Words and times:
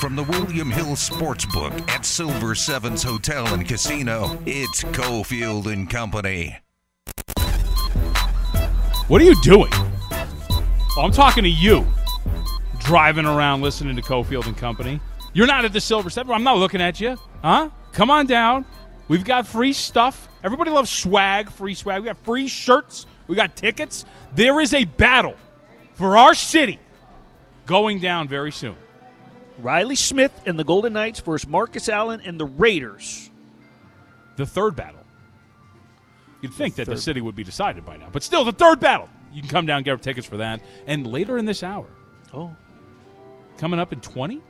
from 0.00 0.16
the 0.16 0.24
William 0.24 0.70
Hill 0.70 0.96
Sportsbook 0.96 1.86
at 1.90 2.06
Silver 2.06 2.54
Sevens 2.54 3.02
Hotel 3.02 3.46
and 3.52 3.68
Casino, 3.68 4.40
it's 4.46 4.82
Cofield 4.82 5.70
and 5.70 5.90
Company. 5.90 6.56
What 9.08 9.20
are 9.20 9.24
you 9.26 9.34
doing? 9.42 9.68
Oh, 9.72 11.02
I'm 11.02 11.12
talking 11.12 11.44
to 11.44 11.50
you. 11.50 11.86
Driving 12.78 13.26
around 13.26 13.60
listening 13.60 13.94
to 13.96 14.00
Cofield 14.00 14.46
and 14.46 14.56
Company. 14.56 15.00
You're 15.34 15.46
not 15.46 15.66
at 15.66 15.74
the 15.74 15.82
Silver 15.82 16.08
Seven. 16.08 16.32
I'm 16.32 16.44
not 16.44 16.56
looking 16.56 16.80
at 16.80 16.98
you. 16.98 17.18
Huh? 17.42 17.68
Come 17.92 18.10
on 18.10 18.24
down. 18.24 18.64
We've 19.08 19.24
got 19.24 19.46
free 19.46 19.74
stuff. 19.74 20.30
Everybody 20.42 20.70
loves 20.70 20.88
swag, 20.88 21.50
free 21.50 21.74
swag. 21.74 22.00
We 22.00 22.06
got 22.06 22.24
free 22.24 22.48
shirts. 22.48 23.04
We 23.26 23.36
got 23.36 23.54
tickets. 23.54 24.06
There 24.34 24.60
is 24.60 24.72
a 24.72 24.84
battle 24.84 25.36
for 25.92 26.16
our 26.16 26.32
city 26.32 26.78
going 27.66 28.00
down 28.00 28.28
very 28.28 28.50
soon. 28.50 28.76
Reilly 29.62 29.96
Smith 29.96 30.32
and 30.46 30.58
the 30.58 30.64
Golden 30.64 30.92
Knights 30.92 31.20
versus 31.20 31.48
Marcus 31.48 31.88
Allen 31.88 32.20
and 32.24 32.38
the 32.38 32.46
Raiders. 32.46 33.30
The 34.36 34.46
third 34.46 34.76
battle. 34.76 35.00
You'd 36.40 36.54
think 36.54 36.76
that 36.76 36.86
the 36.86 36.96
city 36.96 37.20
would 37.20 37.36
be 37.36 37.44
decided 37.44 37.84
by 37.84 37.96
now, 37.98 38.08
but 38.10 38.22
still, 38.22 38.44
the 38.44 38.52
third 38.52 38.80
battle. 38.80 39.08
You 39.32 39.42
can 39.42 39.50
come 39.50 39.66
down 39.66 39.78
and 39.78 39.84
get 39.84 40.00
tickets 40.02 40.26
for 40.26 40.38
that. 40.38 40.60
And 40.86 41.06
later 41.06 41.38
in 41.38 41.44
this 41.44 41.62
hour, 41.62 41.86
Oh, 42.32 42.54
coming 43.58 43.78
up 43.80 43.92
in 43.92 44.00
20, 44.00 44.36
is 44.36 44.42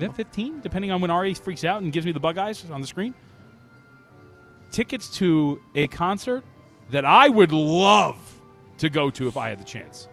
that 0.00 0.14
15, 0.14 0.60
depending 0.60 0.90
on 0.90 1.00
when 1.00 1.10
Ari 1.10 1.34
freaks 1.34 1.64
out 1.64 1.82
and 1.82 1.92
gives 1.92 2.06
me 2.06 2.12
the 2.12 2.20
bug 2.20 2.38
eyes 2.38 2.64
on 2.70 2.80
the 2.80 2.86
screen. 2.86 3.14
Tickets 4.70 5.08
to 5.18 5.60
a 5.74 5.86
concert 5.88 6.44
that 6.90 7.04
I 7.04 7.28
would 7.28 7.52
love 7.52 8.16
to 8.78 8.88
go 8.88 9.10
to 9.10 9.28
if 9.28 9.36
I 9.36 9.48
had 9.48 9.58
the 9.60 9.64
chance. 9.64 10.08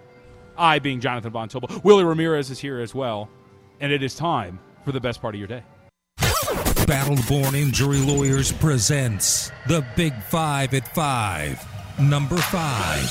I, 0.57 0.79
being 0.79 0.99
Jonathan 0.99 1.31
Von 1.31 1.47
Tobel, 1.49 1.81
Willie 1.83 2.03
Ramirez 2.03 2.49
is 2.49 2.59
here 2.59 2.79
as 2.81 2.93
well, 2.93 3.29
and 3.79 3.91
it 3.91 4.03
is 4.03 4.15
time 4.15 4.59
for 4.85 4.91
the 4.91 4.99
best 4.99 5.21
part 5.21 5.35
of 5.35 5.39
your 5.39 5.47
day. 5.47 5.63
Battleborn 6.89 7.53
Injury 7.53 7.99
Lawyers 7.99 8.51
presents 8.51 9.51
the 9.67 9.85
Big 9.95 10.13
Five 10.23 10.73
at 10.73 10.87
Five. 10.95 11.63
Number 11.99 12.37
five. 12.37 13.03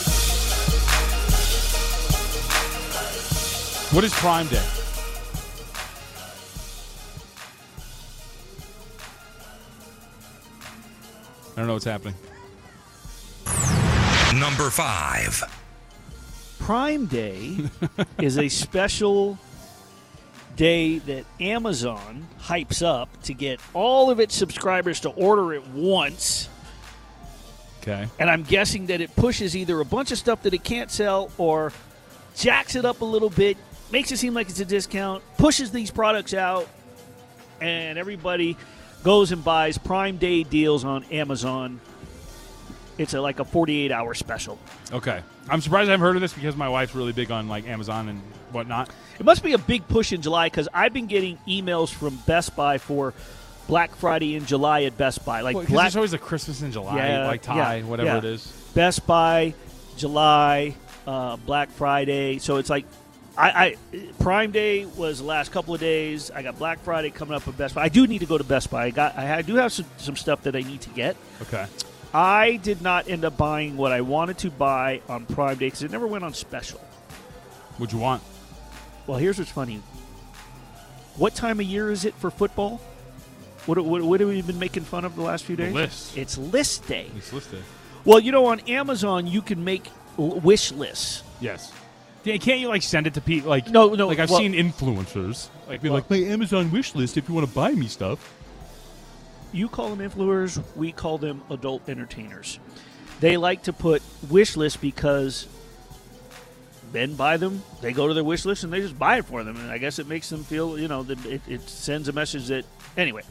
What 3.94 4.04
is 4.04 4.12
Prime 4.14 4.48
Day? 4.48 4.64
I 11.52 11.60
don't 11.60 11.66
know 11.66 11.72
what's 11.74 11.84
happening. 11.84 12.14
Number 14.38 14.70
five. 14.70 15.42
Prime 16.58 17.06
Day 17.06 17.56
is 18.18 18.38
a 18.38 18.48
special 18.48 19.38
day 20.58 20.98
that 20.98 21.24
Amazon 21.40 22.26
hypes 22.40 22.84
up 22.84 23.08
to 23.22 23.32
get 23.32 23.60
all 23.72 24.10
of 24.10 24.20
its 24.20 24.34
subscribers 24.34 25.00
to 25.00 25.08
order 25.10 25.54
it 25.54 25.66
once. 25.68 26.50
Okay. 27.80 28.08
And 28.18 28.28
I'm 28.28 28.42
guessing 28.42 28.86
that 28.86 29.00
it 29.00 29.14
pushes 29.16 29.56
either 29.56 29.80
a 29.80 29.84
bunch 29.84 30.10
of 30.10 30.18
stuff 30.18 30.42
that 30.42 30.52
it 30.52 30.64
can't 30.64 30.90
sell 30.90 31.30
or 31.38 31.72
jacks 32.36 32.74
it 32.74 32.84
up 32.84 33.00
a 33.00 33.04
little 33.04 33.30
bit, 33.30 33.56
makes 33.92 34.12
it 34.12 34.18
seem 34.18 34.34
like 34.34 34.50
it's 34.50 34.60
a 34.60 34.64
discount, 34.64 35.22
pushes 35.38 35.70
these 35.70 35.92
products 35.92 36.34
out, 36.34 36.68
and 37.60 37.96
everybody 37.96 38.56
goes 39.04 39.30
and 39.30 39.44
buys 39.44 39.78
Prime 39.78 40.16
Day 40.16 40.42
deals 40.42 40.84
on 40.84 41.04
Amazon. 41.04 41.80
It's 42.98 43.14
a, 43.14 43.20
like 43.20 43.38
a 43.38 43.44
48 43.44 43.92
hour 43.92 44.12
special. 44.14 44.58
Okay. 44.92 45.22
I'm 45.48 45.60
surprised 45.60 45.88
I 45.88 45.92
haven't 45.92 46.04
heard 46.04 46.16
of 46.16 46.22
this 46.22 46.32
because 46.32 46.56
my 46.56 46.68
wife's 46.68 46.94
really 46.94 47.12
big 47.12 47.30
on 47.30 47.48
like 47.48 47.66
Amazon 47.66 48.08
and 48.08 48.20
whatnot. 48.52 48.90
It 49.18 49.24
must 49.24 49.42
be 49.42 49.52
a 49.52 49.58
big 49.58 49.86
push 49.88 50.12
in 50.12 50.20
July 50.20 50.46
because 50.46 50.68
I've 50.74 50.92
been 50.92 51.06
getting 51.06 51.38
emails 51.48 51.92
from 51.92 52.16
Best 52.26 52.54
Buy 52.54 52.78
for 52.78 53.14
Black 53.68 53.94
Friday 53.94 54.34
in 54.34 54.46
July 54.46 54.82
at 54.82 54.96
Best 54.96 55.24
Buy. 55.24 55.40
Like 55.42 55.56
Well, 55.56 55.66
Black 55.66 55.84
there's 55.84 55.96
always 55.96 56.12
a 56.12 56.18
Christmas 56.18 56.62
in 56.62 56.72
July, 56.72 56.96
Yeah, 56.96 57.26
like 57.26 57.42
tie, 57.42 57.76
yeah, 57.76 57.84
whatever 57.84 58.08
yeah. 58.08 58.18
it 58.18 58.24
is. 58.24 58.46
Best 58.74 59.06
Buy, 59.06 59.54
July, 59.96 60.74
uh, 61.06 61.36
Black 61.36 61.70
Friday. 61.70 62.38
So 62.38 62.56
it's 62.56 62.70
like, 62.70 62.84
I, 63.36 63.50
I 63.50 64.02
Prime 64.18 64.50
Day 64.50 64.84
was 64.84 65.18
the 65.18 65.24
last 65.24 65.52
couple 65.52 65.72
of 65.72 65.80
days. 65.80 66.30
I 66.32 66.42
got 66.42 66.58
Black 66.58 66.80
Friday 66.80 67.10
coming 67.10 67.36
up 67.36 67.46
at 67.46 67.56
Best 67.56 67.74
Buy. 67.74 67.84
I 67.84 67.88
do 67.88 68.06
need 68.06 68.18
to 68.18 68.26
go 68.26 68.36
to 68.36 68.44
Best 68.44 68.70
Buy. 68.70 68.86
I 68.86 68.90
got, 68.90 69.16
I 69.16 69.42
do 69.42 69.54
have 69.54 69.72
some, 69.72 69.86
some 69.96 70.16
stuff 70.16 70.42
that 70.42 70.56
I 70.56 70.60
need 70.60 70.80
to 70.80 70.90
get. 70.90 71.16
Okay. 71.42 71.66
I 72.14 72.56
did 72.56 72.80
not 72.82 73.08
end 73.08 73.24
up 73.24 73.36
buying 73.36 73.76
what 73.76 73.92
I 73.92 74.00
wanted 74.00 74.38
to 74.38 74.50
buy 74.50 75.02
on 75.08 75.26
Prime 75.26 75.58
Day 75.58 75.66
because 75.66 75.82
it 75.82 75.90
never 75.90 76.06
went 76.06 76.24
on 76.24 76.32
special. 76.34 76.80
What'd 77.76 77.92
you 77.92 77.98
want? 77.98 78.22
Well, 79.06 79.18
here's 79.18 79.38
what's 79.38 79.50
funny. 79.50 79.80
What 81.16 81.34
time 81.34 81.60
of 81.60 81.66
year 81.66 81.90
is 81.90 82.04
it 82.04 82.14
for 82.14 82.30
football? 82.30 82.80
What, 83.66 83.78
what, 83.84 84.02
what 84.02 84.20
have 84.20 84.28
we 84.28 84.40
been 84.40 84.58
making 84.58 84.84
fun 84.84 85.04
of 85.04 85.16
the 85.16 85.22
last 85.22 85.44
few 85.44 85.56
The 85.56 85.64
days? 85.64 85.74
list. 85.74 86.16
It's 86.16 86.38
list 86.38 86.86
day. 86.88 87.10
It's 87.16 87.32
listed. 87.32 87.62
Well, 88.04 88.20
you 88.20 88.32
know, 88.32 88.46
on 88.46 88.60
Amazon, 88.60 89.26
you 89.26 89.42
can 89.42 89.62
make 89.64 89.86
l- 90.18 90.40
wish 90.40 90.72
lists. 90.72 91.22
Yes. 91.40 91.72
Yeah, 92.24 92.36
can't 92.38 92.60
you 92.60 92.68
like 92.68 92.82
send 92.82 93.06
it 93.06 93.14
to 93.14 93.20
people? 93.20 93.50
Like 93.50 93.68
No, 93.68 93.94
no, 93.94 94.08
Like 94.08 94.18
I've 94.18 94.30
well- 94.30 94.38
seen 94.38 94.54
influencers 94.54 95.48
like 95.68 95.82
be 95.82 95.88
Well- 95.90 95.98
like 95.98 96.08
my 96.10 96.16
Amazon 96.16 96.70
wish 96.70 96.94
list 96.94 97.16
if 97.18 97.28
you 97.28 97.34
want 97.34 97.46
to 97.46 97.54
buy 97.54 97.72
me 97.72 97.86
stuff. 97.88 98.34
You 99.52 99.68
call 99.68 99.94
them 99.94 100.08
influencers, 100.10 100.62
we 100.76 100.92
call 100.92 101.18
them 101.18 101.42
adult 101.50 101.88
entertainers. 101.88 102.58
They 103.20 103.36
like 103.36 103.64
to 103.64 103.72
put 103.72 104.02
wish 104.28 104.56
lists 104.56 104.76
because 104.76 105.46
men 106.92 107.14
buy 107.14 107.36
them, 107.36 107.62
they 107.80 107.92
go 107.92 108.08
to 108.08 108.14
their 108.14 108.24
wish 108.24 108.44
list, 108.44 108.64
and 108.64 108.72
they 108.72 108.80
just 108.80 108.98
buy 108.98 109.18
it 109.18 109.24
for 109.24 109.42
them. 109.44 109.56
And 109.56 109.70
I 109.70 109.78
guess 109.78 109.98
it 109.98 110.06
makes 110.06 110.28
them 110.28 110.44
feel, 110.44 110.78
you 110.78 110.88
know, 110.88 111.02
that 111.02 111.24
it, 111.26 111.40
it 111.48 111.68
sends 111.68 112.08
a 112.08 112.12
message 112.12 112.46
that. 112.48 112.64
Anyway, 112.96 113.22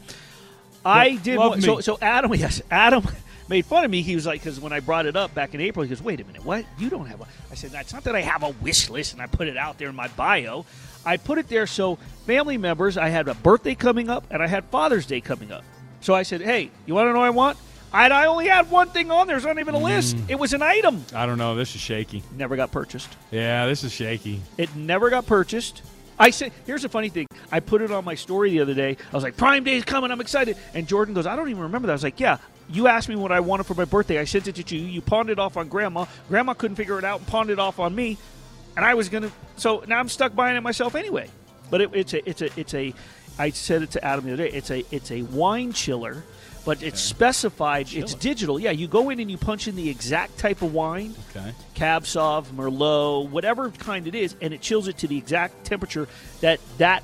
I 0.84 1.10
Love- 1.10 1.22
did. 1.22 1.38
want- 1.38 1.62
so, 1.62 1.80
so 1.80 1.98
Adam, 2.00 2.34
yes, 2.36 2.62
Adam 2.70 3.06
made 3.48 3.64
fun 3.64 3.84
of 3.84 3.90
me. 3.90 4.02
He 4.02 4.14
was 4.14 4.26
like, 4.26 4.40
because 4.40 4.60
when 4.60 4.72
I 4.72 4.80
brought 4.80 5.06
it 5.06 5.16
up 5.16 5.34
back 5.34 5.54
in 5.54 5.60
April, 5.60 5.82
he 5.82 5.88
goes, 5.88 6.02
"Wait 6.02 6.20
a 6.20 6.24
minute, 6.24 6.44
what? 6.44 6.64
You 6.78 6.90
don't 6.90 7.06
have 7.06 7.20
a?" 7.20 7.26
I 7.50 7.54
said, 7.54 7.72
"It's 7.74 7.92
not 7.94 8.04
that 8.04 8.14
I 8.14 8.20
have 8.20 8.42
a 8.42 8.50
wish 8.50 8.90
list 8.90 9.12
and 9.14 9.22
I 9.22 9.26
put 9.26 9.48
it 9.48 9.56
out 9.56 9.78
there 9.78 9.88
in 9.88 9.96
my 9.96 10.08
bio. 10.08 10.66
I 11.06 11.16
put 11.16 11.38
it 11.38 11.48
there 11.48 11.66
so 11.66 11.96
family 12.26 12.58
members. 12.58 12.98
I 12.98 13.08
had 13.08 13.28
a 13.28 13.34
birthday 13.34 13.74
coming 13.74 14.10
up 14.10 14.24
and 14.30 14.42
I 14.42 14.46
had 14.46 14.64
Father's 14.66 15.06
Day 15.06 15.20
coming 15.20 15.50
up. 15.52 15.64
So 16.00 16.14
I 16.14 16.22
said, 16.22 16.40
"Hey, 16.40 16.70
you 16.86 16.94
want 16.94 17.08
to 17.08 17.12
know 17.12 17.20
what 17.20 17.26
I 17.26 17.30
want?" 17.30 17.58
And 17.92 18.12
I 18.12 18.26
only 18.26 18.46
had 18.46 18.70
one 18.70 18.90
thing 18.90 19.10
on 19.10 19.26
there. 19.26 19.36
It's 19.36 19.46
not 19.46 19.58
even 19.58 19.74
a 19.74 19.78
list. 19.78 20.16
Mm. 20.16 20.30
It 20.30 20.38
was 20.38 20.52
an 20.52 20.62
item. 20.62 21.04
I 21.14 21.24
don't 21.24 21.38
know. 21.38 21.54
This 21.54 21.74
is 21.74 21.80
shaky. 21.80 22.22
Never 22.36 22.54
got 22.54 22.70
purchased. 22.70 23.08
Yeah, 23.30 23.66
this 23.66 23.82
is 23.82 23.92
shaky. 23.92 24.42
It 24.58 24.74
never 24.76 25.08
got 25.08 25.26
purchased. 25.26 25.82
I 26.18 26.30
said, 26.30 26.52
here's 26.66 26.82
the 26.82 26.88
funny 26.88 27.08
thing. 27.08 27.26
I 27.52 27.60
put 27.60 27.80
it 27.80 27.90
on 27.90 28.04
my 28.04 28.14
story 28.16 28.50
the 28.50 28.60
other 28.60 28.74
day. 28.74 28.96
I 29.10 29.14
was 29.14 29.22
like, 29.22 29.36
Prime 29.36 29.64
Day 29.64 29.76
is 29.76 29.84
coming. 29.84 30.10
I'm 30.10 30.20
excited. 30.20 30.56
And 30.74 30.86
Jordan 30.86 31.14
goes, 31.14 31.26
I 31.26 31.36
don't 31.36 31.48
even 31.48 31.62
remember 31.62 31.86
that. 31.86 31.92
I 31.92 31.94
was 31.94 32.02
like, 32.02 32.18
yeah, 32.18 32.38
you 32.68 32.88
asked 32.88 33.08
me 33.08 33.16
what 33.16 33.30
I 33.32 33.40
wanted 33.40 33.64
for 33.64 33.74
my 33.74 33.84
birthday. 33.84 34.18
I 34.18 34.24
sent 34.24 34.48
it 34.48 34.54
to 34.54 34.76
you. 34.76 34.86
You 34.86 35.00
pawned 35.00 35.30
it 35.30 35.38
off 35.38 35.56
on 35.56 35.68
Grandma. 35.68 36.06
Grandma 36.28 36.54
couldn't 36.54 36.76
figure 36.76 36.98
it 36.98 37.04
out 37.04 37.20
and 37.20 37.28
pawned 37.28 37.50
it 37.50 37.58
off 37.58 37.78
on 37.78 37.94
me. 37.94 38.18
And 38.76 38.84
I 38.84 38.94
was 38.94 39.08
gonna. 39.08 39.30
So 39.56 39.84
now 39.86 39.98
I'm 39.98 40.08
stuck 40.08 40.34
buying 40.34 40.56
it 40.56 40.60
myself 40.60 40.94
anyway. 40.94 41.30
But 41.70 41.80
it, 41.80 41.90
it's 41.94 42.14
a, 42.14 42.28
it's 42.28 42.42
a, 42.42 42.60
it's 42.60 42.74
a. 42.74 42.94
I 43.38 43.50
said 43.50 43.82
it 43.82 43.92
to 43.92 44.04
Adam 44.04 44.24
the 44.24 44.32
other 44.32 44.48
day. 44.48 44.56
It's 44.56 44.70
a, 44.70 44.84
it's 44.90 45.10
a 45.10 45.22
wine 45.22 45.72
chiller, 45.72 46.24
but 46.64 46.82
it's 46.82 47.00
specified. 47.00 47.92
It's 47.92 48.14
digital. 48.14 48.58
Yeah, 48.58 48.72
you 48.72 48.88
go 48.88 49.10
in 49.10 49.20
and 49.20 49.30
you 49.30 49.38
punch 49.38 49.68
in 49.68 49.76
the 49.76 49.88
exact 49.88 50.38
type 50.38 50.62
of 50.62 50.74
wine. 50.74 51.14
Okay. 51.30 51.52
Cab 51.74 52.04
Sauv, 52.04 52.46
Merlot, 52.46 53.30
whatever 53.30 53.70
kind 53.70 54.06
it 54.06 54.14
is, 54.14 54.34
and 54.40 54.52
it 54.52 54.60
chills 54.60 54.88
it 54.88 54.98
to 54.98 55.06
the 55.06 55.16
exact 55.16 55.64
temperature 55.64 56.08
that 56.40 56.60
that 56.78 57.02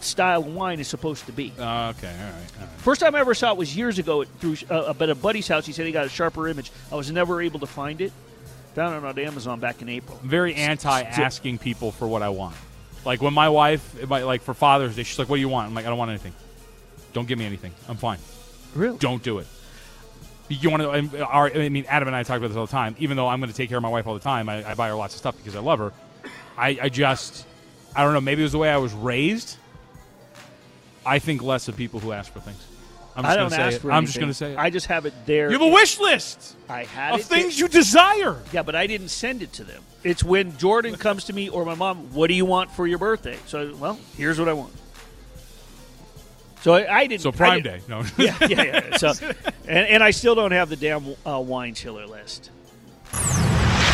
style 0.00 0.40
of 0.40 0.54
wine 0.54 0.80
is 0.80 0.88
supposed 0.88 1.26
to 1.26 1.32
be. 1.32 1.52
Uh, 1.58 1.92
okay. 1.96 2.08
All 2.08 2.24
right. 2.24 2.52
All 2.60 2.66
right. 2.66 2.70
First 2.78 3.00
time 3.00 3.14
I 3.14 3.20
ever 3.20 3.34
saw 3.34 3.52
it 3.52 3.56
was 3.56 3.76
years 3.76 3.98
ago 3.98 4.22
at, 4.22 4.28
through 4.40 4.56
uh, 4.70 4.92
at 4.98 5.10
a 5.10 5.14
buddy's 5.14 5.48
house. 5.48 5.66
He 5.66 5.72
said 5.72 5.86
he 5.86 5.92
got 5.92 6.06
a 6.06 6.10
sharper 6.10 6.48
image. 6.48 6.70
I 6.92 6.96
was 6.96 7.10
never 7.10 7.40
able 7.40 7.60
to 7.60 7.66
find 7.66 8.00
it. 8.00 8.12
Found 8.74 9.02
it 9.02 9.08
on 9.08 9.18
Amazon 9.18 9.58
back 9.58 9.80
in 9.80 9.88
April. 9.88 10.18
I'm 10.22 10.28
very 10.28 10.54
anti 10.54 11.00
asking 11.00 11.58
people 11.58 11.92
for 11.92 12.06
what 12.06 12.22
I 12.22 12.28
want. 12.28 12.56
Like 13.04 13.22
when 13.22 13.34
my 13.34 13.48
wife, 13.48 14.00
if 14.00 14.10
I- 14.10 14.22
like 14.24 14.42
for 14.42 14.54
Father's 14.54 14.96
Day, 14.96 15.02
she's 15.04 15.18
like, 15.18 15.28
"What 15.28 15.36
do 15.36 15.40
you 15.40 15.48
want?" 15.48 15.68
I'm 15.68 15.74
like, 15.74 15.86
"I 15.86 15.88
don't 15.88 15.98
want 15.98 16.10
anything. 16.10 16.32
Don't 17.12 17.28
give 17.28 17.38
me 17.38 17.46
anything. 17.46 17.72
I'm 17.88 17.96
fine. 17.96 18.18
Really? 18.74 18.98
Don't 18.98 19.22
do 19.22 19.38
it." 19.38 19.46
You 20.48 20.70
want 20.70 20.82
to? 20.82 21.24
our- 21.26 21.50
I 21.52 21.68
mean, 21.68 21.86
Adam 21.88 22.06
and 22.08 22.16
I 22.16 22.22
talk 22.22 22.38
about 22.38 22.48
this 22.48 22.56
all 22.56 22.66
the 22.66 22.72
time. 22.72 22.94
Even 22.98 23.16
though 23.16 23.26
I'm 23.28 23.40
going 23.40 23.50
to 23.50 23.56
take 23.56 23.68
care 23.68 23.78
of 23.78 23.82
my 23.82 23.88
wife 23.88 24.06
all 24.06 24.14
the 24.14 24.20
time, 24.20 24.48
I, 24.48 24.70
I 24.70 24.74
buy 24.74 24.88
her 24.88 24.94
lots 24.94 25.14
of 25.14 25.18
stuff 25.18 25.36
because 25.36 25.56
I 25.56 25.60
love 25.60 25.80
her. 25.80 25.92
I, 26.56 26.78
I 26.82 26.88
just, 26.88 27.44
I 27.96 28.04
don't 28.04 28.12
know. 28.12 28.20
Maybe 28.20 28.42
it 28.42 28.44
was 28.44 28.52
the 28.52 28.58
way 28.58 28.70
I 28.70 28.76
was 28.76 28.92
raised. 28.92 29.56
I 31.04 31.18
think 31.18 31.42
less 31.42 31.66
of 31.68 31.76
people 31.76 31.98
who 32.00 32.12
ask 32.12 32.32
for 32.32 32.38
things. 32.40 32.64
I'm 33.16 33.24
just 33.24 33.32
I 33.32 33.36
gonna 33.36 33.40
don't 33.48 33.50
say 33.50 33.62
ask 33.62 33.76
it. 33.76 33.80
for 33.80 33.92
I'm 33.92 34.04
just 34.06 34.18
going 34.18 34.28
to 34.30 34.34
say 34.34 34.52
it. 34.52 34.58
I 34.58 34.68
just 34.70 34.86
have 34.86 35.06
it 35.06 35.14
there. 35.24 35.46
you 35.50 35.58
have 35.58 35.62
a 35.66 35.72
wish 35.72 35.98
list 35.98 36.54
I 36.68 36.84
had 36.84 37.14
of 37.14 37.20
it 37.20 37.24
things 37.26 37.56
there. 37.56 37.66
you 37.66 37.68
desire. 37.72 38.36
Yeah, 38.52 38.62
but 38.62 38.74
I 38.74 38.86
didn't 38.86 39.08
send 39.08 39.42
it 39.42 39.52
to 39.54 39.64
them. 39.64 39.82
It's 40.04 40.22
when 40.22 40.56
Jordan 40.58 40.94
comes 40.96 41.24
to 41.24 41.32
me 41.32 41.48
or 41.48 41.64
my 41.64 41.74
mom, 41.74 42.12
what 42.12 42.26
do 42.28 42.34
you 42.34 42.44
want 42.44 42.70
for 42.70 42.86
your 42.86 42.98
birthday? 42.98 43.38
So, 43.46 43.74
well, 43.76 43.98
here's 44.16 44.38
what 44.38 44.48
I 44.48 44.52
want. 44.52 44.72
So 46.60 46.74
I, 46.74 46.98
I 46.98 47.06
didn't. 47.06 47.22
So 47.22 47.32
Prime 47.32 47.62
didn't- 47.62 47.80
Day. 47.80 47.84
No. 47.88 48.02
Yeah, 48.18 48.36
yeah, 48.48 48.62
yeah. 48.90 48.96
So, 48.96 49.12
and, 49.68 49.86
and 49.88 50.02
I 50.02 50.10
still 50.10 50.34
don't 50.34 50.52
have 50.52 50.68
the 50.68 50.76
damn 50.76 51.14
uh, 51.26 51.40
wine 51.40 51.74
chiller 51.74 52.06
list. 52.06 52.50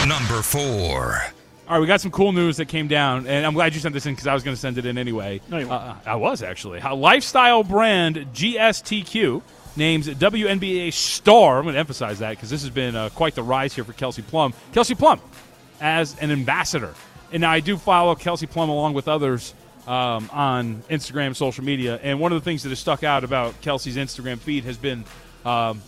Number 0.09 0.43
four. 0.43 1.23
All 1.69 1.75
right, 1.75 1.81
we 1.81 1.87
got 1.87 2.01
some 2.01 2.11
cool 2.11 2.33
news 2.33 2.57
that 2.57 2.67
came 2.67 2.89
down, 2.89 3.27
and 3.29 3.47
I'm 3.47 3.55
glad 3.55 3.73
you 3.73 3.81
sent 3.81 3.95
this 3.95 4.05
in 4.05 4.13
because 4.13 4.27
I 4.27 4.35
was 4.35 4.43
going 4.43 4.55
to 4.55 4.61
send 4.61 4.79
it 4.79 4.87
in 4.87 4.99
anyway. 4.99 5.41
No, 5.49 5.59
you 5.59 5.69
weren't. 5.69 5.83
Uh, 5.83 5.95
I 6.05 6.17
was 6.17 6.43
actually. 6.43 6.81
How 6.81 6.97
lifestyle 6.97 7.63
brand 7.63 8.17
GSTQ 8.35 9.41
names 9.77 10.09
WNBA 10.09 10.93
star. 10.93 11.59
I'm 11.59 11.65
going 11.65 11.75
to 11.75 11.79
emphasize 11.79 12.19
that 12.19 12.31
because 12.31 12.51
this 12.51 12.63
has 12.63 12.71
been 12.71 12.97
uh, 12.97 13.11
quite 13.11 13.37
the 13.37 13.45
rise 13.45 13.75
here 13.75 13.85
for 13.85 13.93
Kelsey 13.93 14.23
Plum. 14.23 14.53
Kelsey 14.73 14.97
Plum 14.97 15.21
as 15.81 16.19
an 16.19 16.33
ambassador, 16.33 16.95
and 17.31 17.43
now 17.43 17.53
I 17.53 17.61
do 17.61 17.77
follow 17.77 18.17
Kelsey 18.17 18.47
Plum 18.47 18.69
along 18.69 18.95
with 18.95 19.07
others 19.07 19.55
um, 19.87 20.29
on 20.33 20.83
Instagram, 20.91 21.37
social 21.37 21.63
media, 21.63 22.01
and 22.03 22.19
one 22.19 22.33
of 22.33 22.41
the 22.41 22.45
things 22.45 22.65
that 22.65 22.71
has 22.71 22.81
stuck 22.81 23.05
out 23.05 23.23
about 23.23 23.59
Kelsey's 23.61 23.97
Instagram 23.97 24.39
feed 24.39 24.65
has 24.65 24.77
been. 24.77 25.05
Um, 25.45 25.81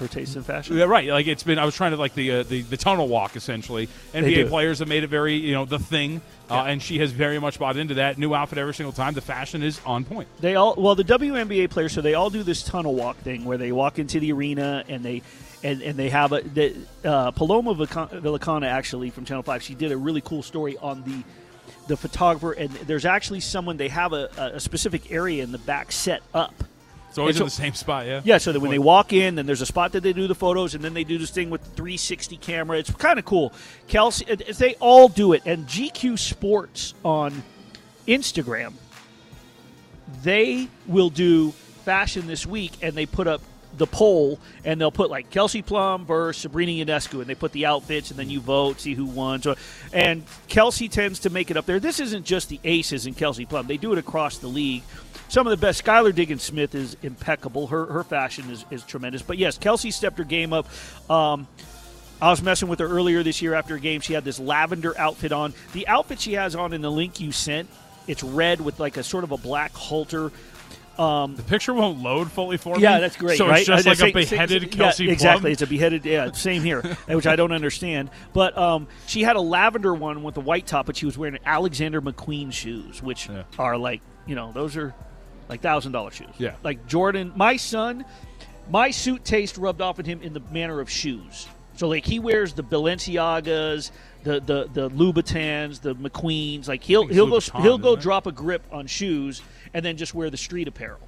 Her 0.00 0.08
taste 0.08 0.34
in 0.36 0.42
fashion. 0.42 0.76
yeah, 0.76 0.84
right. 0.84 1.08
Like 1.08 1.26
it's 1.26 1.42
been. 1.44 1.58
I 1.58 1.64
was 1.64 1.74
trying 1.74 1.92
to 1.92 1.96
like 1.96 2.14
the 2.14 2.30
uh, 2.32 2.42
the, 2.42 2.62
the 2.62 2.76
tunnel 2.76 3.06
walk 3.08 3.36
essentially. 3.36 3.88
NBA 4.12 4.48
players 4.48 4.80
have 4.80 4.88
made 4.88 5.04
it 5.04 5.08
very 5.08 5.34
you 5.34 5.52
know 5.52 5.64
the 5.64 5.78
thing, 5.78 6.20
uh, 6.50 6.54
Yeah. 6.54 6.64
and 6.64 6.82
she 6.82 6.98
has 6.98 7.12
very 7.12 7.38
much 7.38 7.58
bought 7.58 7.76
into 7.76 7.94
that. 7.94 8.18
New 8.18 8.34
outfit 8.34 8.58
every 8.58 8.74
single 8.74 8.92
time. 8.92 9.14
The 9.14 9.20
fashion 9.20 9.62
is 9.62 9.80
on 9.86 10.04
point. 10.04 10.28
They 10.40 10.56
all 10.56 10.74
well 10.76 10.94
the 10.96 11.04
WNBA 11.04 11.70
players, 11.70 11.92
so 11.92 12.00
they 12.00 12.14
all 12.14 12.28
do 12.30 12.42
this 12.42 12.62
tunnel 12.62 12.94
walk 12.94 13.16
thing 13.18 13.44
where 13.44 13.56
they 13.58 13.70
walk 13.72 13.98
into 13.98 14.18
the 14.18 14.32
arena 14.32 14.84
and 14.88 15.04
they 15.04 15.22
and, 15.62 15.80
and 15.80 15.96
they 15.98 16.10
have 16.10 16.32
a 16.32 16.40
the, 16.42 16.74
uh, 17.04 17.30
Paloma 17.30 17.74
Villicana 17.74 18.66
actually 18.66 19.10
from 19.10 19.24
Channel 19.24 19.42
Five. 19.44 19.62
She 19.62 19.74
did 19.74 19.92
a 19.92 19.96
really 19.96 20.20
cool 20.20 20.42
story 20.42 20.76
on 20.78 21.02
the 21.04 21.22
the 21.86 21.96
photographer 21.96 22.52
and 22.52 22.70
there's 22.70 23.04
actually 23.04 23.40
someone 23.40 23.76
they 23.76 23.88
have 23.88 24.12
a, 24.14 24.28
a 24.54 24.60
specific 24.60 25.12
area 25.12 25.42
in 25.42 25.52
the 25.52 25.58
back 25.58 25.92
set 25.92 26.22
up. 26.32 26.54
It's 27.14 27.18
always 27.20 27.36
And 27.36 27.42
in 27.42 27.46
the 27.46 27.50
same 27.52 27.74
spot. 27.74 28.06
Yeah. 28.06 28.22
Yeah, 28.24 28.38
so 28.38 28.50
that 28.50 28.58
when 28.58 28.72
they 28.72 28.78
walk 28.80 29.12
in, 29.12 29.36
then 29.36 29.46
there's 29.46 29.60
a 29.60 29.66
spot 29.66 29.92
that 29.92 30.02
they 30.02 30.12
do 30.12 30.26
the 30.26 30.34
photos, 30.34 30.74
and 30.74 30.82
then 30.82 30.94
they 30.94 31.04
do 31.04 31.16
this 31.16 31.30
thing 31.30 31.48
with 31.48 31.62
the 31.62 31.70
360 31.70 32.36
camera. 32.38 32.76
It's 32.76 32.90
kind 32.90 33.20
of 33.20 33.24
cool. 33.24 33.52
Kelsey, 33.86 34.24
they 34.24 34.74
all 34.80 35.08
do 35.08 35.32
it, 35.32 35.42
and 35.46 35.64
GQ 35.68 36.18
Sports 36.18 36.94
on 37.04 37.44
Instagram, 38.08 38.72
they 40.24 40.68
will 40.88 41.10
do 41.10 41.52
fashion 41.84 42.26
this 42.26 42.44
week, 42.46 42.72
and 42.82 42.94
they 42.96 43.06
put 43.06 43.28
up 43.28 43.42
the 43.76 43.86
poll, 43.86 44.40
and 44.64 44.80
they'll 44.80 44.90
put 44.90 45.08
like 45.08 45.30
Kelsey 45.30 45.62
Plum 45.62 46.06
versus 46.06 46.42
Sabrina 46.42 46.84
Ionescu, 46.84 47.20
and 47.20 47.26
they 47.26 47.34
put 47.36 47.52
the 47.52 47.66
outfits, 47.66 48.10
and 48.10 48.18
then 48.18 48.28
you 48.28 48.40
vote, 48.40 48.80
see 48.80 48.94
who 48.94 49.04
won. 49.04 49.40
So, 49.40 49.54
and 49.92 50.24
Kelsey 50.48 50.88
tends 50.88 51.20
to 51.20 51.30
make 51.30 51.50
it 51.50 51.56
up 51.56 51.66
there. 51.66 51.78
This 51.78 52.00
isn't 52.00 52.24
just 52.24 52.48
the 52.48 52.58
aces 52.64 53.06
and 53.06 53.16
Kelsey 53.16 53.46
Plum; 53.46 53.68
they 53.68 53.76
do 53.76 53.92
it 53.92 53.98
across 53.98 54.38
the 54.38 54.48
league. 54.48 54.82
Some 55.34 55.48
of 55.48 55.50
the 55.50 55.56
best. 55.56 55.84
Skylar 55.84 56.14
Diggins 56.14 56.44
Smith 56.44 56.76
is 56.76 56.96
impeccable. 57.02 57.66
Her 57.66 57.86
her 57.86 58.04
fashion 58.04 58.48
is, 58.50 58.64
is 58.70 58.84
tremendous. 58.84 59.20
But 59.20 59.36
yes, 59.36 59.58
Kelsey 59.58 59.90
stepped 59.90 60.16
her 60.18 60.22
game 60.22 60.52
up. 60.52 60.68
Um, 61.10 61.48
I 62.22 62.30
was 62.30 62.40
messing 62.40 62.68
with 62.68 62.78
her 62.78 62.86
earlier 62.86 63.24
this 63.24 63.42
year 63.42 63.54
after 63.54 63.74
a 63.74 63.80
game. 63.80 64.00
She 64.00 64.12
had 64.12 64.24
this 64.24 64.38
lavender 64.38 64.96
outfit 64.96 65.32
on. 65.32 65.52
The 65.72 65.88
outfit 65.88 66.20
she 66.20 66.34
has 66.34 66.54
on 66.54 66.72
in 66.72 66.82
the 66.82 66.90
link 66.90 67.18
you 67.18 67.32
sent, 67.32 67.68
it's 68.06 68.22
red 68.22 68.60
with 68.60 68.78
like 68.78 68.96
a 68.96 69.02
sort 69.02 69.24
of 69.24 69.32
a 69.32 69.36
black 69.36 69.72
halter. 69.72 70.30
The 70.96 71.44
picture 71.48 71.74
won't 71.74 72.00
load 72.00 72.30
fully 72.30 72.56
for 72.56 72.76
me. 72.76 72.82
Yeah, 72.84 73.00
that's 73.00 73.16
great. 73.16 73.36
So 73.36 73.48
right? 73.48 73.58
it's 73.58 73.66
just 73.66 73.88
I 73.88 73.90
like 73.90 73.98
say- 73.98 74.10
a 74.10 74.12
beheaded 74.12 74.62
say- 74.62 74.68
Kelsey 74.68 75.04
yeah, 75.06 75.12
exactly. 75.14 75.50
It's 75.50 75.62
a 75.62 75.66
beheaded. 75.66 76.04
Yeah, 76.04 76.30
same 76.30 76.62
here, 76.62 76.80
which 77.08 77.26
I 77.26 77.34
don't 77.34 77.50
understand. 77.50 78.08
But 78.32 78.56
um, 78.56 78.86
she 79.08 79.22
had 79.22 79.34
a 79.34 79.40
lavender 79.40 79.92
one 79.92 80.22
with 80.22 80.36
a 80.36 80.40
white 80.40 80.68
top, 80.68 80.86
but 80.86 80.96
she 80.96 81.06
was 81.06 81.18
wearing 81.18 81.40
Alexander 81.44 82.00
McQueen 82.00 82.52
shoes, 82.52 83.02
which 83.02 83.28
Yeah. 83.28 83.42
are 83.58 83.76
like 83.76 84.00
you 84.28 84.36
know 84.36 84.52
those 84.52 84.76
are 84.76 84.94
like 85.48 85.60
thousand 85.60 85.92
dollar 85.92 86.10
shoes. 86.10 86.28
Yeah. 86.38 86.54
like 86.62 86.86
Jordan. 86.86 87.32
My 87.36 87.56
son, 87.56 88.04
my 88.70 88.90
suit 88.90 89.24
taste 89.24 89.56
rubbed 89.58 89.80
off 89.80 89.98
on 89.98 90.04
him 90.04 90.22
in 90.22 90.32
the 90.32 90.40
manner 90.52 90.80
of 90.80 90.90
shoes. 90.90 91.46
So 91.76 91.88
like 91.88 92.04
he 92.04 92.18
wears 92.18 92.52
the 92.52 92.62
Balenciagas, 92.62 93.90
the 94.22 94.40
the 94.40 94.68
the 94.72 94.90
Louboutins, 94.90 95.80
the 95.80 95.94
McQueens. 95.94 96.68
Like 96.68 96.82
he'll 96.82 97.06
he'll 97.06 97.28
go 97.28 97.40
he'll 97.60 97.78
go 97.78 97.96
drop 97.96 98.26
a 98.26 98.32
grip 98.32 98.64
on 98.70 98.86
shoes 98.86 99.42
and 99.72 99.84
then 99.84 99.96
just 99.96 100.14
wear 100.14 100.30
the 100.30 100.36
street 100.36 100.68
apparel. 100.68 101.00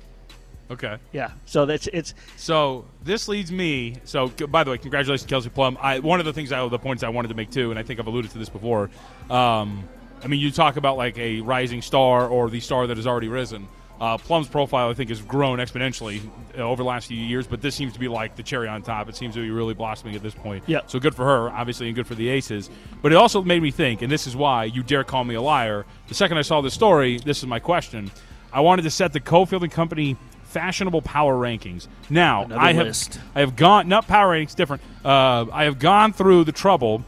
Okay. 0.71 0.99
Yeah. 1.13 1.31
So 1.45 1.65
that's 1.67 1.87
it's 1.93 2.15
So 2.37 2.87
this 3.03 3.29
leads 3.29 3.53
me. 3.53 3.97
So 4.05 4.29
by 4.29 4.65
the 4.65 4.73
way, 4.73 4.79
congratulations, 4.79 5.29
Kelsey 5.29 5.51
Plum. 5.51 5.79
I, 5.81 6.01
one 6.01 6.19
of 6.19 6.27
the 6.27 6.33
things 6.33 6.51
I 6.53 6.67
the 6.69 6.79
points 6.79 7.03
I 7.03 7.09
wanted 7.09 7.29
to 7.29 7.35
make 7.35 7.51
too, 7.51 7.71
and 7.71 7.79
I 7.79 7.83
think 7.83 8.01
I've 8.01 8.07
alluded 8.07 8.33
to 8.33 8.39
this 8.39 8.49
before. 8.49 8.91
Um, 9.31 9.89
I 10.23 10.29
mean, 10.29 10.41
you 10.41 10.51
talk 10.51 10.77
about 10.77 10.97
like 10.97 11.19
a 11.19 11.41
rising 11.41 11.83
star 11.83 12.27
or 12.27 12.51
the 12.51 12.61
star 12.61 12.87
that 12.89 12.97
has 12.97 13.07
already 13.07 13.29
risen. 13.29 13.69
Uh, 14.01 14.19
Plum's 14.19 14.49
profile, 14.49 14.91
I 14.91 14.95
think, 14.95 15.09
has 15.09 15.23
grown 15.23 15.59
exponentially 15.59 16.21
uh, 16.57 16.63
over 16.63 16.83
the 16.83 16.89
last 16.89 17.07
few 17.09 17.17
years, 17.17 17.47
but 17.47 17.63
this 17.63 17.75
seems 17.75 17.95
to 17.95 17.99
be 17.99 18.09
like 18.09 18.37
the 18.37 18.43
cherry 18.43 18.69
on 18.69 18.83
top. 18.83 19.09
It 19.09 19.17
seems 19.17 19.35
to 19.35 19.41
be 19.41 19.51
really 19.51 19.75
blossoming 19.75 20.15
at 20.15 20.23
this 20.23 20.35
point. 20.35 20.65
Yeah. 20.67 20.81
So 20.87 20.99
good 20.99 21.15
for 21.15 21.25
her, 21.25 21.51
obviously, 21.51 21.87
and 21.87 21.97
good 21.97 22.07
for 22.07 22.15
the 22.15 22.29
Aces. 22.29 22.69
But 23.01 23.13
it 23.13 23.17
also 23.17 23.43
made 23.43 23.63
me 23.63 23.71
think, 23.71 24.03
and 24.03 24.13
this 24.13 24.27
is 24.27 24.37
why 24.37 24.65
you 24.65 24.83
dare 24.83 25.05
call 25.05 25.25
me 25.25 25.35
a 25.35 25.41
liar. 25.41 25.87
The 26.09 26.15
second 26.15 26.37
I 26.37 26.43
saw 26.43 26.61
this 26.61 26.75
story, 26.75 27.19
this 27.19 27.39
is 27.39 27.47
my 27.47 27.59
question. 27.59 28.11
I 28.53 28.61
wanted 28.61 28.83
to 28.83 28.91
set 28.91 29.13
the 29.13 29.21
Cofield 29.21 29.63
and 29.63 29.73
Company 29.73 30.17
fashionable 30.45 31.03
power 31.03 31.35
rankings. 31.35 31.89
Now, 32.09 32.45
Another 32.45 32.61
I 32.61 32.73
have 32.73 32.87
list. 32.87 33.21
I 33.35 33.41
have 33.41 33.57
gone 33.57 33.89
not 33.89 34.07
power 34.07 34.35
rankings 34.35 34.55
different. 34.55 34.83
Uh, 35.05 35.47
I 35.53 35.65
have 35.65 35.79
gone 35.79 36.13
through 36.13 36.45
the 36.45 36.53
trouble 36.53 37.03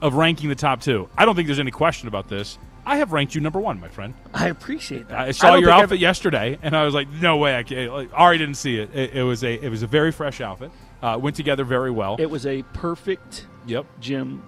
of 0.00 0.14
ranking 0.14 0.48
the 0.48 0.54
top 0.54 0.80
two. 0.80 1.08
I 1.16 1.24
don't 1.24 1.34
think 1.34 1.46
there's 1.46 1.58
any 1.58 1.70
question 1.70 2.08
about 2.08 2.28
this. 2.28 2.58
I 2.88 2.96
have 2.96 3.12
ranked 3.12 3.34
you 3.34 3.42
number 3.42 3.60
one, 3.60 3.78
my 3.80 3.88
friend. 3.88 4.14
I 4.32 4.48
appreciate 4.48 5.08
that. 5.08 5.18
I 5.18 5.30
saw 5.32 5.50
don't 5.50 5.60
your 5.60 5.70
outfit 5.70 5.92
I've- 5.92 6.00
yesterday, 6.00 6.58
and 6.62 6.74
I 6.74 6.84
was 6.84 6.94
like, 6.94 7.06
"No 7.20 7.36
way!" 7.36 7.54
I 7.54 7.62
can't. 7.62 7.92
Like, 7.92 8.08
Ari 8.14 8.38
didn't 8.38 8.54
see 8.54 8.78
it. 8.78 8.88
It, 8.94 9.12
it 9.12 9.22
was 9.22 9.44
a 9.44 9.62
it 9.62 9.68
was 9.68 9.82
a 9.82 9.86
very 9.86 10.10
fresh 10.10 10.40
outfit. 10.40 10.70
Uh, 11.02 11.18
went 11.20 11.36
together 11.36 11.64
very 11.64 11.90
well. 11.90 12.16
It 12.18 12.30
was 12.30 12.46
a 12.46 12.62
perfect 12.72 13.46
yep. 13.66 13.84
gym. 14.00 14.42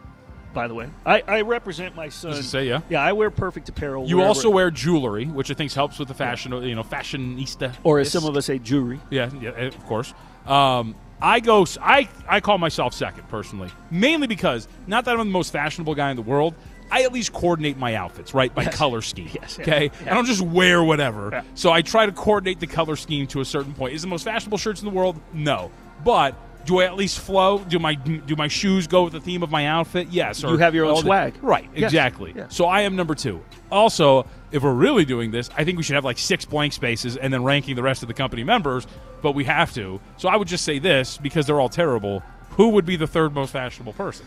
By 0.55 0.69
the 0.69 0.75
way, 0.75 0.89
I, 1.05 1.23
I 1.29 1.41
represent 1.43 1.95
my 1.95 2.09
son. 2.09 2.43
Say 2.43 2.67
yeah? 2.67 2.81
Yeah, 2.89 3.03
I 3.03 3.13
wear 3.13 3.31
perfect 3.31 3.69
apparel. 3.69 4.09
You 4.09 4.17
wherever- 4.17 4.29
also 4.29 4.49
wear 4.49 4.71
jewelry, 4.71 5.27
which 5.27 5.51
I 5.51 5.55
think 5.55 5.71
helps 5.73 5.99
with 5.99 6.09
the 6.09 6.15
fashion. 6.15 6.51
You 6.63 6.75
know, 6.75 6.83
fashionista. 6.83 7.75
or 7.85 7.99
as 8.01 8.11
some 8.11 8.25
of 8.25 8.37
us 8.39 8.47
say, 8.47 8.59
jewelry. 8.59 9.01
Yeah, 9.11 9.31
yeah, 9.39 9.51
eh, 9.55 9.67
of 9.67 9.85
course. 9.85 10.15
Um, 10.47 10.97
I 11.21 11.41
go. 11.41 11.67
I 11.81 12.09
I 12.27 12.41
call 12.41 12.57
myself 12.57 12.95
second 12.95 13.29
personally, 13.29 13.71
mainly 13.91 14.27
because 14.27 14.67
not 14.87 15.05
that 15.05 15.13
I'm 15.13 15.19
the 15.19 15.25
most 15.27 15.53
fashionable 15.53 15.95
guy 15.95 16.09
in 16.11 16.17
the 16.17 16.23
world. 16.23 16.55
I 16.91 17.03
at 17.03 17.13
least 17.13 17.33
coordinate 17.33 17.77
my 17.79 17.95
outfits 17.95 18.35
right 18.35 18.55
by 18.55 18.63
Yes. 18.65 18.77
color 18.77 19.01
scheme. 19.03 19.29
Yes, 19.41 19.59
okay, 19.61 19.91
yeah. 20.05 20.11
I 20.13 20.15
don't 20.15 20.27
just 20.27 20.41
wear 20.43 20.83
whatever. 20.83 21.31
Yeah. 21.33 21.43
So 21.55 21.71
I 21.73 21.83
try 21.83 22.07
to 22.07 22.13
coordinate 22.13 22.61
the 22.61 22.67
color 22.67 22.97
scheme 22.97 23.27
to 23.29 23.41
a 23.41 23.45
certain 23.45 23.75
point. 23.75 23.95
Is 23.95 24.03
the 24.03 24.09
most 24.09 24.25
fashionable 24.25 24.59
shirts 24.59 24.81
in 24.83 24.89
the 24.89 24.95
world? 24.95 25.21
No, 25.33 25.71
but. 26.05 26.35
Do 26.67 26.81
I 26.81 26.85
at 26.85 26.95
least 26.95 27.21
flow? 27.21 27.61
Do 27.61 27.79
my 27.79 27.95
do 27.95 28.37
my 28.37 28.47
shoes 28.47 28.87
go 28.87 29.05
with 29.05 29.15
the 29.15 29.21
theme 29.21 29.43
of 29.43 29.51
my 29.51 29.67
outfit? 29.67 30.09
Yes. 30.11 30.43
You 30.43 30.59
have 30.59 30.75
your 30.75 30.85
own 30.85 30.97
the- 30.97 31.01
swag. 31.01 31.35
right? 31.41 31.67
Yes. 31.75 31.85
Exactly. 31.85 32.35
Yeah. 32.37 32.49
So 32.51 32.67
I 32.67 32.83
am 32.83 32.97
number 32.97 33.15
two. 33.15 33.41
Also, 33.73 34.27
if 34.53 34.63
we're 34.63 34.75
really 34.75 35.07
doing 35.07 35.31
this, 35.31 35.49
I 35.57 35.65
think 35.65 35.79
we 35.79 35.83
should 35.83 35.95
have 35.95 36.05
like 36.05 36.19
six 36.19 36.45
blank 36.45 36.75
spaces 36.75 37.17
and 37.17 37.33
then 37.33 37.45
ranking 37.45 37.77
the 37.77 37.83
rest 37.83 38.03
of 38.03 38.09
the 38.09 38.15
company 38.15 38.45
members, 38.45 38.87
but 39.23 39.33
we 39.33 39.45
have 39.45 39.73
to. 39.73 40.01
So 40.19 40.29
I 40.29 40.37
would 40.37 40.49
just 40.49 40.63
say 40.63 40.79
this 40.79 41.17
because 41.17 41.47
they're 41.47 41.59
all 41.59 41.71
terrible. 41.71 42.23
Who 42.51 42.69
would 42.69 42.85
be 42.85 42.97
the 42.97 43.07
third 43.07 43.33
most 43.33 43.53
fashionable 43.53 43.95
person? 43.95 44.27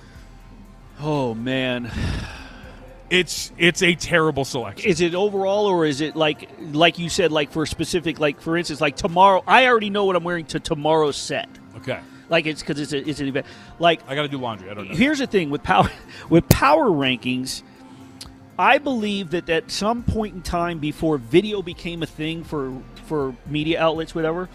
Oh 1.00 1.36
man, 1.36 1.92
It's 3.10 3.52
it's 3.58 3.84
a 3.84 3.94
terrible 3.96 4.46
selection. 4.46 4.90
is 4.90 5.02
it 5.02 5.14
overall 5.14 5.66
or 5.68 5.86
is 5.86 6.02
it 6.02 6.16
like 6.16 6.50
like 6.72 6.98
you 6.98 7.10
said, 7.10 7.32
like 7.32 7.52
for 7.52 7.66
specific, 7.66 8.20
like 8.20 8.42
for 8.42 8.58
instance, 8.58 8.82
like 8.82 8.96
tomorrow? 8.96 9.44
I 9.46 9.68
already 9.68 9.90
know 9.90 10.06
what 10.06 10.16
I'm 10.16 10.24
wearing 10.24 10.46
to 10.48 10.60
tomorrow's 10.60 11.18
set. 11.18 11.50
okay. 11.78 12.00
Like 12.30 12.48
it's 12.48 12.62
because 12.62 12.80
it's 12.80 12.94
a, 12.94 13.08
it's 13.08 13.20
an 13.20 13.28
event. 13.28 13.46
Like 13.78 14.02
I 14.08 14.16
got 14.16 14.24
to 14.24 14.28
do 14.28 14.38
laundry. 14.40 14.70
I 14.70 14.74
don't 14.74 14.90
know. 14.90 14.96
here's 14.96 15.20
the 15.20 15.28
thing 15.28 15.50
with 15.52 15.62
power 15.62 15.90
with 16.30 16.48
power 16.50 16.86
rankings 16.86 17.62
i 18.58 18.78
believe 18.78 19.32
that 19.32 19.50
at 19.50 19.72
some 19.72 20.04
point 20.04 20.36
in 20.36 20.42
time 20.44 20.78
before 20.78 21.18
video 21.18 21.62
became 21.64 22.04
a 22.04 22.06
thing 22.06 22.44
for 22.44 22.72
for 23.08 23.36
media 23.48 23.82
outlets 23.82 24.14
whatever 24.14 24.48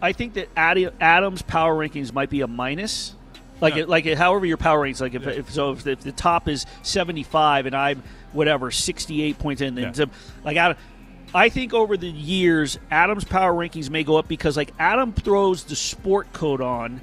i 0.00 0.12
think 0.12 0.32
that 0.32 0.48
adam's 0.56 1.42
power 1.42 1.76
rankings 1.76 2.10
might 2.14 2.30
be 2.30 2.40
a 2.40 2.46
minus 2.46 3.14
like 3.60 3.74
Yeah. 3.76 3.82
it, 3.82 3.88
like 3.88 4.06
it, 4.06 4.18
however 4.18 4.46
your 4.46 4.56
power 4.56 4.80
rankings 4.86 5.00
like 5.00 5.14
if, 5.14 5.22
Yeah. 5.22 5.30
if 5.30 5.50
so 5.52 5.72
if 5.72 5.82
the, 5.84 5.92
if 5.92 6.00
the 6.00 6.12
top 6.12 6.48
is 6.48 6.66
75 6.82 7.66
and 7.66 7.74
i'm 7.74 8.02
whatever 8.32 8.70
68 8.70 9.38
points 9.38 9.62
in 9.62 9.74
then 9.74 9.92
Yeah. 9.96 10.04
like 10.44 10.56
Adam, 10.56 10.76
I 11.34 11.48
think 11.48 11.74
over 11.74 11.96
the 11.96 12.08
years, 12.08 12.78
Adam's 12.90 13.24
power 13.24 13.52
rankings 13.52 13.90
may 13.90 14.04
go 14.04 14.16
up 14.16 14.28
because, 14.28 14.56
like, 14.56 14.72
Adam 14.78 15.12
throws 15.12 15.64
the 15.64 15.74
sport 15.76 16.32
coat 16.32 16.60
on 16.60 17.00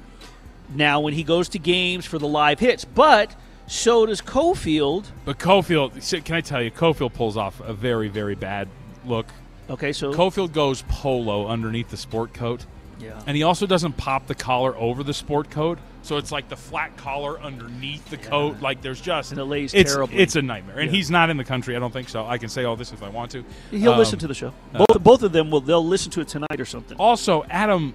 now 0.74 1.00
when 1.00 1.12
he 1.12 1.22
goes 1.22 1.50
to 1.50 1.58
games 1.58 2.06
for 2.06 2.18
the 2.18 2.26
live 2.26 2.58
hits, 2.58 2.84
but 2.86 3.34
so 3.66 4.06
does 4.06 4.22
Cofield. 4.22 5.04
But 5.24 5.38
Cofield, 5.38 6.24
can 6.24 6.34
I 6.36 6.40
tell 6.40 6.62
you, 6.62 6.70
Cofield 6.70 7.12
pulls 7.12 7.36
off 7.36 7.60
a 7.60 7.74
very 7.74 8.08
very 8.08 8.34
bad 8.34 8.68
look. 9.04 9.26
Okay, 9.68 9.92
so 9.92 10.12
Cofield 10.12 10.52
goes 10.52 10.82
polo 10.88 11.46
underneath 11.46 11.90
the 11.90 11.96
sport 11.98 12.32
coat. 12.32 12.64
yeah, 12.98 13.20
And 13.26 13.36
he 13.36 13.42
also 13.42 13.66
doesn't 13.66 13.96
pop 13.98 14.26
the 14.26 14.34
collar 14.34 14.74
over 14.76 15.02
the 15.04 15.14
sport 15.14 15.50
coat, 15.50 15.78
so 16.04 16.16
it's 16.18 16.30
like 16.30 16.48
the 16.48 16.56
flat 16.56 16.96
collar 16.96 17.40
underneath 17.40 18.08
the 18.10 18.16
coat. 18.16 18.60
Like 18.60 18.80
there's 18.80 19.00
just 19.00 19.32
And 19.32 19.40
it 19.40 19.44
lays 19.44 19.74
it's, 19.74 19.92
terribly. 19.92 20.18
It's 20.18 20.36
a 20.36 20.42
nightmare, 20.42 20.78
and 20.78 20.90
Yeah. 20.90 20.96
he's 20.96 21.10
not 21.10 21.30
in 21.30 21.36
the 21.36 21.44
country. 21.44 21.74
I 21.74 21.80
don't 21.80 21.92
think 21.92 22.08
so. 22.08 22.24
I 22.24 22.38
can 22.38 22.48
say 22.48 22.62
all 22.64 22.76
this 22.76 22.92
if 22.92 23.02
I 23.02 23.08
want 23.08 23.32
to. 23.32 23.44
he'll 23.72 23.92
Um, 23.94 23.98
listen 23.98 24.18
to 24.20 24.28
the 24.28 24.34
show. 24.34 24.52
Both 24.72 25.02
both 25.02 25.22
of 25.24 25.32
them 25.32 25.50
will. 25.50 25.60
They'll 25.60 25.84
listen 25.84 26.12
to 26.12 26.20
it 26.20 26.28
tonight 26.28 26.60
or 26.60 26.64
something. 26.64 26.96
Also, 26.98 27.44
Adam, 27.50 27.92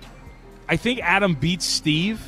I 0.68 0.76
think 0.76 1.00
Adam 1.02 1.36
beats 1.36 1.66
Steve 1.66 2.20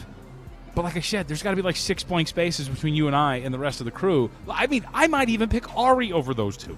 But 0.73 0.85
like 0.85 0.95
I 0.95 1.01
said, 1.01 1.27
there's 1.27 1.43
got 1.43 1.50
to 1.50 1.57
be 1.57 1.61
like 1.61 1.75
six 1.75 2.01
blank 2.01 2.29
spaces 2.29 2.69
between 2.69 2.95
you 2.95 3.07
and 3.07 3.15
I 3.15 3.38
and 3.43 3.53
the 3.53 3.59
rest 3.59 3.81
of 3.81 3.85
the 3.85 3.91
crew. 3.91 4.29
I 4.50 4.67
mean, 4.67 4.85
I 4.93 5.07
might 5.07 5.27
even 5.27 5.50
pick 5.50 5.75
Ari 5.75 6.13
over 6.13 6.33
those 6.33 6.55
two. 6.55 6.77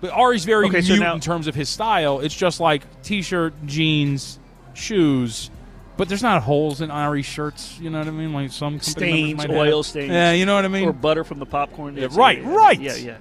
But 0.00 0.10
Ari's 0.10 0.44
very 0.44 0.66
Okay, 0.66 0.80
so 0.82 0.96
now- 0.96 1.14
in 1.14 1.20
terms 1.20 1.46
of 1.46 1.54
his 1.54 1.68
style. 1.68 2.18
It's 2.18 2.34
just 2.34 2.58
like 2.58 2.82
t-shirt, 3.04 3.54
jeans, 3.66 4.40
shoes. 4.74 5.48
But 5.96 6.08
there's 6.08 6.22
not 6.22 6.42
holes 6.42 6.80
in 6.80 6.90
Ari's 6.90 7.26
shirts. 7.26 7.78
You 7.78 7.88
know 7.90 7.98
what 8.00 8.08
I 8.08 8.10
mean? 8.10 8.32
Like 8.32 8.50
some 8.50 8.80
Stains, 8.80 9.38
might 9.38 9.50
oil 9.50 9.78
have. 9.78 9.86
stains. 9.86 10.10
Yeah, 10.10 10.32
you 10.32 10.44
know 10.44 10.56
what 10.56 10.64
I 10.64 10.68
mean. 10.68 10.88
or 10.88 10.92
butter 10.92 11.22
from 11.22 11.38
the 11.38 11.46
popcorn. 11.46 11.96
Yeah, 11.96 12.08
right, 12.12 12.42
right. 12.44 12.80
Yeah, 12.80 12.96
yeah. 12.96 13.16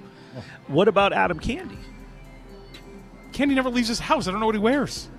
What 0.68 0.88
about 0.88 1.14
Adam 1.14 1.40
Candee? 1.40 1.78
Candee 3.32 3.54
never 3.56 3.70
leaves 3.70 3.88
his 3.88 4.00
house. 4.00 4.28
I 4.28 4.32
don't 4.32 4.40
know 4.40 4.46
what 4.48 4.56
he 4.56 4.60
wears. 4.62 5.10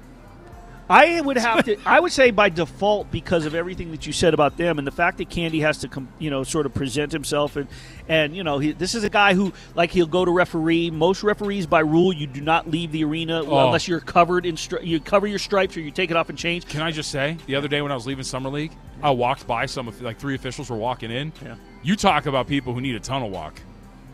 I 0.88 1.20
would 1.20 1.38
have 1.38 1.64
to. 1.64 1.76
I 1.86 1.98
would 2.00 2.12
say 2.12 2.30
by 2.30 2.50
default 2.50 3.10
because 3.10 3.46
of 3.46 3.54
everything 3.54 3.90
that 3.92 4.06
you 4.06 4.12
said 4.12 4.34
about 4.34 4.56
them 4.58 4.78
and 4.78 4.86
the 4.86 4.90
fact 4.92 5.18
that 5.18 5.30
Candee 5.30 5.60
has 5.62 5.78
to, 5.78 5.88
com, 5.88 6.08
you 6.18 6.28
know, 6.30 6.44
sort 6.44 6.66
of 6.66 6.74
present 6.74 7.10
himself 7.12 7.56
and 7.56 7.68
and 8.06 8.36
you 8.36 8.44
know 8.44 8.58
he, 8.58 8.72
this 8.72 8.94
is 8.94 9.02
a 9.02 9.08
guy 9.08 9.32
who 9.34 9.52
like 9.74 9.90
he'll 9.90 10.06
go 10.06 10.24
to 10.24 10.30
referee. 10.30 10.90
Most 10.90 11.22
referees 11.22 11.66
by 11.66 11.80
rule 11.80 12.12
you 12.12 12.26
do 12.26 12.40
not 12.42 12.70
leave 12.70 12.92
the 12.92 13.02
arena 13.04 13.42
Oh. 13.44 13.66
unless 13.66 13.88
you're 13.88 14.00
covered 14.00 14.44
in 14.44 14.56
stri- 14.56 14.84
you 14.86 15.00
cover 15.00 15.26
your 15.26 15.38
stripes 15.38 15.76
or 15.76 15.80
you 15.80 15.90
take 15.90 16.10
it 16.10 16.16
off 16.18 16.28
and 16.28 16.36
change. 16.38 16.66
Can 16.66 16.82
I 16.82 16.90
just 16.90 17.10
say, 17.10 17.38
the 17.46 17.54
other 17.56 17.68
day 17.68 17.80
when 17.80 17.90
I 17.90 17.94
was 17.94 18.06
leaving 18.06 18.24
summer 18.24 18.50
league, 18.50 18.72
I 19.02 19.10
walked 19.10 19.46
by 19.46 19.64
some 19.66 19.88
of 19.88 20.00
like 20.02 20.18
three 20.18 20.34
officials 20.34 20.68
were 20.68 20.76
walking 20.76 21.10
in. 21.10 21.32
Yeah. 21.42 21.54
You 21.82 21.96
talk 21.96 22.26
about 22.26 22.46
people 22.46 22.74
who 22.74 22.80
need 22.82 22.94
a 22.94 23.00
tunnel 23.00 23.30
walk. 23.30 23.58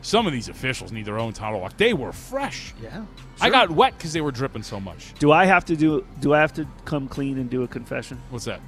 Some 0.01 0.25
of 0.25 0.33
these 0.33 0.49
officials 0.49 0.91
need 0.91 1.05
their 1.05 1.19
own 1.19 1.33
tunnel 1.33 1.61
walk. 1.61 1.77
They 1.77 1.93
were 1.93 2.11
fresh. 2.11 2.73
Yeah, 2.81 3.05
I 3.39 3.49
got 3.49 3.69
wet 3.69 3.97
because 3.97 4.13
they 4.13 4.21
were 4.21 4.31
dripping 4.31 4.63
so 4.63 4.79
much. 4.79 5.13
Do 5.19 5.31
I 5.31 5.45
have 5.45 5.65
to 5.65 5.75
do? 5.75 6.05
Do 6.19 6.33
I 6.33 6.39
have 6.39 6.53
to 6.53 6.67
come 6.85 7.07
clean 7.07 7.37
and 7.37 7.49
do 7.49 7.63
a 7.63 7.67
confession? 7.67 8.19
What's 8.29 8.45
that? 8.45 8.61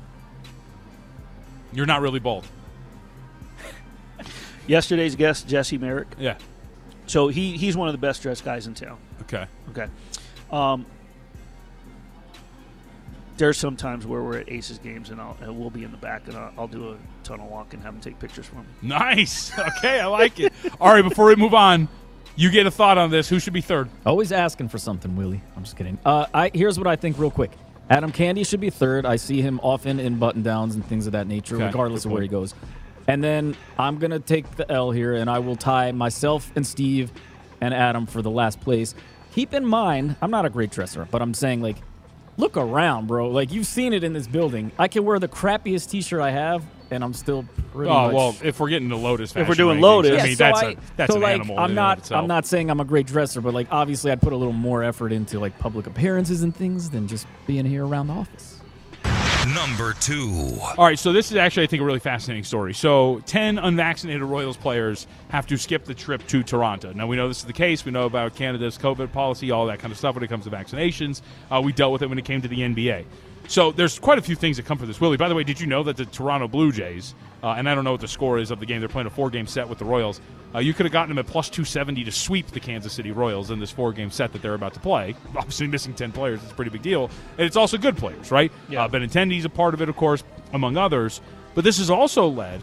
You're 1.72 1.88
not 1.88 2.02
really 2.02 2.20
bald. 2.20 2.46
Yesterday's 4.68 5.16
guest 5.16 5.48
Jesse 5.48 5.78
Merrick. 5.78 6.08
Yeah. 6.20 6.38
So 7.08 7.28
he 7.30 7.58
he's 7.58 7.76
one 7.76 7.88
of 7.88 7.94
the 7.94 8.00
best 8.00 8.22
dressed 8.22 8.46
guys 8.46 8.68
in 8.68 8.76
town. 8.76 8.98
Okay. 9.22 9.46
Okay. 9.72 9.88
Um, 10.52 10.86
there's 13.38 13.58
some 13.58 13.76
times 13.76 14.06
where 14.06 14.22
we're 14.22 14.38
at 14.40 14.50
Aces 14.52 14.78
games 14.78 15.10
and, 15.10 15.20
I'll, 15.20 15.38
and 15.42 15.58
we'll 15.58 15.70
be 15.70 15.84
in 15.84 15.92
the 15.92 15.98
back 15.98 16.28
and 16.28 16.38
I'll, 16.38 16.54
I'll 16.58 16.68
do 16.68 16.92
a 16.92 16.98
tunnel 17.24 17.48
walk 17.50 17.74
and 17.74 17.82
have 17.84 17.94
them 17.94 18.02
take 18.02 18.20
pictures 18.20 18.46
for 18.46 18.56
me. 18.58 18.66
Nice. 18.82 19.52
Okay, 19.78 20.00
I 20.00 20.06
like 20.06 20.40
it. 20.40 20.54
All 20.80 20.94
right, 20.94 21.02
before 21.02 21.26
we 21.26 21.36
move 21.36 21.54
on, 21.54 21.88
you 22.36 22.50
get 22.52 22.66
a 22.66 22.72
thought 22.72 22.98
on 22.98 23.12
this. 23.12 23.28
Who 23.30 23.40
should 23.40 23.54
be 23.54 23.62
third? 23.62 23.90
Always 24.06 24.32
asking 24.32 24.70
for 24.70 24.78
something, 24.78 25.16
Willie. 25.16 25.42
I'm 25.56 25.64
just 25.64 25.76
kidding. 25.76 25.98
Uh, 26.06 26.26
I 26.34 26.52
here's 26.54 26.78
what 26.78 26.88
I 26.88 26.96
think, 26.96 27.18
real 27.18 27.32
quick. 27.32 27.52
Adam 27.90 28.12
Candee 28.12 28.46
should 28.46 28.60
be 28.60 28.70
third. 28.70 29.06
I 29.06 29.18
see 29.18 29.42
him 29.42 29.60
often 29.62 30.00
in 30.00 30.18
button 30.18 30.42
downs 30.42 30.76
and 30.76 30.86
things 30.86 31.06
of 31.06 31.14
that 31.14 31.28
nature, 31.28 31.56
Okay, 31.56 31.66
regardless 31.66 32.06
of 32.06 32.12
where 32.12 32.22
he 32.22 32.28
goes. 32.28 32.56
And 33.08 33.24
then 33.24 33.56
I'm 33.78 33.98
gonna 34.00 34.20
take 34.20 34.50
the 34.56 34.70
L 34.72 34.92
here, 34.92 35.14
and 35.16 35.30
I 35.30 35.40
will 35.40 35.56
tie 35.56 35.92
myself 35.92 36.52
and 36.56 36.66
Steve 36.66 37.12
and 37.62 37.74
Adam 37.74 38.06
for 38.06 38.22
the 38.22 38.32
last 38.32 38.62
place. 38.62 38.96
Keep 39.34 39.54
in 39.54 39.66
mind, 39.66 40.16
I'm 40.22 40.32
not 40.32 40.46
a 40.46 40.50
great 40.50 40.72
dresser, 40.72 41.08
but 41.10 41.22
I'm 41.22 41.34
saying 41.34 41.62
like, 41.62 41.78
look 42.38 42.58
around, 42.58 43.08
bro. 43.08 43.30
Like 43.30 43.52
you've 43.52 43.68
seen 43.68 43.94
it 43.94 44.04
in 44.04 44.14
this 44.14 44.28
building. 44.28 44.72
I 44.80 44.88
can 44.88 45.04
wear 45.06 45.20
the 45.20 45.28
crappiest 45.28 45.90
T-shirt 45.90 46.22
I 46.22 46.32
have, 46.32 46.64
and 46.92 47.04
I'm 47.04 47.14
still 47.14 47.46
pretty 47.72 47.90
Oh 47.90 48.06
much. 48.06 48.14
well, 48.14 48.36
if 48.44 48.60
we're 48.60 48.70
getting 48.70 48.90
to 48.90 48.96
Lotus, 48.98 49.36
If 49.36 49.48
we're 49.48 49.56
doing 49.56 49.78
rankings, 49.80 49.82
Lotus- 49.82 50.12
I 50.12 50.16
Yeah, 50.16 50.24
mean 50.26 50.36
so 50.36 50.44
that's 50.44 50.60
I- 50.64 50.66
a 50.72 50.76
that's 50.98 51.12
so 51.12 51.16
an 51.18 51.22
like, 51.24 51.34
animal. 51.36 51.60
I'm 51.60 51.74
not. 51.76 52.12
I'm 52.12 52.28
not 52.28 52.46
saying 52.46 52.70
I'm 52.70 52.80
a 52.80 52.86
great 52.86 53.08
dresser, 53.08 53.42
but 53.42 53.54
like 53.54 53.68
obviously, 53.72 54.12
I'd 54.12 54.22
put 54.22 54.34
a 54.34 54.38
little 54.38 54.54
more 54.54 54.84
effort 54.84 55.12
into 55.12 55.40
like 55.40 55.58
public 55.60 55.88
appearances 55.88 56.44
and 56.44 56.56
things 56.56 56.90
than 56.90 57.08
just 57.08 57.28
being 57.48 57.66
here 57.66 57.86
around 57.86 58.08
the 58.08 58.14
office. 58.14 58.53
Number 59.48 59.92
two. 59.94 60.58
All 60.78 60.86
right, 60.86 60.98
so 60.98 61.12
this 61.12 61.30
is 61.30 61.36
actually, 61.38 61.64
I 61.64 61.68
think, 61.68 61.82
a 61.82 61.86
really 61.86 62.00
fascinating 62.00 62.46
story. 62.46 62.74
So, 62.74 63.22
10 63.26 63.58
unvaccinated 63.58 64.22
Royals 64.22 64.56
players 64.56 65.06
have 65.30 65.46
to 65.48 65.58
skip 65.58 65.84
the 65.84 65.94
trip 65.94 66.26
to 66.28 66.44
Toronto. 66.44 66.94
Now, 66.94 67.08
we 67.08 67.18
know 67.18 67.28
this 67.28 67.40
is 67.40 67.46
the 67.46 67.52
case. 67.52 67.84
We 67.84 67.92
know 67.92 68.06
about 68.06 68.36
Canada's 68.36 68.78
COVID 68.78 69.12
policy, 69.12 69.52
all 69.52 69.66
that 69.66 69.80
kind 69.80 69.92
of 69.92 69.98
stuff 69.98 70.16
when 70.16 70.24
it 70.24 70.30
comes 70.30 70.46
to 70.46 70.50
vaccinations. 70.50 71.22
Uh, 71.52 71.62
we 71.62 71.74
dealt 71.74 71.92
with 71.92 72.04
it 72.04 72.08
when 72.08 72.18
it 72.18 72.24
came 72.26 72.42
to 72.42 72.48
the 72.48 72.60
NBA. 72.60 73.04
So, 73.48 73.72
there's 73.72 74.00
quite 74.00 74.18
a 74.18 74.22
few 74.22 74.36
things 74.36 74.58
that 74.58 74.66
come 74.66 74.78
from 74.78 74.88
this. 74.88 75.02
Willie, 75.02 75.18
by 75.18 75.28
the 75.28 75.36
way, 75.36 75.44
did 75.44 75.60
you 75.60 75.68
know 75.68 75.84
that 75.84 75.98
the 75.98 76.06
Toronto 76.06 76.48
Blue 76.48 76.72
Jays, 76.72 77.14
uh, 77.44 77.56
and 77.58 77.70
I 77.70 77.76
don't 77.76 77.84
know 77.84 77.92
what 77.92 78.02
the 78.02 78.08
score 78.08 78.40
is 78.40 78.52
of 78.52 78.60
the 78.60 78.66
game, 78.66 78.80
they're 78.80 78.90
playing 78.90 79.08
a 79.08 79.12
four 79.12 79.30
game 79.30 79.48
set 79.48 79.68
with 79.68 79.80
the 79.80 79.86
Royals. 79.86 80.22
Uh, 80.56 80.60
you 80.60 80.74
could 80.74 80.86
have 80.86 80.94
gotten 80.94 81.10
them 81.10 81.18
at 81.18 81.26
plus 81.26 81.50
270 81.50 82.04
to 82.04 82.12
sweep 82.12 82.48
the 82.48 82.60
Kansas 82.60 82.94
City 82.94 83.12
Royals 83.12 83.50
in 83.50 83.60
this 83.60 83.72
four 83.72 83.92
game 83.92 84.12
set 84.12 84.32
that 84.34 84.42
they're 84.42 84.54
about 84.54 84.74
to 84.76 84.80
play. 84.80 85.16
Obviously, 85.36 85.68
missing 85.68 85.94
10 85.94 86.12
players 86.12 86.44
is 86.44 86.52
a 86.52 86.54
pretty 86.54 86.72
big 86.72 86.84
deal. 86.84 87.10
And 87.38 87.46
it's 87.46 87.56
also 87.56 87.78
good 87.78 87.98
players, 87.98 88.32
right? 88.32 88.52
Yeah. 88.70 88.86
Uh, 88.86 88.88
Benintendi's 88.88 89.46
a 89.46 89.50
part 89.50 89.74
of 89.74 89.82
it, 89.82 89.90
of 89.90 89.96
course, 89.96 90.24
among 90.54 90.78
others. 90.78 91.22
But 91.56 91.64
this 91.64 91.80
has 91.80 91.90
also 91.90 92.28
led 92.28 92.62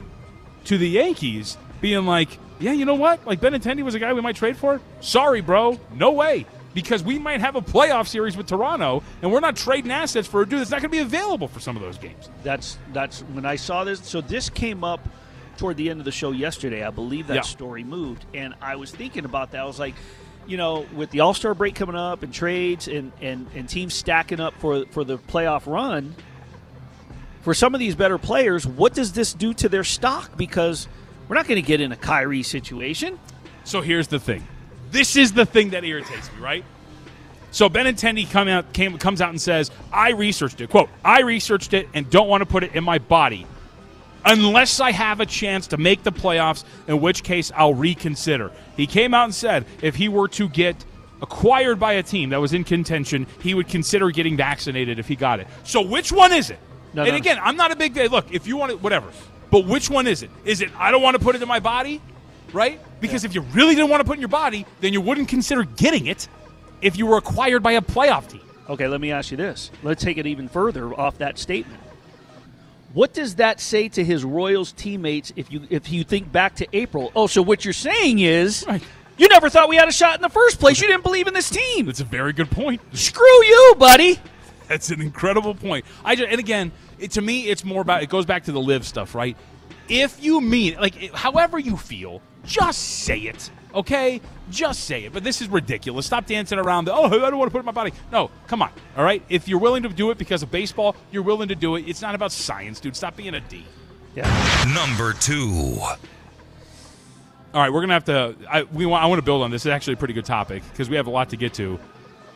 to 0.65 0.79
the 0.79 0.89
Yankees 0.89 1.57
being 1.81 2.07
like, 2.07 2.39
yeah, 2.61 2.73
you 2.73 2.85
know 2.85 2.95
what? 2.95 3.27
Like 3.27 3.41
Benintendi 3.41 3.83
was 3.83 3.95
a 3.95 3.99
guy 3.99 4.13
we 4.13 4.21
might 4.21 4.37
trade 4.37 4.57
for. 4.57 4.81
Sorry, 5.01 5.41
bro, 5.41 5.81
no 5.95 6.13
way. 6.13 6.47
Because 6.73 7.03
we 7.03 7.19
might 7.19 7.41
have 7.41 7.57
a 7.57 7.61
playoff 7.61 8.07
series 8.07 8.37
with 8.37 8.47
Toronto, 8.47 9.03
and 9.23 9.33
we're 9.33 9.41
not 9.41 9.57
trading 9.57 9.91
assets 9.91 10.29
for 10.29 10.43
a 10.43 10.49
dude 10.49 10.61
that's 10.61 10.71
not 10.71 10.81
going 10.81 10.91
to 10.91 10.97
be 10.97 11.03
available 11.03 11.49
for 11.49 11.59
some 11.59 11.75
of 11.77 11.83
those 11.83 11.99
games. 11.99 12.31
That's 12.45 12.79
that's 12.93 13.23
when 13.23 13.45
I 13.45 13.57
saw 13.57 13.83
this. 13.85 14.01
So 14.07 14.21
this 14.21 14.49
came 14.49 14.85
up 14.85 15.01
toward 15.59 15.77
the 15.77 15.91
end 15.91 15.99
of 16.01 16.05
the 16.05 16.13
show 16.13 16.31
yesterday. 16.31 16.85
I 16.85 16.91
believe 16.91 17.27
that 17.27 17.35
Yeah. 17.35 17.41
story 17.43 17.83
moved, 17.83 18.25
and 18.35 18.55
I 18.63 18.77
was 18.77 18.93
thinking 18.93 19.25
about 19.25 19.51
that. 19.51 19.63
I 19.63 19.65
was 19.65 19.81
like, 19.81 19.95
you 20.47 20.57
know, 20.57 20.87
with 20.95 21.11
the 21.11 21.21
All 21.21 21.35
Star 21.35 21.55
break 21.55 21.75
coming 21.75 21.97
up 21.97 22.23
and 22.23 22.33
trades 22.33 22.87
and, 22.87 23.11
and 23.21 23.49
and 23.57 23.69
teams 23.69 23.93
stacking 23.93 24.39
up 24.39 24.55
for 24.61 24.85
for 24.93 25.03
the 25.03 25.19
playoff 25.19 25.67
run. 25.67 26.15
For 27.43 27.53
some 27.55 27.75
of 27.75 27.81
these 27.81 27.95
better 27.95 28.19
players, 28.19 28.67
what 28.67 28.95
does 28.95 29.13
this 29.13 29.33
do 29.33 29.55
to 29.55 29.69
their 29.69 29.83
stock? 29.85 30.37
Because 30.37 30.87
we're 31.27 31.37
not 31.37 31.49
going 31.49 31.61
to 31.61 31.67
get 31.67 31.81
in 31.81 31.91
a 31.91 31.97
Kyrie 31.97 32.43
situation. 32.43 33.19
So 33.65 33.81
here's 33.81 34.09
the 34.09 34.21
thing. 34.21 34.47
This 34.91 35.17
is 35.17 35.33
the 35.33 35.47
thing 35.47 35.71
that 35.71 35.85
irritates 35.85 36.33
me, 36.33 36.41
right? 36.41 36.65
So 37.53 37.69
Benintendi 37.69 38.31
come 38.31 38.49
out, 38.49 38.73
came, 38.73 38.97
comes 38.99 39.21
out 39.21 39.31
and 39.31 39.41
says, 39.41 39.71
I 39.93 40.11
researched 40.11 40.61
it. 40.61 40.71
Quote, 40.71 40.89
I 41.05 41.23
researched 41.23 41.75
it 41.75 41.89
and 41.95 42.09
don't 42.09 42.29
want 42.29 42.43
to 42.43 42.47
put 42.47 42.63
it 42.63 42.75
in 42.75 42.85
my 42.85 42.99
body 42.99 43.47
unless 44.25 44.81
I 44.81 44.93
have 44.93 45.21
a 45.21 45.27
chance 45.27 45.69
to 45.69 45.77
make 45.77 46.03
the 46.03 46.13
playoffs, 46.13 46.65
in 46.87 47.01
which 47.01 47.23
case 47.23 47.51
I'll 47.55 47.75
reconsider. 47.75 48.53
He 48.77 48.87
came 48.87 49.15
out 49.15 49.25
and 49.25 49.35
said 49.35 49.65
if 49.83 49.97
he 49.97 50.09
were 50.09 50.29
to 50.29 50.49
get 50.49 50.85
acquired 51.23 51.79
by 51.79 51.95
a 51.95 52.03
team 52.03 52.31
that 52.31 52.41
was 52.41 52.53
in 52.53 52.65
contention, 52.65 53.27
he 53.43 53.55
would 53.55 53.69
consider 53.69 54.11
getting 54.11 54.37
vaccinated 54.37 54.99
if 54.99 55.09
he 55.09 55.17
got 55.17 55.41
it. 55.41 55.49
So 55.65 55.83
which 55.83 56.13
one 56.13 56.33
is 56.33 56.51
it? 56.51 56.59
No, 56.95 57.03
and 57.03 57.13
no. 57.13 57.17
again, 57.17 57.39
I'm 57.43 57.57
not 57.57 57.73
a 57.73 57.77
big 57.77 57.97
look. 57.97 58.33
If 58.33 58.47
you 58.47 58.57
want 58.57 58.73
it, 58.73 58.83
whatever. 58.83 59.09
But 59.51 59.67
which 59.67 59.91
one 59.91 60.07
is 60.07 60.23
it? 60.23 60.31
Is 60.45 60.61
it 60.61 60.71
I 60.77 60.91
don't 60.91 61.03
want 61.03 61.17
to 61.17 61.23
put 61.23 61.35
it 61.35 61.43
in 61.43 61.49
my 61.49 61.61
body, 61.61 62.01
right? 62.53 62.81
Because 63.01 63.25
if 63.25 63.35
you 63.35 63.41
really 63.43 63.75
didn't 63.75 63.91
want 63.91 64.01
to 64.01 64.05
put 64.05 64.15
in 64.17 64.21
your 64.21 64.29
body, 64.29 64.67
then 64.81 64.93
you 64.93 65.01
wouldn't 65.01 65.29
consider 65.29 65.65
getting 65.65 66.07
it 66.07 66.29
if 66.83 66.97
you 66.97 67.07
were 67.07 67.17
acquired 67.17 67.63
by 67.63 67.73
a 67.73 67.81
playoff 67.81 68.29
team. 68.29 68.41
Okay, 68.69 68.87
let 68.87 69.01
me 69.01 69.11
ask 69.13 69.31
you 69.31 69.37
this. 69.37 69.71
Let's 69.83 70.03
take 70.03 70.17
it 70.19 70.27
even 70.27 70.49
further 70.49 70.93
off 70.95 71.19
that 71.19 71.39
statement. 71.39 71.81
What 72.93 73.13
does 73.13 73.37
that 73.37 73.61
say 73.61 73.89
to 73.91 74.05
his 74.05 74.25
Royals 74.25 74.73
teammates 74.73 75.33
if 75.37 75.51
you 75.53 75.63
if 75.71 75.93
you 75.93 76.03
think 76.05 76.31
back 76.33 76.57
to 76.57 76.67
April? 76.73 77.13
Oh, 77.15 77.27
so 77.29 77.41
what 77.43 77.65
you're 77.65 77.73
saying 77.73 78.19
is 78.19 78.65
Right. 78.67 78.83
you 79.17 79.29
never 79.29 79.49
thought 79.49 79.69
we 79.69 79.77
had 79.77 79.89
a 79.89 79.93
shot 79.93 80.17
in 80.17 80.23
the 80.23 80.29
first 80.29 80.59
place. 80.59 80.81
You 80.81 80.89
didn't 80.89 81.05
believe 81.05 81.29
in 81.29 81.35
this 81.35 81.51
team. 81.51 81.87
That's 81.87 82.01
a 82.01 82.05
very 82.05 82.33
good 82.33 82.51
point. 82.51 82.81
Screw 82.97 83.45
you, 83.45 83.75
buddy. 83.79 84.19
That's 84.67 84.91
an 84.91 85.01
incredible 85.01 85.55
point. 85.55 85.85
I 86.05 86.17
just, 86.17 86.31
and 86.31 86.39
again, 86.41 86.73
it, 86.99 87.13
to 87.13 87.23
me, 87.23 87.49
it's 87.49 87.65
more 87.65 87.83
about 87.83 88.03
it 88.03 88.09
goes 88.09 88.27
back 88.27 88.45
to 88.45 88.53
the 88.53 88.61
live 88.61 88.85
stuff, 88.87 89.15
right? 89.15 89.37
If 89.91 90.23
you 90.23 90.41
mean 90.41 90.77
like, 90.77 91.13
however 91.13 91.59
you 91.59 91.77
feel, 91.77 92.23
just 92.45 92.81
say 93.03 93.19
it, 93.19 93.51
okay? 93.75 94.21
Just 94.51 94.85
say 94.85 95.05
it. 95.05 95.13
But 95.13 95.25
this 95.25 95.43
is 95.43 95.49
ridiculous. 95.49 96.07
Stop 96.07 96.27
dancing 96.27 96.59
around 96.59 96.87
the. 96.87 96.95
Oh, 96.95 97.05
I 97.05 97.11
don't 97.11 97.39
want 97.39 97.49
to 97.49 97.53
put 97.53 97.59
it 97.59 97.61
in 97.61 97.67
my 97.67 97.73
body. 97.73 97.93
No, 98.11 98.31
come 98.47 98.63
on. 98.63 98.71
All 98.97 99.05
right. 99.05 99.23
If 99.29 99.49
you're 99.49 99.59
willing 99.59 99.83
to 99.83 99.89
do 99.89 100.11
it 100.11 100.19
because 100.19 100.43
of 100.43 100.51
baseball, 100.51 100.97
you're 101.11 101.23
willing 101.23 101.49
to 101.49 101.55
do 101.55 101.77
it. 101.77 101.89
It's 101.89 102.01
not 102.01 102.15
about 102.15 102.33
science, 102.33 102.81
dude. 102.81 102.97
Stop 102.97 103.17
being 103.17 103.35
a 103.35 103.41
D. 103.41 103.65
Yeah. 104.15 104.73
Number 104.75 105.13
two. 105.13 105.77
All 107.53 107.61
right, 107.61 107.73
we're 107.73 107.81
gonna 107.81 107.95
have 107.95 108.05
to. 108.05 108.37
I 108.49 108.63
we 108.63 108.87
want. 108.87 109.03
I 109.03 109.07
want 109.07 109.19
to 109.19 109.25
build 109.25 109.43
on 109.43 109.51
this. 109.51 109.67
It's 109.67 109.73
actually 109.73 109.95
a 109.95 109.97
pretty 109.97 110.15
good 110.15 110.25
topic 110.25 110.63
because 110.71 110.89
we 110.89 110.97
have 110.97 111.09
a 111.09 111.11
lot 111.11 111.31
to 111.31 111.37
get 111.37 111.53
to. 111.55 111.81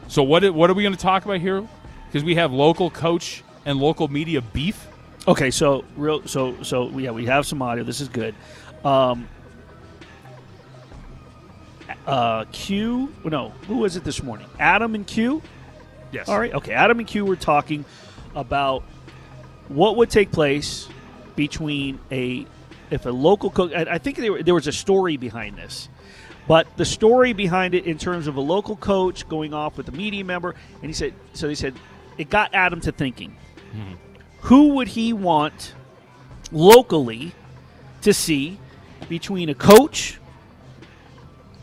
So 0.09 0.23
what? 0.23 0.49
What 0.53 0.71
are 0.71 0.75
we 0.75 0.83
going 0.83 0.95
to 0.95 1.01
talk 1.01 1.25
about 1.25 1.41
here? 1.41 1.67
Because 2.07 2.25
we 2.25 2.35
have 2.35 2.53
local 2.53 2.91
coach 2.91 3.45
and 3.65 3.79
local 3.79 4.09
media 4.09 4.41
beef. 4.41 4.89
Okay, 5.27 5.51
so 5.51 5.85
real 5.97 6.27
so 6.27 6.63
so 6.63 6.89
yeah, 6.91 7.11
we 7.11 7.27
have 7.27 7.47
some 7.47 7.63
audio. 7.63 7.85
This 7.85 8.01
is 8.01 8.09
good. 8.09 8.35
Um 8.85 9.29
uh 12.07 12.45
Q 12.53 13.13
no, 13.25 13.51
who 13.67 13.79
was 13.79 13.97
it 13.97 14.05
this 14.05 14.23
morning? 14.23 14.47
Adam 14.59 14.95
and 14.95 15.07
Q? 15.07 15.43
Yes. 16.13 16.29
All 16.29 16.39
right. 16.39 16.53
Okay. 16.53 16.73
Adam 16.73 16.99
and 16.99 17.09
Q 17.09 17.25
were 17.25 17.37
talking 17.37 17.85
about 18.35 18.83
what 19.69 19.97
would 19.97 20.11
take 20.11 20.31
place 20.31 20.89
between 21.37 21.99
a 22.13 22.47
if 22.91 23.07
a 23.07 23.11
local 23.11 23.51
cook. 23.51 23.73
I, 23.75 23.87
I 23.93 23.99
think 23.99 24.19
there, 24.19 24.43
there 24.43 24.55
was 24.55 24.67
a 24.67 24.73
story 24.73 25.17
behind 25.17 25.57
this, 25.57 25.89
but 26.47 26.67
the 26.77 26.85
story 26.85 27.33
behind 27.33 27.75
it 27.75 27.87
in 27.87 27.99
terms 27.99 28.27
of 28.27 28.37
a 28.37 28.41
local 28.41 28.77
coach 28.77 29.27
going 29.29 29.55
off 29.55 29.77
with 29.79 29.89
a 29.89 29.93
media 29.93 30.25
member, 30.25 30.55
and 30.75 30.85
he 30.85 30.93
said 30.93 31.15
so. 31.33 31.47
They 31.49 31.55
said 31.55 31.75
it 32.19 32.29
got 32.29 32.55
Adam 32.55 32.81
to 32.83 32.93
thinking. 32.93 33.37
Who 34.45 34.75
would 34.75 34.89
he 34.89 35.13
want 35.13 35.75
locally 36.53 37.33
to 38.03 38.13
see 38.13 38.59
between 39.09 39.49
a 39.49 39.55
coach 39.55 40.19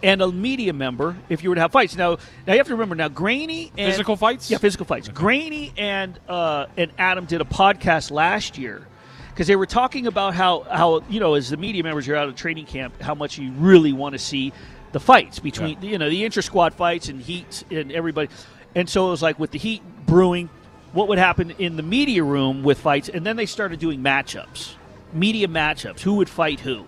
and 0.03 0.21
a 0.21 0.31
media 0.31 0.73
member 0.73 1.15
if 1.29 1.43
you 1.43 1.49
were 1.49 1.55
to 1.55 1.61
have 1.61 1.71
fights. 1.71 1.95
Now, 1.95 2.17
now 2.47 2.53
you 2.53 2.57
have 2.57 2.67
to 2.67 2.73
remember 2.73 2.95
now 2.95 3.07
Graney 3.07 3.71
and 3.77 3.91
Physical 3.91 4.15
fights? 4.15 4.49
Yeah, 4.49 4.57
physical 4.57 4.85
fights. 4.85 5.07
Graney 5.09 5.71
and 5.77 6.19
uh, 6.27 6.67
and 6.77 6.91
Adam 6.97 7.25
did 7.25 7.41
a 7.41 7.45
podcast 7.45 8.11
last 8.11 8.57
year 8.57 8.87
because 9.29 9.47
they 9.47 9.55
were 9.55 9.65
talking 9.65 10.07
about 10.07 10.33
how 10.33 10.61
how 10.61 11.03
you 11.09 11.19
know 11.19 11.35
as 11.35 11.49
the 11.49 11.57
media 11.57 11.83
members 11.83 12.05
you're 12.05 12.17
out 12.17 12.27
of 12.27 12.35
training 12.35 12.65
camp 12.65 12.99
how 13.01 13.15
much 13.15 13.37
you 13.37 13.51
really 13.53 13.93
want 13.93 14.13
to 14.13 14.19
see 14.19 14.51
the 14.91 14.99
fights 14.99 15.39
between 15.39 15.81
you 15.81 15.97
know 15.97 16.09
the 16.09 16.25
intra 16.25 16.43
squad 16.43 16.73
fights 16.73 17.07
and 17.07 17.21
heat 17.21 17.63
and 17.69 17.91
everybody, 17.91 18.29
and 18.75 18.89
so 18.89 19.07
it 19.07 19.11
was 19.11 19.21
like 19.21 19.39
with 19.39 19.51
the 19.51 19.59
heat 19.59 19.81
brewing, 20.05 20.49
what 20.93 21.07
would 21.07 21.17
happen 21.17 21.51
in 21.51 21.75
the 21.75 21.83
media 21.83 22.23
room 22.23 22.63
with 22.63 22.79
fights, 22.79 23.09
and 23.09 23.25
then 23.25 23.35
they 23.35 23.45
started 23.45 23.79
doing 23.79 24.01
matchups, 24.01 24.73
media 25.13 25.47
matchups, 25.47 26.01
who 26.01 26.15
would 26.15 26.29
fight 26.29 26.59
who, 26.59 26.85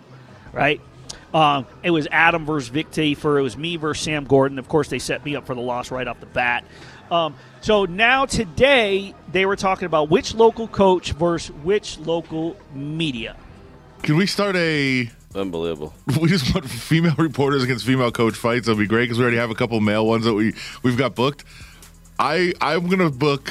right? 0.51 0.81
Um, 1.33 1.65
it 1.81 1.89
was 1.89 2.07
Adam 2.11 2.45
versus 2.45 2.69
Vic 2.69 2.91
Tafur. 2.91 3.39
It 3.39 3.41
was 3.41 3.57
me 3.57 3.75
versus 3.77 4.03
Sam 4.03 4.25
Gordon. 4.25 4.59
Of 4.59 4.67
course, 4.67 4.89
they 4.89 4.99
set 4.99 5.25
me 5.25 5.35
up 5.35 5.47
for 5.47 5.55
the 5.55 5.61
loss 5.61 5.89
right 5.89 6.07
off 6.07 6.19
the 6.19 6.27
bat. 6.27 6.63
Um, 7.09 7.35
so 7.61 7.85
now 7.85 8.25
today 8.25 9.15
they 9.31 9.45
were 9.45 9.55
talking 9.55 9.85
about 9.85 10.09
which 10.09 10.35
local 10.35 10.67
coach 10.67 11.11
versus 11.13 11.55
which 11.63 11.97
local 11.99 12.55
media. 12.73 13.35
Can 14.03 14.15
we 14.17 14.27
start 14.27 14.55
a? 14.55 15.09
Unbelievable. 15.35 15.93
We 16.21 16.29
just 16.29 16.53
want 16.53 16.69
female 16.69 17.15
reporters 17.17 17.63
against 17.63 17.85
female 17.85 18.11
coach 18.11 18.35
fights. 18.35 18.67
That'd 18.67 18.77
be 18.79 18.85
great 18.85 19.05
because 19.05 19.17
we 19.17 19.23
already 19.23 19.37
have 19.37 19.49
a 19.49 19.55
couple 19.55 19.79
male 19.79 20.05
ones 20.05 20.25
that 20.25 20.33
we 20.33 20.53
we've 20.83 20.97
got 20.97 21.15
booked. 21.15 21.43
I 22.19 22.53
I'm 22.61 22.87
gonna 22.87 23.09
book 23.09 23.49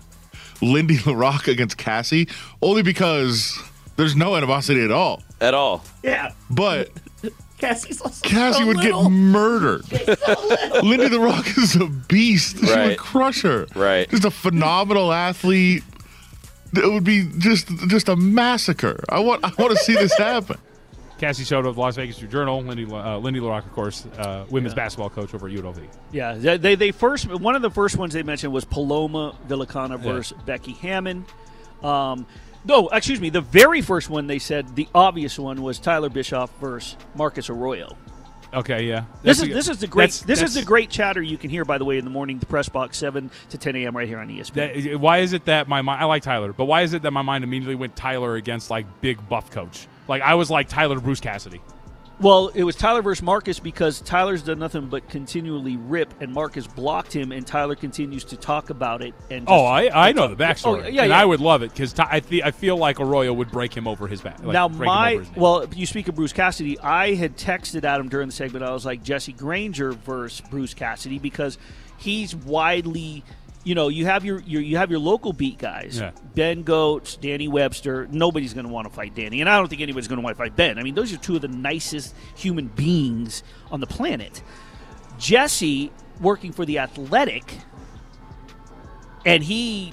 Lindy 0.62 0.96
LaRocque 0.98 1.48
against 1.48 1.76
Cassie 1.76 2.28
only 2.60 2.82
because 2.82 3.58
there's 3.96 4.14
no 4.16 4.36
animosity 4.36 4.82
at 4.84 4.90
all. 4.90 5.22
At 5.40 5.54
all. 5.54 5.84
Yeah, 6.02 6.32
But 6.50 6.90
Cassie's 7.58 8.00
Cassie 8.22 8.64
would 8.64 8.80
get 8.80 8.94
murdered. 9.10 9.82
Lindy 10.82 11.08
the 11.08 11.20
Rock 11.20 11.46
is 11.56 11.76
a 11.76 11.86
beast. 11.86 12.56
She 12.58 12.66
would 12.66 12.70
Right. 12.76 12.98
crush 12.98 13.42
her. 13.42 13.66
Right. 13.74 14.08
Just 14.10 14.24
a 14.24 14.30
phenomenal 14.30 15.12
athlete. 15.12 15.84
It 16.74 16.90
would 16.90 17.04
be 17.04 17.28
just 17.38 17.68
just 17.88 18.08
a 18.08 18.16
massacre. 18.16 19.04
I 19.08 19.20
want 19.20 19.44
I 19.44 19.52
want 19.58 19.76
to 19.76 19.84
see 19.84 19.94
this 19.94 20.16
happen. 20.16 20.58
Cassie 21.22 21.44
Soto 21.44 21.68
of 21.68 21.78
Las 21.78 21.94
Vegas 21.94 22.16
Review-Journal, 22.20 22.62
Lindy, 22.64 22.84
uh, 22.84 23.16
Lindy 23.18 23.38
LaRocque, 23.38 23.64
of 23.64 23.72
course, 23.72 24.06
uh, 24.18 24.44
women's 24.50 24.74
basketball 24.74 25.08
coach 25.08 25.32
over 25.32 25.46
at 25.46 25.54
UNLV. 25.54 25.86
Yeah, 26.10 26.34
they, 26.56 26.74
they 26.74 26.90
first 26.90 27.30
one 27.32 27.54
of 27.54 27.62
the 27.62 27.70
first 27.70 27.96
ones 27.96 28.12
they 28.12 28.24
mentioned 28.24 28.52
was 28.52 28.64
Paloma 28.64 29.36
Villicana 29.46 30.00
versus 30.00 30.36
Becky 30.44 30.72
Hammon. 30.72 31.24
Um, 31.80 32.26
no, 32.64 32.88
excuse 32.88 33.20
me, 33.20 33.30
the 33.30 33.40
very 33.40 33.82
first 33.82 34.10
one 34.10 34.26
they 34.26 34.40
said 34.40 34.74
the 34.74 34.88
obvious 34.96 35.38
one 35.38 35.62
was 35.62 35.78
Tyler 35.78 36.08
Bischoff 36.08 36.50
versus 36.58 36.96
Marcus 37.14 37.48
Arroyo. 37.48 37.96
Okay, 38.52 38.82
yeah. 38.88 39.04
This 39.22 39.40
is 39.40 39.48
a- 39.48 39.52
this 39.54 39.68
is 39.68 39.78
the 39.78 39.86
great 39.86 40.10
that's- 40.10 40.22
this 40.22 40.42
is 40.42 40.54
the 40.54 40.64
great 40.64 40.90
chatter 40.90 41.22
you 41.22 41.38
can 41.38 41.50
hear 41.50 41.64
by 41.64 41.78
the 41.78 41.84
way 41.84 41.98
in 41.98 42.04
the 42.04 42.10
morning 42.10 42.40
the 42.40 42.46
press 42.46 42.68
box 42.68 42.98
seven 42.98 43.30
to 43.50 43.58
ten 43.58 43.76
a.m. 43.76 43.96
right 43.96 44.08
here 44.08 44.18
on 44.18 44.28
ESPN. 44.28 44.54
That, 44.90 45.00
why 45.00 45.18
is 45.18 45.34
it 45.34 45.44
that 45.44 45.68
my 45.68 45.82
mind? 45.82 46.02
I 46.02 46.06
like 46.06 46.24
Tyler, 46.24 46.52
but 46.52 46.64
why 46.64 46.82
is 46.82 46.92
it 46.94 47.02
that 47.02 47.12
my 47.12 47.22
mind 47.22 47.44
immediately 47.44 47.76
went 47.76 47.94
Tyler 47.94 48.34
against 48.34 48.70
like 48.70 48.86
big 49.00 49.28
buff 49.28 49.52
coach? 49.52 49.86
Like 50.08 50.22
I 50.22 50.34
was 50.34 50.50
like 50.50 50.68
Tyler 50.68 50.98
Bruce 51.00 51.20
Cassidy. 51.20 51.60
Well, 52.20 52.48
it 52.54 52.62
was 52.62 52.76
Tyler 52.76 53.02
versus 53.02 53.22
Marcus 53.22 53.58
because 53.58 54.00
Tyler's 54.00 54.42
done 54.42 54.60
nothing 54.60 54.86
but 54.86 55.08
continually 55.08 55.76
rip, 55.76 56.14
and 56.20 56.32
Marcus 56.32 56.68
blocked 56.68 57.12
him, 57.12 57.32
and 57.32 57.44
Tyler 57.44 57.74
continues 57.74 58.22
to 58.24 58.36
talk 58.36 58.70
about 58.70 59.02
it. 59.02 59.12
And 59.28 59.46
Oh, 59.48 59.64
I, 59.64 60.08
I 60.10 60.12
know 60.12 60.28
the 60.28 60.36
backstory, 60.36 60.84
Oh, 60.84 60.86
yeah, 60.86 61.02
and 61.02 61.10
yeah. 61.10 61.18
I 61.20 61.24
would 61.24 61.40
love 61.40 61.62
it 61.62 61.72
because 61.72 61.98
I, 61.98 62.20
fe- 62.20 62.42
I 62.42 62.52
feel 62.52 62.76
like 62.76 63.00
Arroyo 63.00 63.32
would 63.32 63.50
break 63.50 63.74
him 63.76 63.88
over 63.88 64.06
his 64.06 64.20
back. 64.20 64.38
Like, 64.40 64.52
now 64.52 64.68
my 64.68 65.24
well, 65.34 65.66
you 65.74 65.84
speak 65.84 66.06
of 66.06 66.14
Bruce 66.14 66.32
Cassidy. 66.32 66.78
I 66.78 67.14
had 67.14 67.36
texted 67.36 67.82
Adam 67.82 68.08
during 68.08 68.28
the 68.28 68.34
segment. 68.34 68.64
I 68.64 68.70
was 68.70 68.86
like 68.86 69.02
Jesse 69.02 69.32
Granger 69.32 69.90
versus 69.90 70.46
Bruce 70.48 70.74
Cassidy 70.74 71.18
because 71.18 71.58
he's 71.98 72.36
widely, 72.36 73.24
you 73.64 73.74
know, 73.74 73.88
you 73.88 74.06
have 74.06 74.24
your, 74.24 74.40
your 74.40 74.60
you 74.60 74.76
have 74.76 74.90
your 74.90 75.00
local 75.00 75.32
beat 75.32 75.58
guys, 75.58 75.98
Yeah. 76.00 76.10
Ben 76.34 76.64
Gotz, 76.64 77.20
Danny 77.20 77.48
Webster. 77.48 78.08
Nobody's 78.10 78.54
going 78.54 78.66
to 78.66 78.72
want 78.72 78.88
to 78.88 78.92
fight 78.94 79.14
Danny, 79.14 79.40
and 79.40 79.48
I 79.48 79.56
don't 79.58 79.68
think 79.68 79.80
anybody's 79.82 80.08
going 80.08 80.18
to 80.18 80.24
want 80.24 80.36
to 80.36 80.42
fight 80.42 80.56
Ben. 80.56 80.78
I 80.78 80.82
mean, 80.82 80.94
those 80.94 81.12
are 81.12 81.16
two 81.16 81.36
of 81.36 81.42
the 81.42 81.48
nicest 81.48 82.14
human 82.36 82.66
beings 82.68 83.42
on 83.70 83.80
the 83.80 83.86
planet. 83.86 84.42
Jesse 85.18 85.92
working 86.20 86.52
for 86.52 86.64
the 86.64 86.78
Athletic, 86.80 87.58
and 89.24 89.42
he 89.44 89.92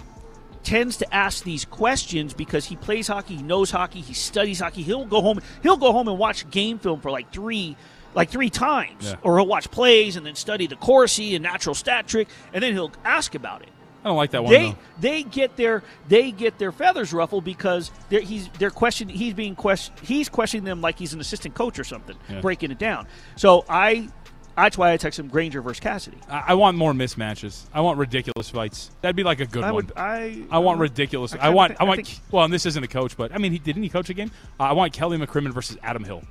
tends 0.63 0.97
to 0.97 1.13
ask 1.13 1.43
these 1.43 1.65
questions 1.65 2.33
because 2.33 2.65
he 2.65 2.75
plays 2.75 3.07
hockey, 3.07 3.37
he 3.37 3.43
knows 3.43 3.71
hockey, 3.71 4.01
he 4.01 4.13
studies 4.13 4.59
hockey. 4.59 4.81
He'll 4.83 5.05
go 5.05 5.21
home. 5.21 5.39
He'll 5.63 5.77
go 5.77 5.91
home 5.91 6.07
and 6.07 6.17
watch 6.17 6.49
game 6.49 6.79
film 6.79 6.99
for 7.01 7.11
like 7.11 7.31
three, 7.31 7.75
like 8.15 8.29
three 8.29 8.49
times, 8.49 9.05
Yeah. 9.05 9.15
or 9.21 9.37
he'll 9.37 9.47
watch 9.47 9.69
plays 9.71 10.15
and 10.15 10.25
then 10.25 10.35
study 10.35 10.67
the 10.67 10.75
Corsi 10.75 11.35
and 11.35 11.43
natural 11.43 11.75
stat 11.75 12.07
trick, 12.07 12.27
and 12.53 12.63
then 12.63 12.73
he'll 12.73 12.91
ask 13.05 13.35
about 13.35 13.61
it. 13.61 13.69
I 14.03 14.07
don't 14.07 14.15
like 14.17 14.31
that 14.31 14.43
one. 14.45 14.53
They 14.53 14.69
though. 14.69 14.77
they 15.01 15.23
get 15.23 15.57
their 15.57 15.83
they 16.07 16.31
get 16.31 16.57
their 16.57 16.71
feathers 16.71 17.11
ruffled 17.11 17.43
because 17.43 17.91
they're, 18.07 18.21
he's 18.21 18.47
they're 18.57 18.71
questioning 18.71 19.13
he's 19.15 19.33
being 19.33 19.55
question 19.55 19.93
he's 20.01 20.29
questioning 20.29 20.63
them 20.63 20.79
like 20.79 20.97
he's 20.97 21.13
an 21.13 21.19
assistant 21.19 21.53
coach 21.53 21.77
or 21.77 21.83
something, 21.83 22.15
Yeah. 22.29 22.39
breaking 22.41 22.71
it 22.71 22.79
down. 22.79 23.07
So 23.35 23.65
I. 23.67 24.09
That's 24.55 24.77
why 24.77 24.91
I 24.91 24.97
text 24.97 25.17
him 25.17 25.29
Granger 25.29 25.61
versus 25.61 25.79
Cassidy. 25.79 26.17
I, 26.27 26.43
I 26.47 26.53
want 26.55 26.75
more 26.75 26.91
mismatches. 26.91 27.63
I 27.73 27.79
want 27.79 27.97
ridiculous 27.97 28.49
fights. 28.49 28.91
That'd 28.99 29.15
be 29.15 29.23
like 29.23 29.39
a 29.39 29.45
good 29.45 29.63
I 29.63 29.71
one. 29.71 29.85
would. 29.85 29.93
I. 29.97 30.43
I 30.51 30.59
want 30.59 30.79
uh, 30.79 30.81
ridiculous. 30.81 31.33
I 31.33 31.37
I, 31.37 31.49
want. 31.49 31.73
thi- 31.73 31.77
I 31.79 31.83
I 31.83 31.87
want. 31.87 32.05
think- 32.05 32.19
well, 32.31 32.43
and 32.43 32.53
this 32.53 32.65
isn't 32.65 32.83
a 32.83 32.87
coach, 32.87 33.15
but 33.15 33.33
I 33.33 33.37
mean, 33.37 33.53
he 33.53 33.59
didn't 33.59 33.83
he 33.83 33.89
coach 33.89 34.09
a 34.09 34.13
game? 34.13 34.31
Uh, 34.59 34.63
I 34.63 34.73
want 34.73 34.91
Kelly 34.91 35.17
McCrimmon 35.17 35.53
versus 35.53 35.77
Adam 35.81 36.03
Hill. 36.03 36.23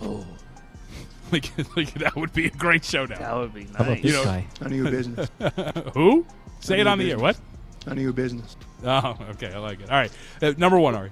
Oh, 0.00 0.24
like, 1.32 1.76
like 1.76 1.94
that 1.94 2.16
would 2.16 2.32
be 2.32 2.46
a 2.46 2.50
great 2.50 2.84
showdown. 2.84 3.18
That 3.20 3.36
would 3.36 3.54
be 3.54 3.64
How 3.64 3.70
about 3.84 3.88
nice. 3.88 4.02
this 4.02 4.12
You 4.12 4.18
know- 4.18 4.24
guy? 4.24 4.46
None 4.60 4.70
of 4.72 4.76
your 4.78 4.90
business. 4.90 5.28
Who? 5.94 6.26
Say 6.60 6.80
it 6.80 6.84
None 6.84 6.86
of 6.86 6.92
on 6.92 6.98
the 6.98 7.04
your 7.06 7.16
air. 7.18 7.22
What? 7.22 7.38
None 7.86 7.96
of 7.96 8.02
your 8.02 8.12
business. 8.12 8.56
Oh, 8.84 9.16
okay. 9.30 9.52
I 9.52 9.58
like 9.58 9.80
it. 9.80 9.90
All 9.90 9.96
right. 9.96 10.12
Uh, 10.42 10.52
number 10.58 10.78
one, 10.78 10.94
Ari. 10.94 11.10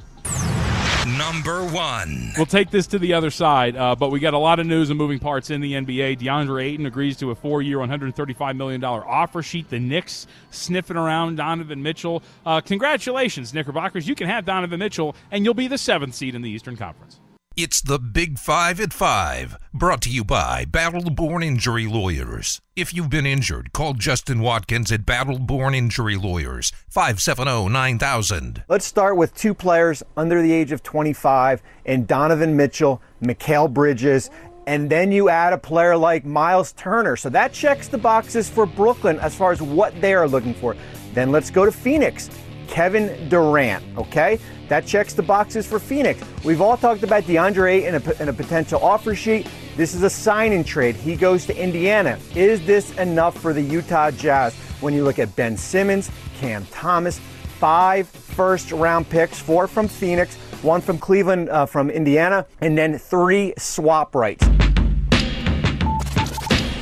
Number 1.17 1.65
one. 1.65 2.33
We'll 2.37 2.45
take 2.45 2.71
this 2.71 2.87
to 2.89 2.99
the 2.99 3.15
other 3.15 3.31
side, 3.31 3.77
uh, 3.77 3.95
but 3.97 4.11
we 4.11 4.21
got 4.21 4.35
a 4.35 4.39
lot 4.39 4.59
of 4.61 4.67
news 4.67 4.91
and 4.91 4.99
moving 4.99 5.19
parts 5.19 5.49
in 5.49 5.63
the 5.63 5.73
NBA. 5.73 6.19
DeAndre 6.19 6.65
Ayton 6.65 6.85
agrees 6.85 7.17
to 7.19 7.31
a 7.31 7.35
four-year, 7.35 7.79
$135 7.79 8.57
million 8.57 8.85
offer 8.85 9.43
sheet. 9.43 9.71
The 9.71 9.79
Knicks 9.79 10.27
sniffing 10.51 10.99
around 10.99 11.37
Donovan 11.37 11.83
Mitchell. 11.83 12.23
Uh, 12.45 12.61
congratulations, 12.61 13.55
Knickerbockers. 13.55 14.07
You 14.07 14.15
can 14.15 14.29
have 14.29 14.45
Donovan 14.45 14.79
Mitchell, 14.81 15.17
and 15.31 15.45
you'll 15.47 15.55
be 15.55 15.69
the 15.69 15.79
seventh 15.79 16.15
seed 16.15 16.35
in 16.35 16.43
the 16.43 16.51
Eastern 16.51 16.77
Conference. 16.77 17.18
It's 17.61 17.81
the 17.81 17.99
Big 17.99 18.39
Five 18.39 18.79
at 18.81 18.93
Five, 18.93 19.57
brought 19.75 20.01
to 20.03 20.11
you 20.11 20.23
by 20.23 20.65
Battle 20.65 21.11
Born 21.11 21.43
Injury 21.43 21.89
Lawyers. 21.89 22.61
If 22.77 22.95
you've 22.95 23.11
been 23.11 23.27
injured, 23.27 23.73
call 23.73 23.95
Justin 23.95 24.39
Watkins 24.39 24.93
at 24.93 25.05
Battle 25.05 25.41
Born 25.41 25.75
Injury 25.75 26.15
Lawyers, 26.15 26.71
570 26.89 27.69
9000. 27.69 28.63
Let's 28.69 28.85
start 28.85 29.17
with 29.17 29.35
two 29.35 29.55
players 29.55 30.05
under 30.17 30.41
the 30.41 30.53
age 30.53 30.71
of 30.71 30.85
25 30.85 31.61
and 31.85 32.07
Donovan 32.07 32.57
Mitchell, 32.57 33.03
Mikal 33.21 33.69
Bridges, 33.75 34.31
and 34.69 34.89
then 34.89 35.11
you 35.11 35.29
add 35.29 35.53
a 35.53 35.59
player 35.59 35.97
like 35.97 36.25
Myles 36.25 36.71
Turner. 36.75 37.17
So 37.17 37.29
that 37.31 37.53
checks 37.53 37.89
the 37.89 37.99
boxes 37.99 38.49
for 38.49 38.67
Brooklyn 38.67 39.19
as 39.19 39.35
far 39.35 39.51
as 39.51 39.61
what 39.61 40.01
they 40.01 40.15
are 40.15 40.29
looking 40.29 40.55
for. 40.55 40.77
Then 41.13 41.33
let's 41.33 41.51
go 41.51 41.65
to 41.65 41.73
Phoenix. 41.73 42.31
Kevin 42.69 43.29
Durant, 43.29 43.83
okay? 43.97 44.39
That 44.69 44.87
checks 44.87 45.15
the 45.15 45.23
boxes 45.23 45.67
for 45.67 45.79
Phoenix. 45.79 46.23
We've 46.45 46.61
all 46.61 46.77
talked 46.77 47.03
about 47.03 47.25
DeAndre 47.25 47.87
and 47.87 47.97
a, 47.97 48.21
and 48.21 48.31
a 48.31 48.33
potential 48.33 48.83
offer 48.83 49.15
sheet. 49.15 49.49
This 49.77 49.95
is 49.95 50.03
a 50.03 50.11
sign 50.11 50.53
and 50.53 50.67
trade. 50.67 50.95
He 50.97 51.17
goes 51.17 51.47
to 51.47 51.57
Indiana. 51.57 52.19
Is 52.35 52.65
this 52.67 52.97
enough 52.99 53.39
for 53.39 53.53
the 53.53 53.63
Utah 53.63 54.11
Jazz 54.11 54.55
when 54.81 54.93
you 54.93 55.05
look 55.05 55.19
at 55.19 55.35
Ben 55.37 55.57
Simmons, 55.57 56.11
Cam 56.39 56.67
Thomas, 56.67 57.19
five 57.59 58.07
first 58.09 58.71
round 58.73 59.09
picks, 59.09 59.39
four 59.39 59.67
from 59.67 59.89
Phoenix, 59.89 60.37
one 60.63 60.81
from 60.81 60.99
Cleveland, 60.99 61.49
uh, 61.49 61.67
from 61.67 61.91
Indiana, 61.91 62.47
and 62.61 62.77
then 62.77 62.99
three 62.99 63.55
swap 63.57 64.15
rights. 64.15 64.45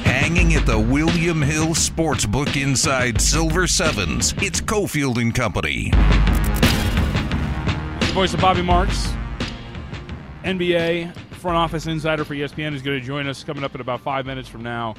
Hanging 0.05 0.55
at 0.55 0.66
the 0.66 0.79
William 0.79 1.40
Hill 1.40 1.68
Sportsbook 1.68 2.61
inside 2.61 3.20
Silver 3.20 3.66
Sevens, 3.66 4.35
it's 4.38 4.61
Cofield 4.61 5.20
and 5.20 5.35
Company. 5.35 5.92
Voice 8.16 8.33
of 8.33 8.40
Bobby 8.40 8.62
Marks, 8.62 9.09
NBA 10.42 11.14
front 11.33 11.59
office 11.59 11.87
insider 11.87 12.24
for 12.24 12.35
ESPN, 12.35 12.72
is 12.72 12.81
going 12.81 12.98
to 12.98 13.07
join 13.07 13.29
us 13.29 13.44
coming 13.44 13.62
up 13.62 13.74
in 13.74 13.83
about 13.83 14.00
five 14.00 14.24
minutes 14.24 14.48
from 14.48 14.62
now. 14.62 14.94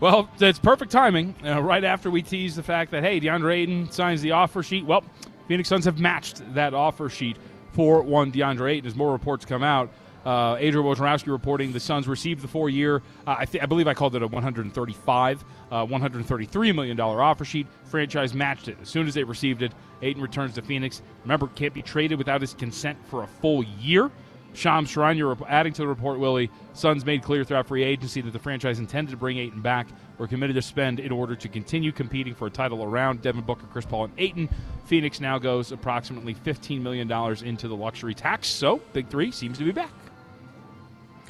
Well, 0.00 0.30
it's 0.40 0.58
perfect 0.58 0.90
timing. 0.90 1.34
Uh, 1.44 1.60
right 1.60 1.84
after 1.84 2.10
we 2.10 2.22
tease 2.22 2.56
the 2.56 2.62
fact 2.62 2.90
that 2.92 3.04
hey, 3.04 3.20
DeAndre 3.20 3.54
Ayton 3.54 3.90
signs 3.90 4.22
the 4.22 4.30
offer 4.30 4.62
sheet. 4.62 4.86
Well, 4.86 5.04
Phoenix 5.46 5.68
Suns 5.68 5.84
have 5.84 6.00
matched 6.00 6.40
that 6.54 6.72
offer 6.72 7.10
sheet 7.10 7.36
for 7.74 8.00
one 8.00 8.32
DeAndre 8.32 8.76
Ayton. 8.76 8.86
As 8.86 8.96
more 8.96 9.12
reports 9.12 9.44
come 9.44 9.62
out, 9.62 9.92
Uh, 10.24 10.56
Adrian 10.58 10.86
Wojnarowski 10.86 11.28
reporting 11.30 11.72
the 11.72 11.80
Suns 11.80 12.06
received 12.08 12.42
the 12.42 12.48
four-year. 12.48 12.96
Uh, 13.26 13.36
I, 13.38 13.44
th- 13.44 13.62
I 13.62 13.66
believe 13.66 13.86
I 13.86 13.94
called 13.94 14.14
it 14.14 14.22
a 14.22 14.26
135, 14.26 15.44
uh, 15.70 15.86
133 15.86 16.72
million 16.72 16.96
dollar 16.96 17.22
offer 17.22 17.44
sheet. 17.44 17.66
Franchise 17.84 18.34
matched 18.34 18.68
it 18.68 18.76
as 18.82 18.88
soon 18.88 19.06
as 19.06 19.14
they 19.14 19.24
received 19.24 19.62
it. 19.62 19.72
Ayton 20.02 20.22
returns 20.22 20.54
to 20.54 20.62
Phoenix. 20.62 21.02
Remember, 21.22 21.46
can't 21.48 21.72
be 21.74 21.82
traded 21.82 22.18
without 22.18 22.40
his 22.40 22.54
consent 22.54 22.98
for 23.08 23.22
a 23.22 23.26
full 23.26 23.62
year. 23.62 24.10
Shams 24.54 24.90
Charania 24.90 25.28
rep- 25.28 25.48
adding 25.48 25.72
to 25.74 25.82
the 25.82 25.88
report, 25.88 26.18
Willie, 26.18 26.50
Suns 26.72 27.04
made 27.04 27.22
clear 27.22 27.44
throughout 27.44 27.66
free 27.68 27.84
agency 27.84 28.20
that 28.22 28.32
the 28.32 28.38
franchise 28.38 28.78
intended 28.78 29.10
to 29.12 29.16
bring 29.16 29.38
Ayton 29.38 29.60
back. 29.60 29.86
We're 30.16 30.26
committed 30.26 30.56
to 30.56 30.62
spend 30.62 30.98
in 31.00 31.12
order 31.12 31.36
to 31.36 31.48
continue 31.48 31.92
competing 31.92 32.34
for 32.34 32.46
a 32.46 32.50
title 32.50 32.82
around 32.82 33.22
Devin 33.22 33.42
Booker, 33.42 33.66
Chris 33.70 33.84
Paul, 33.86 34.04
and 34.04 34.12
Ayton. 34.18 34.48
Phoenix 34.86 35.20
now 35.20 35.38
goes 35.38 35.70
approximately 35.70 36.34
$15 36.34 36.80
million 36.80 37.10
into 37.44 37.68
the 37.68 37.76
luxury 37.76 38.14
tax, 38.14 38.48
so 38.48 38.78
Big 38.92 39.08
Three 39.08 39.30
seems 39.30 39.58
to 39.58 39.64
be 39.64 39.70
back. 39.70 39.92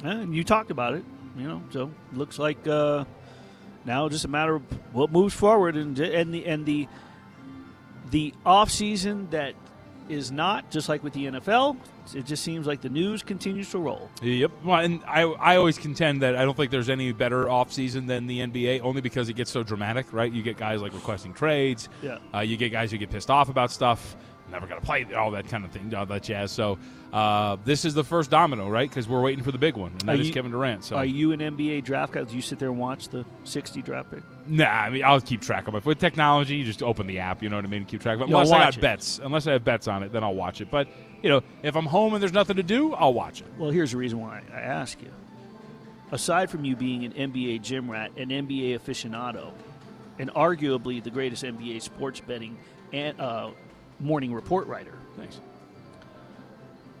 And 0.03 0.33
you 0.35 0.43
talked 0.43 0.71
about 0.71 0.93
it, 0.93 1.03
you 1.37 1.47
know. 1.47 1.61
So 1.71 1.91
looks 2.13 2.39
like 2.39 2.67
uh, 2.67 3.05
now 3.85 4.09
just 4.09 4.25
a 4.25 4.29
matter 4.29 4.55
of 4.55 4.63
what 4.93 5.11
moves 5.11 5.33
forward 5.33 5.75
and 5.75 5.97
and 5.99 6.33
the 6.33 6.45
and 6.45 6.65
the 6.65 6.87
the 8.11 8.33
off 8.45 8.71
season 8.71 9.27
that 9.31 9.53
is 10.09 10.31
not 10.31 10.71
just 10.71 10.89
like 10.89 11.03
with 11.03 11.13
the 11.13 11.27
NFL. 11.27 11.77
It 12.15 12.25
just 12.25 12.43
seems 12.43 12.65
like 12.65 12.81
the 12.81 12.89
news 12.89 13.21
continues 13.21 13.69
to 13.69 13.77
roll. 13.77 14.09
Yep. 14.23 14.51
Well, 14.63 14.79
and 14.79 15.03
I, 15.07 15.21
I 15.21 15.55
always 15.57 15.77
contend 15.77 16.23
that 16.23 16.35
I 16.35 16.43
don't 16.43 16.57
think 16.57 16.71
there's 16.71 16.89
any 16.89 17.11
better 17.11 17.45
offseason 17.45 18.07
than 18.07 18.25
the 18.25 18.39
NBA, 18.39 18.81
only 18.81 19.01
because 19.01 19.29
it 19.29 19.33
gets 19.33 19.51
so 19.51 19.61
dramatic, 19.61 20.11
right? 20.11 20.31
You 20.31 20.41
get 20.41 20.57
guys 20.57 20.81
like 20.81 20.93
requesting 20.93 21.33
trades. 21.33 21.87
Yeah. 22.01 22.17
Uh, 22.33 22.39
you 22.39 22.57
get 22.57 22.71
guys 22.71 22.89
who 22.89 22.97
get 22.97 23.11
pissed 23.11 23.29
off 23.29 23.49
about 23.49 23.69
stuff. 23.69 24.15
Never 24.51 24.67
going 24.67 24.79
to 24.79 24.85
play 24.85 25.05
all 25.13 25.31
that 25.31 25.47
kind 25.47 25.63
of 25.63 25.71
thing, 25.71 25.93
all 25.93 26.05
that 26.07 26.23
jazz. 26.23 26.51
So 26.51 26.79
uh, 27.13 27.57
this 27.65 27.85
is 27.85 27.93
the 27.93 28.03
first 28.03 28.31
domino, 28.31 28.69
right? 28.69 28.89
Because 28.89 29.07
we're 29.07 29.21
waiting 29.21 29.43
for 29.43 29.51
the 29.51 29.57
big 29.57 29.75
one, 29.75 29.91
and 29.91 30.01
that 30.01 30.19
is 30.19 30.31
Kevin 30.31 30.51
Durant. 30.51 30.83
So 30.83 30.95
Are 30.95 31.05
you 31.05 31.31
an 31.31 31.39
NBA 31.39 31.83
draft 31.83 32.13
guy? 32.13 32.23
Do 32.23 32.35
you 32.35 32.41
sit 32.41 32.59
there 32.59 32.69
and 32.69 32.79
watch 32.79 33.09
the 33.09 33.25
60 33.43 33.81
draft 33.81 34.11
pick? 34.11 34.23
Nah, 34.47 34.65
I 34.65 34.89
mean 34.89 35.03
I'll 35.03 35.21
keep 35.21 35.41
track 35.41 35.67
of 35.67 35.75
it. 35.75 35.85
With 35.85 35.99
technology, 35.99 36.55
you 36.55 36.65
just 36.65 36.81
open 36.81 37.07
the 37.07 37.19
app, 37.19 37.43
you 37.43 37.49
know 37.49 37.55
what 37.55 37.65
I 37.65 37.67
mean, 37.67 37.85
keep 37.85 38.01
track 38.01 38.15
of 38.15 38.21
it. 38.21 38.25
Unless 38.25 38.51
I 38.51 38.59
got 38.59 38.77
it. 38.77 38.81
bets, 38.81 39.19
unless 39.23 39.47
I 39.47 39.53
have 39.53 39.63
bets 39.63 39.87
on 39.87 40.03
it, 40.03 40.11
then 40.11 40.23
I'll 40.23 40.35
watch 40.35 40.61
it. 40.61 40.71
But 40.71 40.87
you 41.21 41.29
know, 41.29 41.41
if 41.63 41.75
I'm 41.75 41.85
home 41.85 42.13
and 42.13 42.21
there's 42.21 42.33
nothing 42.33 42.55
to 42.55 42.63
do, 42.63 42.93
I'll 42.93 43.13
watch 43.13 43.41
it. 43.41 43.47
Well, 43.57 43.71
here's 43.71 43.91
the 43.91 43.97
reason 43.97 44.19
why 44.19 44.41
I 44.53 44.59
ask 44.59 45.01
you. 45.01 45.11
Aside 46.11 46.49
from 46.49 46.65
you 46.65 46.75
being 46.75 47.05
an 47.05 47.13
NBA 47.13 47.61
gym 47.61 47.89
rat, 47.89 48.11
an 48.17 48.29
NBA 48.29 48.79
aficionado, 48.79 49.51
and 50.17 50.31
arguably 50.31 51.03
the 51.03 51.11
greatest 51.11 51.43
NBA 51.43 51.81
sports 51.81 52.19
betting 52.19 52.57
and 52.91 53.19
uh, 53.19 53.51
morning 53.99 54.33
report 54.33 54.67
writer, 54.67 54.93
Thanks. 55.17 55.39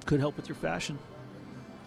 could 0.05 0.19
help 0.19 0.35
with 0.37 0.47
your 0.47 0.55
fashion. 0.55 0.97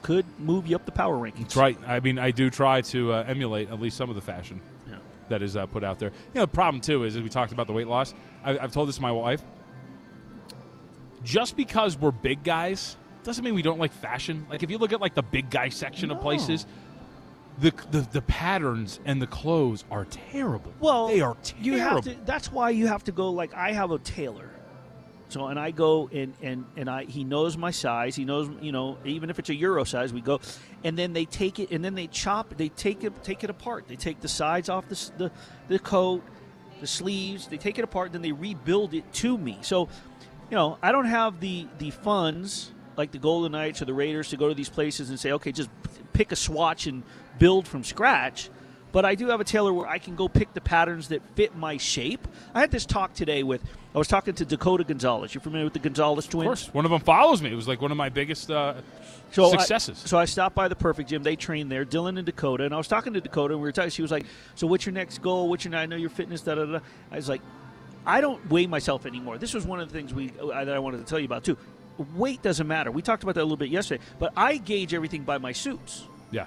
Could 0.03 0.25
move 0.40 0.66
you 0.66 0.75
up 0.75 0.85
the 0.85 0.92
power 0.92 1.16
rankings. 1.16 1.40
That's 1.42 1.57
right. 1.57 1.79
I 1.87 2.01
mean, 2.01 2.18
I 2.18 2.31
do 2.33 2.51
try 2.51 2.81
to 2.83 3.12
uh, 3.12 3.25
emulate 3.29 3.70
at 3.70 3.81
least 3.81 3.96
some 3.96 4.09
of 4.11 4.16
the 4.16 4.20
fashion 4.22 4.61
Yeah. 4.88 4.96
that 5.29 5.42
is 5.42 5.57
uh, 5.57 5.66
put 5.66 5.85
out 5.85 5.98
there. 6.01 6.09
You 6.11 6.40
know, 6.40 6.40
the 6.42 6.46
problem 6.48 6.81
too 6.81 7.05
is, 7.05 7.14
as 7.16 7.22
we 7.22 7.29
talked 7.29 7.53
about 7.53 7.66
the 7.68 7.72
weight 7.72 7.87
loss. 7.87 8.12
I, 8.44 8.59
I've 8.59 8.72
told 8.72 8.88
this 8.88 8.96
to 8.96 9.03
my 9.03 9.12
wife. 9.12 9.42
Just 11.22 11.57
because 11.57 11.96
we're 11.96 12.11
big 12.11 12.42
guys 12.42 12.96
doesn't 13.22 13.44
mean 13.44 13.55
we 13.55 13.62
don't 13.62 13.79
like 13.79 13.92
fashion. 13.92 14.44
Like 14.51 14.64
if 14.64 14.70
you 14.70 14.79
look 14.79 14.92
at 14.92 15.01
like 15.01 15.14
the 15.14 15.22
big 15.22 15.51
guy 15.51 15.68
section 15.68 16.11
of 16.11 16.20
places, 16.20 16.66
the, 17.61 17.72
the 17.92 18.01
the 18.01 18.22
patterns 18.22 18.98
and 19.05 19.22
the 19.22 19.29
clothes 19.29 19.85
are 19.90 20.05
terrible. 20.07 20.72
Well, 20.81 21.07
they 21.07 21.20
are 21.20 21.37
terrible. 21.44 21.64
You 21.66 21.79
have 21.79 22.05
to. 22.05 22.16
That's 22.25 22.51
why 22.51 22.70
you 22.70 22.88
have 22.88 23.05
to 23.05 23.12
go. 23.12 23.31
Like 23.31 23.55
I 23.55 23.70
have 23.70 23.92
a 23.92 23.98
tailor, 24.01 24.51
so 25.32 25.46
and 25.46 25.58
I 25.58 25.70
go 25.70 26.10
and 26.12 26.34
and 26.42 26.64
and 26.76 26.90
I 26.90 27.04
he 27.04 27.24
knows 27.24 27.56
my 27.56 27.70
size. 27.70 28.14
He 28.14 28.24
knows 28.24 28.50
you 28.60 28.72
know 28.72 28.98
even 29.04 29.30
if 29.30 29.38
it's 29.38 29.48
a 29.48 29.54
euro 29.54 29.84
size, 29.84 30.12
we 30.12 30.20
go, 30.20 30.40
and 30.84 30.96
then 30.98 31.12
they 31.12 31.24
take 31.24 31.58
it 31.58 31.70
and 31.70 31.84
then 31.84 31.94
they 31.94 32.06
chop. 32.06 32.54
They 32.56 32.68
take 32.68 33.02
it 33.02 33.24
take 33.24 33.42
it 33.42 33.50
apart. 33.50 33.88
They 33.88 33.96
take 33.96 34.20
the 34.20 34.28
sides 34.28 34.68
off 34.68 34.88
the 34.88 35.10
the, 35.16 35.30
the 35.68 35.78
coat, 35.78 36.22
the 36.80 36.86
sleeves. 36.86 37.46
They 37.46 37.56
take 37.56 37.78
it 37.78 37.84
apart, 37.84 38.12
then 38.12 38.22
they 38.22 38.32
rebuild 38.32 38.92
it 38.92 39.10
to 39.14 39.38
me. 39.38 39.58
So, 39.62 39.88
you 40.50 40.56
know, 40.56 40.78
I 40.82 40.92
don't 40.92 41.06
have 41.06 41.40
the 41.40 41.66
the 41.78 41.90
funds 41.90 42.70
like 42.96 43.10
the 43.10 43.18
Golden 43.18 43.52
Knights 43.52 43.80
or 43.80 43.86
the 43.86 43.94
Raiders 43.94 44.28
to 44.30 44.36
go 44.36 44.48
to 44.48 44.54
these 44.54 44.68
places 44.68 45.08
and 45.08 45.18
say, 45.18 45.32
okay, 45.32 45.52
just 45.52 45.70
pick 46.12 46.30
a 46.30 46.36
swatch 46.36 46.86
and 46.86 47.02
build 47.38 47.66
from 47.66 47.84
scratch. 47.84 48.50
But 48.92 49.06
I 49.06 49.14
do 49.14 49.28
have 49.28 49.40
a 49.40 49.44
tailor 49.44 49.72
where 49.72 49.88
I 49.88 49.98
can 49.98 50.14
go 50.14 50.28
pick 50.28 50.52
the 50.52 50.60
patterns 50.60 51.08
that 51.08 51.22
fit 51.34 51.56
my 51.56 51.78
shape. 51.78 52.28
I 52.54 52.60
had 52.60 52.70
this 52.70 52.84
talk 52.84 53.14
today 53.14 53.42
with, 53.42 53.62
I 53.94 53.98
was 53.98 54.09
talking 54.09 54.35
to 54.35 54.44
Dakota 54.44 54.85
Gonzalez. 54.85 55.35
You're 55.35 55.42
familiar 55.42 55.64
with 55.64 55.74
the 55.74 55.78
Gonzalez 55.78 56.26
twins? 56.26 56.44
Of 56.44 56.48
course, 56.48 56.74
one 56.74 56.85
of 56.87 56.90
them 56.90 57.00
follows 57.00 57.42
me. 57.42 57.52
It 57.52 57.55
was 57.55 57.68
like 57.68 57.83
one 57.83 57.90
of 57.90 57.96
my 57.98 58.09
biggest 58.09 58.50
uh, 58.50 58.74
so 59.33 59.50
successes. 59.50 60.00
I, 60.05 60.09
so 60.09 60.18
I 60.18 60.24
stopped 60.24 60.55
by 60.55 60.68
the 60.68 60.76
Perfect 60.76 61.11
Gym. 61.11 61.22
They 61.22 61.37
train 61.37 61.68
there, 61.68 61.85
Dylan 61.85 62.16
and 62.16 62.24
Dakota. 62.24 62.64
And 62.64 62.72
I 62.74 62.78
was 62.78 62.88
talking 62.88 63.12
to 63.12 63.20
Dakota, 63.20 63.52
and 63.52 63.62
we 63.62 63.68
were 63.68 63.72
talking. 63.72 63.90
She 63.90 64.00
was 64.00 64.11
like, 64.11 64.24
"So 64.55 64.66
what's 64.66 64.87
your 64.87 64.94
next 64.94 65.20
goal? 65.20 65.48
What's 65.48 65.64
your? 65.64 65.74
I 65.74 65.85
know 65.87 65.96
your 65.96 66.11
fitness. 66.11 66.40
Da 66.40 66.55
da 66.55 66.64
da." 66.64 66.81
I 67.11 67.16
was 67.16 67.28
like, 67.28 67.42
"I 68.07 68.22
don't 68.22 68.48
weigh 68.50 68.66
myself 68.66 69.05
anymore." 69.05 69.37
This 69.37 69.52
was 69.52 69.66
one 69.66 69.78
of 69.78 69.88
the 69.92 69.94
things 69.94 70.14
we 70.14 70.33
uh, 70.40 70.64
that 70.64 70.74
I 70.74 70.78
wanted 70.78 70.98
to 70.98 71.05
tell 71.05 71.18
you 71.18 71.26
about 71.26 71.44
too. 71.44 71.59
Weight 72.16 72.40
doesn't 72.40 72.66
matter. 72.66 72.90
We 72.90 73.02
talked 73.02 73.22
about 73.22 73.35
that 73.35 73.42
a 73.42 73.44
little 73.44 73.59
bit 73.59 73.68
yesterday, 73.68 74.02
but 74.18 74.33
I 74.37 74.57
gauge 74.57 74.94
everything 74.94 75.24
by 75.24 75.37
my 75.37 75.52
suits. 75.52 76.05
yeah. 76.31 76.46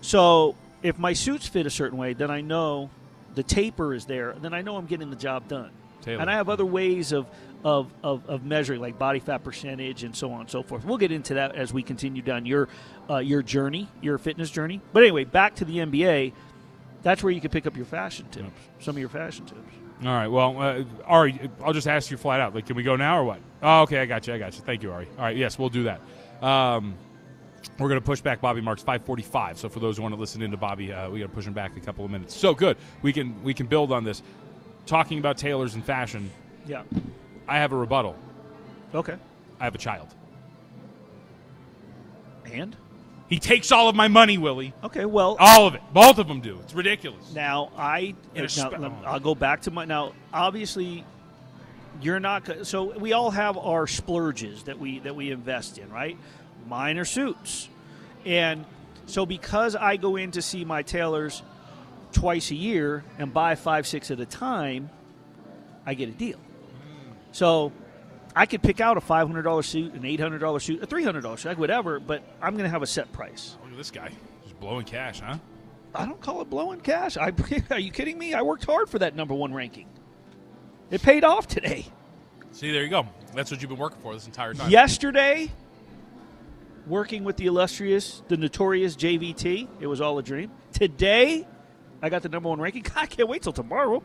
So 0.00 0.56
if 0.82 0.98
my 0.98 1.12
suits 1.12 1.46
fit 1.46 1.66
a 1.66 1.70
certain 1.70 1.98
way, 1.98 2.14
then 2.14 2.30
I 2.30 2.40
know 2.40 2.90
the 3.34 3.42
taper 3.42 3.94
is 3.94 4.06
there. 4.06 4.34
Then 4.40 4.54
I 4.54 4.62
know 4.62 4.76
I'm 4.76 4.86
getting 4.86 5.10
the 5.10 5.16
job 5.16 5.46
done. 5.46 5.70
Tailor. 6.00 6.20
And 6.20 6.30
I 6.30 6.34
have 6.34 6.48
other 6.48 6.64
ways 6.64 7.12
of, 7.12 7.26
of, 7.64 7.92
of, 8.02 8.28
of 8.28 8.44
measuring, 8.44 8.80
like 8.80 8.98
body 8.98 9.18
fat 9.18 9.44
percentage 9.44 10.02
and 10.04 10.14
so 10.14 10.32
on 10.32 10.40
and 10.40 10.50
so 10.50 10.62
forth. 10.62 10.84
We'll 10.84 10.98
get 10.98 11.12
into 11.12 11.34
that 11.34 11.54
as 11.54 11.72
we 11.72 11.82
continue 11.82 12.22
down 12.22 12.46
your 12.46 12.68
uh, 13.08 13.18
your 13.18 13.42
journey, 13.42 13.88
your 14.00 14.18
fitness 14.18 14.50
journey. 14.50 14.80
But 14.92 15.02
anyway, 15.02 15.24
back 15.24 15.56
to 15.56 15.64
the 15.64 15.78
NBA. 15.78 16.32
That's 17.02 17.22
where 17.22 17.32
you 17.32 17.40
can 17.40 17.50
pick 17.50 17.66
up 17.66 17.76
your 17.76 17.86
fashion 17.86 18.26
tips, 18.30 18.50
some 18.78 18.94
of 18.94 19.00
your 19.00 19.08
fashion 19.08 19.46
tips. 19.46 19.60
All 20.02 20.08
right. 20.08 20.28
Well, 20.28 20.60
uh, 20.60 20.84
Ari, 21.04 21.50
I'll 21.62 21.72
just 21.72 21.86
ask 21.86 22.10
you 22.10 22.16
flat 22.16 22.40
out. 22.40 22.54
Like, 22.54 22.66
can 22.66 22.76
we 22.76 22.82
go 22.82 22.96
now 22.96 23.20
or 23.20 23.24
what? 23.24 23.38
Oh, 23.62 23.82
okay. 23.82 24.00
I 24.00 24.06
got 24.06 24.26
you. 24.26 24.34
I 24.34 24.38
got 24.38 24.54
you. 24.54 24.62
Thank 24.62 24.82
you, 24.82 24.92
Ari. 24.92 25.08
All 25.18 25.24
right. 25.24 25.36
Yes, 25.36 25.58
we'll 25.58 25.68
do 25.68 25.84
that. 25.84 26.00
Um, 26.42 26.94
we're 27.78 27.88
going 27.88 28.00
to 28.00 28.04
push 28.04 28.20
back 28.20 28.40
Bobby 28.40 28.60
Marks 28.62 28.82
545. 28.82 29.58
So 29.58 29.68
for 29.68 29.80
those 29.80 29.96
who 29.96 30.02
want 30.02 30.14
to 30.14 30.20
listen 30.20 30.40
into 30.40 30.56
Bobby, 30.56 30.92
uh, 30.92 31.10
we 31.10 31.20
got 31.20 31.26
to 31.26 31.32
push 31.32 31.46
him 31.46 31.52
back 31.52 31.76
a 31.76 31.80
couple 31.80 32.04
of 32.04 32.10
minutes. 32.10 32.34
So 32.34 32.54
good. 32.54 32.76
We 33.02 33.12
can 33.12 33.42
we 33.42 33.52
can 33.52 33.66
build 33.66 33.92
on 33.92 34.04
this. 34.04 34.22
Talking 34.90 35.20
about 35.20 35.38
tailors 35.38 35.76
and 35.76 35.84
fashion, 35.84 36.32
Yeah. 36.66 36.82
I 37.46 37.58
have 37.58 37.70
a 37.70 37.76
rebuttal. 37.76 38.16
Okay. 38.92 39.14
I 39.60 39.64
have 39.64 39.76
a 39.76 39.78
child. 39.78 40.08
And 42.52 42.76
He 43.28 43.38
takes 43.38 43.70
all 43.70 43.88
of 43.88 43.94
my 43.94 44.08
money, 44.08 44.36
Willie. 44.36 44.74
okay, 44.82 45.04
well, 45.04 45.36
All 45.38 45.68
of 45.68 45.76
it. 45.76 45.82
Both 45.92 46.18
of 46.18 46.26
them 46.26 46.40
do. 46.40 46.58
It's 46.64 46.74
ridiculous. 46.74 47.32
Now 47.32 47.70
I 47.78 48.16
now, 48.34 48.48
spe- 48.48 48.80
oh. 48.80 48.92
I'll 49.06 49.20
go 49.20 49.36
back 49.36 49.60
to 49.62 49.70
my 49.70 49.84
now. 49.84 50.12
Obviously, 50.34 51.04
you're 52.02 52.18
not 52.18 52.66
so 52.66 52.98
we 52.98 53.12
all 53.12 53.30
have 53.30 53.56
our 53.58 53.86
splurges 53.86 54.64
that 54.64 54.80
we 54.80 54.98
that 54.98 55.14
we 55.14 55.30
invest 55.30 55.78
in, 55.78 55.88
right? 55.92 56.18
Mine 56.66 56.98
are 56.98 57.04
suits, 57.04 57.68
and 58.26 58.64
so 59.06 59.24
because 59.24 59.76
I 59.76 59.98
go 59.98 60.16
in 60.16 60.32
to 60.32 60.42
see 60.42 60.64
my 60.64 60.82
tailors 60.82 61.44
twice 62.12 62.50
a 62.50 62.54
year 62.54 63.04
and 63.18 63.32
buy 63.32 63.54
five 63.54 63.86
six 63.86 64.10
at 64.10 64.20
a 64.20 64.26
time, 64.26 64.90
I 65.86 65.94
get 65.94 66.08
a 66.08 66.12
deal. 66.12 66.38
So. 67.32 67.72
I 68.32 68.46
could 68.46 68.62
pick 68.62 68.80
out 68.80 68.96
a 68.96 69.00
five 69.00 69.26
hundred 69.26 69.42
dollar 69.42 69.64
suit, 69.64 69.92
an 69.94 70.04
eight 70.04 70.20
hundred 70.20 70.38
dollar 70.38 70.60
suit, 70.60 70.80
a 70.84 70.86
three 70.86 71.02
hundred 71.02 71.22
dollar 71.22 71.36
suit, 71.36 71.48
like 71.48 71.58
whatever. 71.58 71.98
But 71.98 72.22
I'm 72.40 72.52
going 72.52 72.62
to 72.62 72.70
have 72.70 72.80
a 72.80 72.86
set 72.86 73.10
price. 73.10 73.56
Oh, 73.58 73.64
look 73.64 73.72
at 73.72 73.78
this 73.78 73.90
guy. 73.90 74.12
Just 74.44 74.60
blowing 74.60 74.84
cash, 74.84 75.18
huh? 75.18 75.36
I 75.94 76.06
don't 76.06 76.20
call 76.20 76.40
it 76.40 76.50
blowing 76.50 76.80
cash. 76.80 77.16
I, 77.16 77.32
are 77.70 77.78
you 77.78 77.90
kidding 77.90 78.16
me? 78.18 78.34
I 78.34 78.42
worked 78.42 78.64
hard 78.64 78.88
for 78.88 78.98
that 79.00 79.16
number 79.16 79.34
one 79.34 79.52
ranking. 79.52 79.88
It 80.90 81.02
paid 81.02 81.24
off 81.24 81.46
today. 81.46 81.86
See, 82.52 82.70
there 82.72 82.82
you 82.82 82.88
go. 82.88 83.06
That's 83.34 83.50
what 83.50 83.60
you've 83.60 83.68
been 83.68 83.78
working 83.78 84.00
for 84.00 84.12
this 84.12 84.26
entire 84.26 84.54
time. 84.54 84.70
Yesterday, 84.70 85.52
working 86.86 87.24
with 87.24 87.36
the 87.36 87.46
illustrious, 87.46 88.22
the 88.28 88.36
notorious 88.36 88.96
JVT, 88.96 89.68
it 89.80 89.86
was 89.86 90.00
all 90.00 90.18
a 90.18 90.22
dream. 90.22 90.50
Today, 90.72 91.46
I 92.02 92.08
got 92.08 92.22
the 92.22 92.28
number 92.28 92.48
one 92.48 92.60
ranking. 92.60 92.84
I 92.96 93.06
can't 93.06 93.28
wait 93.28 93.42
till 93.42 93.52
tomorrow. 93.52 94.02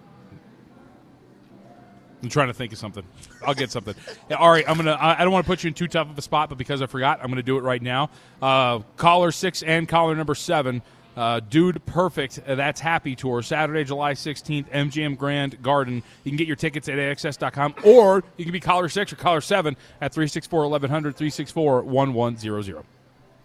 I'm 2.24 2.30
trying 2.30 2.48
to 2.48 2.54
think 2.54 2.72
of 2.72 2.80
something. 2.80 3.04
I'll 3.46 3.54
get 3.54 3.72
something. 3.72 3.94
Yeah, 4.30 4.38
Ari, 4.38 4.66
I'm 4.66 4.78
gonna. 4.78 4.98
I 5.00 5.24
don't 5.24 5.32
want 5.32 5.46
to 5.46 5.50
put 5.50 5.64
you 5.64 5.68
in 5.68 5.76
too 5.76 5.88
tough 5.88 6.10
of 6.10 6.18
a 6.18 6.22
spot, 6.22 6.50
but 6.50 6.58
because 6.58 6.82
I 6.82 6.88
forgot, 6.88 7.20
I'm 7.22 7.30
gonna 7.30 7.44
do 7.44 7.58
it 7.58 7.62
right 7.62 7.82
now. 7.82 8.10
Uh, 8.42 8.80
caller 8.98 9.32
six 9.32 9.62
and 9.62 9.88
caller 9.88 10.16
number 10.16 10.34
seven, 10.34 10.82
uh, 11.16 11.40
dude, 11.40 11.86
perfect. 11.86 12.40
Uh, 12.48 12.56
that's 12.56 12.82
Happy 12.82 13.16
Tour, 13.16 13.44
Saturday, 13.44 13.84
July 13.84 14.14
16th, 14.14 14.70
MGM 14.72 15.18
Grand 15.18 15.62
Garden. 15.62 16.02
You 16.24 16.32
can 16.32 16.38
get 16.38 16.48
your 16.48 16.56
tickets 16.56 16.90
at 16.90 16.96
AXS.com, 16.96 17.76
or 17.84 18.24
you 18.38 18.46
can 18.46 18.52
be 18.52 18.60
caller 18.60 18.90
six 18.90 19.14
or 19.14 19.16
caller 19.18 19.42
seven 19.42 19.78
at 20.02 20.12
364 20.12 20.62
1100 20.68 21.16
364 21.16 21.84
1100. 21.84 22.86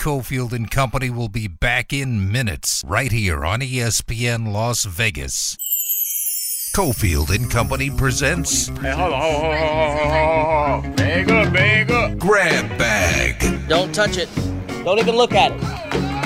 Cofield 0.00 0.54
and 0.54 0.70
Company 0.70 1.10
will 1.10 1.28
be 1.28 1.46
back 1.46 1.92
in 1.92 2.32
minutes 2.32 2.82
right 2.86 3.12
here 3.12 3.44
on 3.44 3.60
ESPN 3.60 4.50
Las 4.50 4.86
Vegas. 4.86 5.58
Cofield 6.74 7.28
and 7.28 7.50
Company 7.50 7.90
presents 7.90 8.68
Hey, 8.68 8.92
hold 8.92 9.12
on, 9.12 9.20
hold 9.20 9.44
on, 9.44 9.58
hold 9.58 9.76
on, 9.76 9.98
hold 9.98 10.86
on. 10.86 10.96
Bag 10.96 11.30
up, 11.30 11.52
bag 11.52 11.90
up. 11.90 12.18
Grab 12.18 12.78
Bag. 12.78 13.68
Don't 13.68 13.94
touch 13.94 14.16
it. 14.16 14.30
Don't 14.84 14.98
even 14.98 15.16
look 15.16 15.34
at 15.34 15.52
it. 15.52 15.62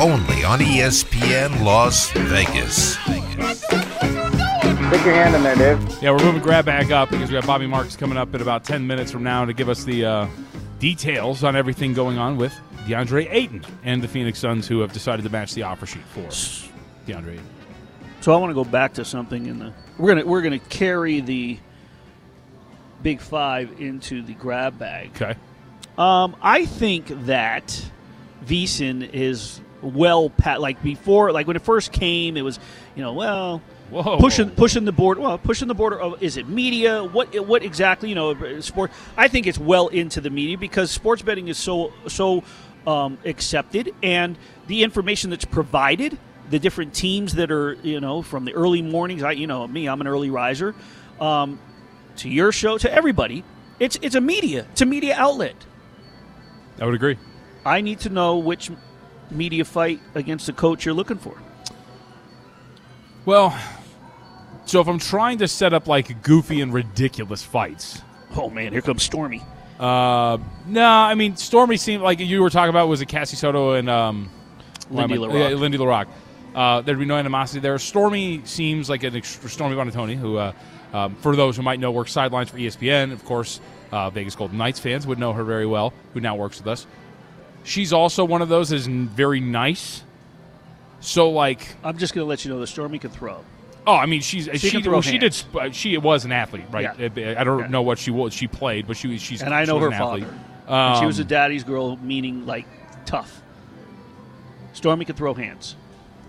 Only 0.00 0.44
on 0.44 0.60
ESPN 0.60 1.64
Las 1.64 2.12
Vegas. 2.12 2.92
Stick 2.92 5.04
your 5.04 5.14
hand 5.14 5.34
in 5.34 5.42
there, 5.42 5.56
Dave. 5.56 5.80
Yeah, 6.00 6.12
we're 6.12 6.22
moving 6.24 6.42
grab 6.42 6.66
bag 6.66 6.92
up 6.92 7.10
because 7.10 7.28
we 7.28 7.34
have 7.34 7.46
Bobby 7.48 7.66
Marks 7.66 7.96
coming 7.96 8.18
up 8.18 8.32
in 8.36 8.40
about 8.40 8.62
10 8.62 8.86
minutes 8.86 9.10
from 9.10 9.24
now 9.24 9.44
to 9.44 9.52
give 9.52 9.68
us 9.68 9.82
the 9.82 10.04
uh, 10.04 10.28
details 10.78 11.42
on 11.42 11.56
everything 11.56 11.92
going 11.92 12.18
on 12.18 12.36
with 12.36 12.54
DeAndre 12.86 13.28
Ayton 13.30 13.64
and 13.82 14.02
the 14.02 14.08
Phoenix 14.08 14.38
Suns 14.38 14.68
who 14.68 14.80
have 14.80 14.92
decided 14.92 15.24
to 15.24 15.30
match 15.30 15.54
the 15.54 15.62
offer 15.62 15.86
sheet 15.86 16.04
for 16.04 16.20
DeAndre 17.06 17.34
Ayton. 17.34 17.48
So 18.20 18.32
I 18.32 18.36
want 18.36 18.50
to 18.50 18.54
go 18.54 18.64
back 18.64 18.94
to 18.94 19.04
something 19.04 19.46
in 19.46 19.58
the 19.58 19.72
we're 19.98 20.14
gonna 20.14 20.26
we're 20.26 20.42
gonna 20.42 20.58
carry 20.58 21.20
the 21.20 21.58
big 23.02 23.20
five 23.20 23.80
into 23.80 24.22
the 24.22 24.34
grab 24.34 24.78
bag. 24.78 25.10
Okay. 25.14 25.34
Um, 25.96 26.36
I 26.42 26.66
think 26.66 27.06
that 27.26 27.90
VSiN 28.44 29.10
is 29.12 29.60
well 29.82 30.30
pat 30.30 30.60
like 30.60 30.82
before 30.82 31.30
like 31.30 31.46
when 31.46 31.56
it 31.56 31.62
first 31.62 31.92
came 31.92 32.38
it 32.38 32.42
was 32.42 32.58
you 32.94 33.02
know 33.02 33.12
well 33.12 33.60
Whoa. 33.90 34.18
pushing 34.18 34.48
pushing 34.50 34.86
the 34.86 34.92
board 34.92 35.18
well 35.18 35.36
pushing 35.36 35.68
the 35.68 35.74
border 35.74 36.00
of 36.00 36.22
is 36.22 36.38
it 36.38 36.48
media 36.48 37.04
what 37.04 37.46
what 37.46 37.62
exactly 37.62 38.08
you 38.08 38.14
know 38.14 38.60
sport 38.60 38.90
I 39.16 39.28
think 39.28 39.46
it's 39.46 39.58
well 39.58 39.88
into 39.88 40.22
the 40.22 40.30
media 40.30 40.56
because 40.56 40.90
sports 40.90 41.20
betting 41.20 41.48
is 41.48 41.58
so 41.58 41.92
so 42.08 42.42
um, 42.86 43.18
accepted 43.24 43.94
and 44.02 44.36
the 44.66 44.82
information 44.82 45.30
that's 45.30 45.44
provided 45.44 46.18
the 46.50 46.58
different 46.58 46.94
teams 46.94 47.34
that 47.34 47.50
are 47.50 47.74
you 47.82 48.00
know 48.00 48.22
from 48.22 48.44
the 48.44 48.52
early 48.54 48.82
mornings 48.82 49.22
I 49.22 49.32
you 49.32 49.46
know 49.46 49.66
me 49.66 49.88
I'm 49.88 50.00
an 50.00 50.06
early 50.06 50.30
riser 50.30 50.74
um, 51.20 51.58
to 52.16 52.28
your 52.28 52.52
show 52.52 52.78
to 52.78 52.92
everybody 52.92 53.44
it's 53.80 53.98
it's 54.02 54.14
a 54.14 54.20
media 54.20 54.66
it's 54.72 54.82
a 54.82 54.86
media 54.86 55.14
outlet 55.16 55.54
I 56.80 56.86
would 56.86 56.94
agree. 56.94 57.16
I 57.64 57.80
need 57.80 58.00
to 58.00 58.08
know 58.08 58.38
which 58.38 58.70
media 59.30 59.64
fight 59.64 60.00
against 60.14 60.46
the 60.46 60.52
coach 60.52 60.84
you're 60.84 60.94
looking 60.94 61.18
for. 61.18 61.36
Well, 63.24 63.58
so 64.66 64.80
if 64.80 64.88
I'm 64.88 64.98
trying 64.98 65.38
to 65.38 65.48
set 65.48 65.72
up 65.72 65.86
like 65.86 66.22
goofy 66.22 66.60
and 66.60 66.72
ridiculous 66.72 67.42
fights, 67.42 68.02
Oh 68.36 68.50
man, 68.50 68.72
here 68.72 68.82
comes 68.82 69.02
Stormy. 69.02 69.42
Uh, 69.78 70.38
no, 70.66 70.84
I 70.88 71.14
mean 71.14 71.36
Stormy 71.36 71.76
seemed 71.76 72.02
like 72.02 72.20
you 72.20 72.40
were 72.42 72.50
talking 72.50 72.70
about 72.70 72.88
was 72.88 73.00
it 73.00 73.06
Cassie 73.06 73.36
Soto 73.36 73.72
and 73.72 73.90
um, 73.90 74.30
Lindy 74.90 75.14
I- 75.14 75.18
LaRocque. 75.18 75.50
yeah, 75.50 75.56
Lindy 75.56 75.78
LaRocque. 75.78 76.06
Uh, 76.54 76.80
there'd 76.82 76.98
be 76.98 77.04
no 77.04 77.16
animosity 77.16 77.58
there. 77.60 77.76
Stormy 77.80 78.40
seems 78.44 78.88
like 78.88 79.02
an 79.02 79.14
ext- 79.14 79.48
Stormy 79.48 79.74
Buonantony, 79.74 80.16
who, 80.16 80.36
uh, 80.36 80.52
um, 80.92 81.16
for 81.16 81.34
those 81.34 81.56
who 81.56 81.62
might 81.62 81.80
know, 81.80 81.90
works 81.90 82.12
sidelines 82.12 82.48
for 82.48 82.58
ESPN. 82.58 83.10
Of 83.12 83.24
course, 83.24 83.58
uh, 83.90 84.08
Vegas 84.10 84.36
Golden 84.36 84.56
Knights 84.56 84.78
fans 84.78 85.04
would 85.04 85.18
know 85.18 85.32
her 85.32 85.42
very 85.42 85.66
well, 85.66 85.92
who 86.12 86.20
now 86.20 86.36
works 86.36 86.58
with 86.58 86.68
us. 86.68 86.86
She's 87.64 87.92
also 87.92 88.24
one 88.24 88.40
of 88.40 88.48
those 88.48 88.68
that 88.68 88.76
is 88.76 88.86
n- 88.86 89.08
very 89.08 89.40
nice. 89.40 90.04
So, 91.00 91.28
like, 91.30 91.66
I'm 91.82 91.98
just 91.98 92.14
going 92.14 92.24
to 92.24 92.28
let 92.28 92.44
you 92.44 92.52
know 92.52 92.60
that 92.60 92.68
Stormy 92.68 93.00
can 93.00 93.10
throw. 93.10 93.44
Oh, 93.86 93.94
I 93.96 94.06
mean, 94.06 94.20
she's 94.22 94.48
She 94.54 94.70
she, 94.70 94.88
well, 94.88 95.02
she 95.02 95.18
did. 95.18 95.34
She 95.72 95.96
was 95.98 96.24
an 96.24 96.32
athlete, 96.32 96.64
right? 96.70 96.98
Yeah. 96.98 97.34
I 97.38 97.44
don't 97.44 97.70
know 97.70 97.82
what 97.82 97.98
she 97.98 98.10
was. 98.10 98.32
She 98.32 98.46
played, 98.46 98.86
but 98.86 98.96
she 98.96 99.08
was. 99.08 99.20
She's 99.22 99.42
And 99.42 99.52
I 99.54 99.64
know 99.64 99.78
her 99.78 99.90
father. 99.90 100.26
And 100.66 100.98
she 100.98 101.06
was 101.06 101.18
a 101.18 101.22
Um, 101.22 101.28
daddy's 101.28 101.64
girl, 101.64 101.96
meaning 101.98 102.46
like 102.46 102.66
tough. 103.04 103.42
Stormy 104.72 105.04
could 105.04 105.16
throw 105.16 105.34
hands. 105.34 105.76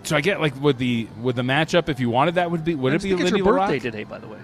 So 0.04 0.16
I 0.16 0.20
get 0.20 0.40
like 0.40 0.60
with 0.60 0.78
the 0.78 1.08
with 1.20 1.36
the 1.36 1.42
matchup. 1.42 1.88
If 1.88 1.98
you 1.98 2.10
wanted 2.10 2.36
that, 2.36 2.50
would 2.50 2.64
be 2.64 2.74
would 2.74 2.92
I 2.92 2.96
it 2.96 3.02
be 3.02 3.08
think 3.10 3.20
it's 3.22 3.32
Lindy 3.32 3.44
her 3.48 3.52
birthday 3.56 3.78
LaRocque? 3.78 3.82
today, 3.82 4.04
by 4.04 4.18
the 4.18 4.28
way. 4.28 4.38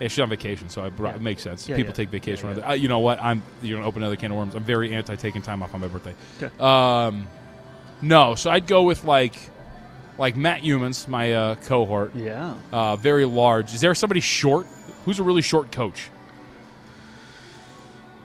Yeah, 0.00 0.08
she's 0.08 0.18
on 0.20 0.28
vacation, 0.30 0.68
so 0.70 0.82
I 0.84 0.88
brought, 0.88 1.10
Yeah. 1.10 1.16
it 1.16 1.22
makes 1.22 1.42
sense. 1.42 1.68
Yeah, 1.68 1.76
People 1.76 1.90
yeah. 1.90 1.96
take 1.96 2.08
vacation. 2.08 2.62
Uh, 2.66 2.72
you 2.72 2.88
know 2.88 3.00
what? 3.00 3.22
I'm 3.22 3.42
you're 3.62 3.76
gonna 3.78 3.88
open 3.88 4.02
another 4.02 4.16
can 4.16 4.30
of 4.30 4.36
worms. 4.38 4.54
I'm 4.54 4.64
very 4.64 4.94
anti 4.94 5.14
taking 5.16 5.42
time 5.42 5.62
off 5.62 5.74
on 5.74 5.80
my 5.80 5.88
birthday. 5.88 6.14
Okay. 6.42 6.58
Um, 6.58 7.28
no, 8.02 8.34
so 8.34 8.50
I'd 8.50 8.66
go 8.66 8.82
with 8.82 9.04
like 9.04 9.34
like 10.18 10.36
Matt 10.36 10.62
Youmans, 10.62 11.08
my 11.08 11.32
uh, 11.32 11.54
cohort. 11.56 12.14
Yeah. 12.14 12.54
Uh, 12.72 12.96
very 12.96 13.24
large. 13.24 13.74
Is 13.74 13.80
there 13.80 13.94
somebody 13.94 14.20
short? 14.20 14.66
Who's 15.04 15.18
a 15.18 15.22
really 15.22 15.42
short 15.42 15.72
coach? 15.72 16.10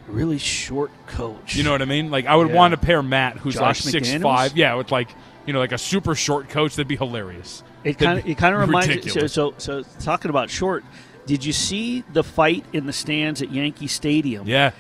Really 0.08 0.38
short 0.38 0.92
coach. 1.08 1.56
You 1.56 1.64
know 1.64 1.72
what 1.72 1.82
I 1.82 1.86
mean? 1.86 2.12
Like 2.12 2.26
I 2.28 2.36
would 2.36 2.50
Yeah. 2.50 2.56
want 2.56 2.72
to 2.74 2.78
pair 2.78 3.02
Matt, 3.02 3.38
who's 3.38 3.56
Josh 3.56 3.84
like 3.86 3.92
six 3.92 4.08
McDaniels? 4.10 4.22
five. 4.22 4.56
Yeah, 4.58 4.76
with 4.76 4.92
like 4.92 5.10
you 5.48 5.54
know 5.54 5.60
like 5.60 5.72
a 5.72 5.80
super 5.80 6.14
short 6.14 6.50
coach. 6.50 6.76
That'd 6.76 6.88
be 6.88 6.96
hilarious. 6.96 7.64
It 7.84 7.98
kind 7.98 8.20
of 8.20 8.28
it 8.28 8.38
kind 8.38 8.54
of 8.54 8.62
reminds 8.62 8.90
me. 8.90 9.02
So, 9.10 9.26
so 9.28 9.54
so 9.58 9.84
talking 10.00 10.30
about 10.30 10.50
short. 10.52 10.84
Did 11.26 11.44
you 11.44 11.54
see 11.54 12.04
the 12.14 12.24
fight 12.24 12.64
in 12.72 12.86
the 12.86 12.94
stands 12.94 13.42
at 13.42 13.52
Yankee 13.52 13.88
Stadium? 13.88 14.48
Yeah, 14.48 14.72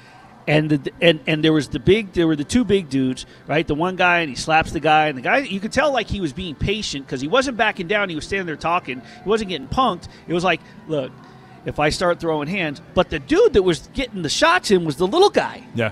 and 0.47 0.69
the 0.69 0.91
and 1.01 1.19
and 1.25 1.43
there 1.43 1.51
was 1.53 1.69
the 1.69 1.79
big 1.79 2.13
there 2.13 2.27
were 2.27 2.35
the 2.35 2.43
two 2.43 2.63
big 2.63 2.87
dudes 2.89 3.25
right? 3.47 3.65
The 3.65 3.73
one 3.75 3.95
guy 3.95 4.19
and 4.19 4.29
he 4.29 4.35
slaps 4.35 4.71
the 4.71 4.79
guy 4.79 5.07
and 5.07 5.17
the 5.17 5.21
guy 5.21 5.39
you 5.39 5.59
could 5.59 5.71
tell 5.71 5.91
like 5.91 6.07
he 6.07 6.21
was 6.21 6.33
being 6.33 6.53
patient 6.55 7.05
because 7.05 7.19
he 7.21 7.27
wasn't 7.27 7.57
backing 7.57 7.87
down 7.87 8.09
he 8.09 8.15
was 8.15 8.25
standing 8.25 8.45
there 8.45 8.55
talking 8.55 9.01
he 9.23 9.29
wasn't 9.29 9.49
getting 9.49 9.67
punked. 9.67 10.07
It 10.27 10.33
was 10.33 10.43
like 10.43 10.61
look 10.87 11.11
if 11.65 11.79
i 11.79 11.89
start 11.89 12.19
throwing 12.19 12.47
hands 12.47 12.79
but 12.93 13.09
the 13.09 13.17
dude 13.17 13.53
that 13.53 13.63
was 13.63 13.87
getting 13.93 14.21
the 14.21 14.29
shots 14.29 14.69
in 14.69 14.85
was 14.85 14.97
the 14.97 15.07
little 15.07 15.31
guy. 15.31 15.63
Yeah. 15.73 15.91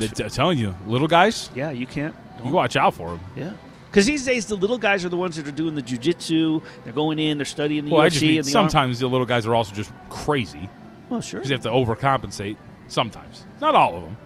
I'm 0.00 0.08
telling 0.30 0.58
you, 0.58 0.74
little 0.86 1.08
guys, 1.08 1.50
yeah 1.54 1.70
you 1.70 1.86
can't 1.86 2.14
you 2.44 2.52
watch 2.52 2.76
out 2.76 2.94
for 2.94 3.10
them. 3.10 3.20
yeah. 3.36 3.52
Because 3.90 4.06
these 4.06 4.24
days 4.24 4.46
the 4.46 4.56
little 4.56 4.78
guys 4.78 5.04
are 5.04 5.08
the 5.08 5.16
ones 5.16 5.36
that 5.36 5.46
are 5.48 5.52
doing 5.52 5.74
the 5.74 5.82
jujitsu 5.82 6.62
they're 6.84 6.92
going 6.92 7.18
in 7.18 7.38
they're 7.38 7.44
studying 7.44 7.84
the 7.84 7.90
Well, 7.92 8.02
UFC 8.08 8.22
mean 8.22 8.38
and 8.38 8.46
the 8.46 8.56
arm- 8.58 8.68
sometimes 8.68 9.00
the 9.00 9.06
little 9.08 9.26
guys 9.26 9.44
are 9.46 9.54
also 9.54 9.74
just 9.74 9.92
crazy. 10.08 10.68
Well 11.10 11.20
sure. 11.20 11.40
Because 11.40 11.48
they 11.48 11.54
have 11.54 11.62
to 11.64 11.70
overcompensate. 11.70 12.56
Sometimes, 12.88 13.44
not 13.60 13.74
all 13.74 13.96
of 13.96 14.02
them. 14.04 14.16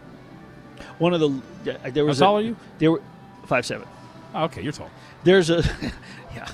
one 0.99 1.15
of 1.15 1.21
the 1.21 1.91
there 1.91 2.05
was 2.05 2.19
How 2.19 2.25
a, 2.25 2.29
tall 2.29 2.37
are 2.39 2.43
you? 2.43 2.57
there 2.79 2.91
were 2.93 3.03
five 3.47 3.65
seven 3.67 3.87
Oh, 4.35 4.45
okay, 4.45 4.63
you're 4.63 4.73
tall. 4.73 4.91
there's 5.25 5.49
a 5.51 5.63
yeah 6.35 6.49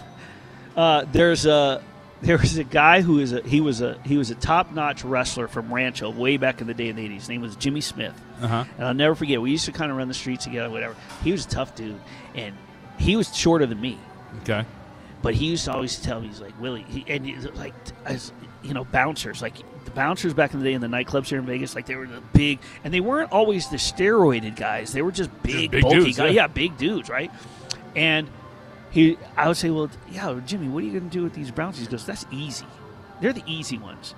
uh, 0.77 1.05
there's 1.13 1.47
a 1.47 1.83
there 2.23 2.39
was 2.39 2.57
a 2.57 2.65
guy 2.65 3.01
who 3.03 3.19
is 3.19 3.33
a 3.33 3.43
he 3.43 3.61
was 3.61 3.81
a 3.81 3.99
he 4.05 4.17
was 4.17 4.31
a 4.31 4.35
top 4.35 4.73
notch 4.73 5.05
wrestler 5.05 5.47
from 5.49 5.73
Rancho 5.73 6.11
way 6.11 6.37
back 6.37 6.61
in 6.61 6.67
the 6.67 6.75
day 6.75 6.89
in 6.89 6.97
the 6.97 7.07
80s. 7.09 7.15
His 7.15 7.29
name 7.29 7.43
was 7.43 7.57
Jimmy 7.57 7.81
Smith, 7.81 8.15
Uh 8.41 8.47
huh. 8.49 8.65
and 8.79 8.87
I'll 8.87 8.95
never 8.95 9.15
forget. 9.15 9.41
We 9.43 9.51
used 9.51 9.67
to 9.67 9.73
kind 9.73 9.91
of 9.91 9.97
run 9.99 10.09
the 10.09 10.15
streets 10.15 10.45
together, 10.45 10.71
whatever. 10.71 10.97
He 11.23 11.33
was 11.33 11.45
a 11.47 11.49
tough 11.49 11.75
dude, 11.75 12.01
and 12.35 12.55
he 12.99 13.17
was 13.17 13.37
shorter 13.37 13.67
than 13.67 13.81
me. 13.81 13.99
Okay. 14.43 14.65
But 15.21 15.35
he 15.35 15.47
used 15.47 15.65
to 15.67 15.73
always 15.73 15.99
tell 16.01 16.21
me, 16.21 16.29
he's 16.29 16.41
like, 16.41 16.59
Willie, 16.61 16.83
he, 16.89 17.05
and 17.09 17.25
he's 17.27 17.47
like, 17.55 17.73
as 18.05 18.31
you 18.63 18.73
know, 18.75 18.85
bouncers, 18.85 19.41
like 19.43 19.55
the 19.85 19.91
bouncers 19.93 20.35
back 20.35 20.53
in 20.55 20.61
the 20.61 20.65
day 20.65 20.73
in 20.73 20.81
the 20.81 20.87
nightclubs 20.87 21.27
here 21.29 21.39
in 21.39 21.47
Vegas, 21.47 21.75
like 21.75 21.87
they 21.87 21.95
were 21.97 22.07
the 22.07 22.21
big, 22.33 22.59
and 22.83 22.93
they 22.93 23.01
weren't 23.01 23.33
always 23.33 23.69
the 23.69 23.77
steroided 23.77 24.57
guys. 24.57 24.93
They 24.93 25.03
were 25.03 25.13
just 25.13 25.31
big, 25.43 25.71
big 25.71 25.83
bulky 25.83 25.99
dudes, 25.99 26.17
guys. 26.19 26.35
yeah. 26.35 26.43
Yeah. 26.43 26.47
big 26.49 26.77
dudes, 26.77 27.09
right? 27.09 27.31
And 27.97 28.29
he, 28.91 29.19
I 29.37 29.49
would 29.49 29.57
say, 29.57 29.71
well, 29.71 29.91
yeah, 30.11 30.41
Jimmy, 30.47 30.69
what 30.69 30.83
are 30.83 30.87
you 30.87 30.93
going 30.93 31.11
to 31.11 31.17
do 31.17 31.23
with 31.23 31.35
these 31.35 31.51
bouncers? 31.51 31.87
He 31.87 31.91
goes, 31.91 32.07
that's 32.07 32.27
easy. 32.31 32.67
They're 33.21 33.33
the 33.33 33.45
easy 33.47 33.79
ones. 33.79 34.15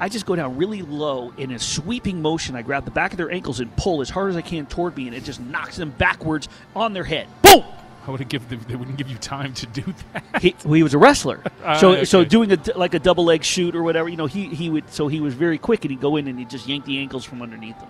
I 0.00 0.08
just 0.08 0.26
go 0.26 0.34
down 0.34 0.56
really 0.56 0.82
low 0.82 1.32
in 1.36 1.52
a 1.52 1.58
sweeping 1.58 2.20
motion. 2.22 2.56
I 2.56 2.62
grab 2.62 2.84
the 2.84 2.90
back 2.90 3.12
of 3.12 3.16
their 3.18 3.30
ankles 3.30 3.60
and 3.60 3.74
pull 3.76 4.00
as 4.00 4.10
hard 4.10 4.30
as 4.30 4.36
I 4.36 4.40
can 4.42 4.66
toward 4.66 4.96
me, 4.96 5.06
and 5.06 5.14
it 5.16 5.22
just 5.22 5.38
knocks 5.40 5.76
them 5.76 5.90
backwards 5.90 6.48
on 6.74 6.92
their 6.92 7.04
head. 7.04 7.28
Boom! 7.42 7.64
I 8.06 8.10
would 8.10 8.28
give 8.28 8.48
them, 8.48 8.60
they 8.66 8.74
wouldn't 8.74 8.96
give 8.98 9.08
you 9.08 9.16
time 9.16 9.54
to 9.54 9.66
do 9.66 9.84
that. 10.12 10.42
he, 10.42 10.56
well, 10.64 10.74
he 10.74 10.82
was 10.82 10.94
a 10.94 10.98
wrestler. 10.98 11.40
Ah, 11.64 11.76
so 11.78 11.92
okay. 11.92 12.04
so 12.04 12.24
doing 12.24 12.50
a 12.50 12.56
d- 12.56 12.72
like 12.74 12.92
a 12.94 12.98
double 12.98 13.24
leg 13.24 13.44
shoot 13.44 13.76
or 13.76 13.84
whatever, 13.84 14.08
you 14.08 14.16
know, 14.16 14.26
he 14.26 14.48
he 14.48 14.68
would 14.68 14.90
so 14.92 15.06
he 15.06 15.20
was 15.20 15.32
very 15.34 15.58
quick 15.58 15.84
and 15.84 15.92
he'd 15.92 16.00
go 16.00 16.16
in 16.16 16.26
and 16.26 16.36
he'd 16.40 16.50
just 16.50 16.66
yank 16.66 16.84
the 16.86 16.98
ankles 16.98 17.24
from 17.24 17.40
underneath 17.40 17.78
them. 17.78 17.88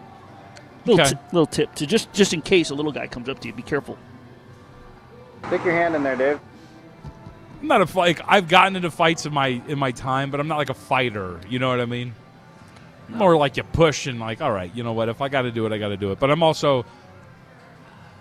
Little 0.84 1.00
Okay. 1.00 1.10
ti- 1.14 1.18
little 1.32 1.46
tip 1.46 1.74
to 1.76 1.86
just 1.86 2.12
just 2.12 2.34
in 2.34 2.42
case 2.42 2.68
a 2.68 2.74
little 2.74 2.92
guy 2.92 3.06
comes 3.06 3.30
up 3.30 3.38
to 3.40 3.48
you, 3.48 3.54
be 3.54 3.62
careful. 3.62 3.96
Stick 5.46 5.64
your 5.64 5.72
hand 5.72 5.94
in 5.94 6.02
there, 6.02 6.16
Dave. 6.16 6.38
I'm 7.62 7.66
not 7.68 7.80
a 7.94 7.98
like 7.98 8.20
I've 8.28 8.46
gotten 8.48 8.76
into 8.76 8.90
fights 8.90 9.24
in 9.24 9.32
my 9.32 9.62
in 9.68 9.78
my 9.78 9.90
time, 9.92 10.30
but 10.30 10.38
I'm 10.38 10.48
not 10.48 10.58
like 10.58 10.68
a 10.70 10.74
fighter. 10.74 11.40
You 11.48 11.58
know 11.58 11.70
what 11.70 11.80
I 11.80 11.86
mean? 11.86 12.14
More 13.08 13.34
like 13.36 13.56
you 13.56 13.62
push 13.62 14.06
and 14.06 14.20
like, 14.20 14.42
all 14.42 14.52
right, 14.52 14.74
you 14.74 14.82
know 14.82 14.92
what? 14.92 15.08
If 15.08 15.20
I 15.22 15.28
got 15.30 15.42
to 15.42 15.50
do 15.50 15.64
it, 15.64 15.72
I 15.72 15.78
got 15.78 15.88
to 15.88 15.96
do 15.96 16.12
it. 16.12 16.18
But 16.20 16.30
I'm 16.30 16.42
also 16.42 16.84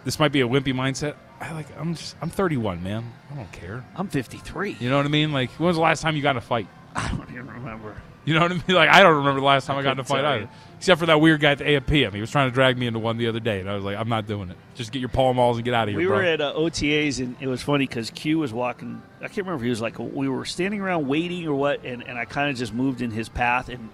this 0.06 0.18
might 0.18 0.32
be 0.32 0.40
a 0.42 0.48
wimpy 0.48 0.74
mindset. 0.74 1.16
I 1.42 1.54
like 1.54 1.66
I'm 1.78 1.96
just 1.96 2.16
I'm 2.22 2.30
31, 2.30 2.84
man. 2.84 3.04
I 3.32 3.36
don't 3.36 3.52
care. 3.52 3.84
I'm 3.96 4.08
53. 4.08 4.78
You 4.80 4.90
know 4.90 4.98
what 4.98 5.06
I 5.06 5.10
mean? 5.10 5.34
Like 5.34 5.50
when 5.54 5.68
was 5.68 5.76
the 5.76 5.82
last 5.82 6.02
time 6.02 6.16
you 6.16 6.22
got 6.22 6.32
in 6.32 6.38
a 6.38 6.42
fight? 6.42 6.68
I 6.96 7.08
don't 7.10 7.30
even 7.32 7.48
remember. 7.48 7.96
You 8.24 8.36
know 8.36 8.42
what 8.42 8.52
I 8.52 8.56
mean? 8.56 8.64
Like 8.68 8.90
I 8.90 9.02
don't 9.02 9.18
remember 9.18 9.40
the 9.40 9.46
last 9.48 9.66
time 9.66 9.78
I, 9.78 9.82
got 9.82 9.94
in 9.94 10.00
a 10.00 10.04
fight 10.04 10.24
either. 10.24 10.42
you. 10.44 10.50
Except 10.78 11.00
for 11.00 11.08
that 11.08 11.20
weird 11.20 11.42
guy 11.42 11.52
at 11.52 11.58
the 11.58 11.64
AFPM. 11.64 12.14
He 12.14 12.22
was 12.22 12.30
trying 12.30 12.50
to 12.50 12.54
drag 12.54 12.78
me 12.78 12.86
into 12.86 13.00
one 13.00 13.18
the 13.18 13.28
other 13.28 13.40
day, 13.40 13.60
and 13.60 13.70
I 13.70 13.76
was 13.76 13.84
like, 13.84 13.98
I'm 13.98 14.10
not 14.10 14.28
doing 14.28 14.50
it. 14.50 14.58
Just 14.76 14.92
get 14.92 15.00
your 15.00 15.10
Pall 15.10 15.34
Malls 15.34 15.58
and 15.58 15.66
get 15.66 15.74
out 15.74 15.88
of 15.88 15.90
here, 15.94 15.98
We 16.00 16.06
bro. 16.06 16.18
were 16.18 16.24
at 16.24 16.42
uh, 16.42 16.54
OTAs 16.56 17.20
and 17.20 17.36
it 17.40 17.48
was 17.48 17.62
funny 17.64 17.88
because 17.88 18.12
Q 18.12 18.40
was 18.40 18.54
walking. 18.54 19.02
I 19.20 19.24
can't 19.28 19.38
remember 19.38 19.56
if 19.58 19.64
he 19.64 19.70
was 19.70 19.82
like 19.82 19.98
we 19.98 20.30
were 20.30 20.46
standing 20.46 20.80
around 20.82 21.08
waiting 21.08 21.48
or 21.48 21.56
what, 21.56 21.84
and, 21.84 22.08
and 22.08 22.18
I 22.18 22.26
kind 22.26 22.52
of 22.52 22.56
just 22.56 22.74
moved 22.74 23.02
in 23.02 23.10
his 23.10 23.30
path 23.30 23.70
and 23.70 23.90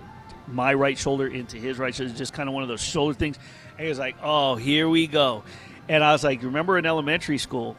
my 0.48 0.74
right 0.74 0.98
shoulder 0.98 1.28
into 1.28 1.58
his 1.58 1.78
right 1.78 1.94
shoulder, 1.96 2.14
just 2.14 2.34
kind 2.34 2.48
of 2.50 2.54
one 2.54 2.64
of 2.64 2.70
those 2.70 2.82
shoulder 2.82 3.14
things. 3.14 3.38
And 3.78 3.82
he 3.84 3.90
was 3.90 4.00
like, 4.00 4.16
"Oh, 4.22 4.56
here 4.56 4.88
we 4.90 5.08
go," 5.08 5.44
and 5.90 6.04
I 6.04 6.12
was 6.12 6.24
like, 6.24 6.44
"Remember 6.44 6.78
in 6.78 6.86
elementary 6.86 7.38
school?" 7.38 7.76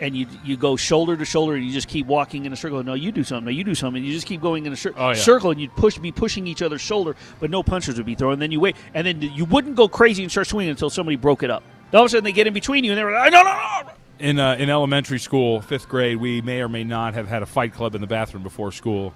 And 0.00 0.16
you 0.16 0.26
you 0.44 0.56
go 0.56 0.76
shoulder 0.76 1.16
to 1.16 1.24
shoulder, 1.24 1.54
and 1.56 1.64
you 1.64 1.72
just 1.72 1.88
keep 1.88 2.06
walking 2.06 2.44
in 2.44 2.52
a 2.52 2.56
circle. 2.56 2.80
No, 2.84 2.94
you 2.94 3.10
do 3.10 3.24
something. 3.24 3.46
No, 3.46 3.50
you 3.50 3.64
do 3.64 3.74
something. 3.74 3.98
And 3.98 4.06
you 4.06 4.12
just 4.12 4.26
keep 4.28 4.40
going 4.40 4.64
in 4.64 4.72
a 4.72 4.76
cir- 4.76 4.94
Oh, 4.96 5.08
yeah. 5.08 5.14
circle, 5.14 5.50
and 5.50 5.60
you'd 5.60 5.74
push, 5.74 5.98
be 5.98 6.12
pushing 6.12 6.46
each 6.46 6.62
other's 6.62 6.80
shoulder, 6.80 7.16
but 7.40 7.50
no 7.50 7.64
punches 7.64 7.96
would 7.96 8.06
be 8.06 8.14
thrown. 8.14 8.34
And 8.34 8.42
then 8.42 8.52
you 8.52 8.60
wait, 8.60 8.76
and 8.94 9.04
then 9.04 9.20
you 9.20 9.44
wouldn't 9.44 9.74
go 9.74 9.88
crazy 9.88 10.22
and 10.22 10.30
start 10.30 10.46
swinging 10.46 10.70
until 10.70 10.88
somebody 10.88 11.16
broke 11.16 11.42
it 11.42 11.50
up. 11.50 11.64
All 11.92 12.00
of 12.02 12.06
a 12.06 12.08
sudden, 12.10 12.22
they 12.22 12.30
get 12.32 12.46
in 12.46 12.54
between 12.54 12.84
you, 12.84 12.92
and 12.92 12.98
they're 12.98 13.10
like, 13.10 13.32
no, 13.32 13.42
no, 13.42 13.52
no. 13.52 13.90
In 14.20 14.38
uh, 14.38 14.54
in 14.54 14.70
elementary 14.70 15.18
school, 15.18 15.60
fifth 15.62 15.88
grade, 15.88 16.16
we 16.18 16.42
may 16.42 16.60
or 16.60 16.68
may 16.68 16.84
not 16.84 17.14
have 17.14 17.26
had 17.26 17.42
a 17.42 17.46
fight 17.46 17.72
club 17.74 17.94
in 17.96 18.00
the 18.00 18.06
bathroom 18.06 18.42
before 18.44 18.70
school. 18.70 19.12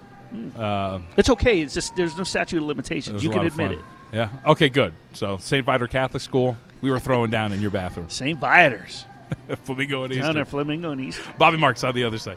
Uh, 0.59 0.99
It's 1.17 1.29
okay. 1.31 1.61
It's 1.61 1.75
just 1.75 1.95
there's 1.95 2.17
no 2.17 2.25
statute 2.25 2.57
of 2.57 2.65
limitations. 2.65 3.23
You 3.23 3.31
can 3.31 3.47
admit 3.47 3.73
it. 3.73 3.79
Yeah. 4.13 4.31
Okay. 4.47 4.69
Good. 4.69 4.95
So 5.13 5.37
St. 5.39 5.65
Viator 5.65 5.87
Catholic 5.87 6.23
School, 6.23 6.57
we 6.83 6.91
were 6.91 7.01
throwing 7.01 7.31
down 7.31 7.53
in 7.53 7.63
your 7.63 7.71
bathroom. 7.71 8.09
St. 8.11 8.39
Viators. 8.39 9.07
Flamingo 9.65 10.05
and 10.05 10.13
Down 10.13 10.23
Eastern. 10.23 10.37
at 10.37 10.49
Flamingo 10.49 10.91
and 10.91 11.01
East. 11.01 11.21
Bobby 11.39 11.57
Marks 11.57 11.83
on 11.85 11.95
the 11.95 12.05
other 12.05 12.19
side. 12.19 12.37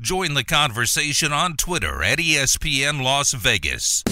Join 0.00 0.34
the 0.34 0.44
conversation 0.44 1.32
on 1.32 1.56
Twitter 1.56 2.02
at 2.02 2.18
ESPN 2.18 3.02
Las 3.02 3.32
Vegas. 3.32 4.02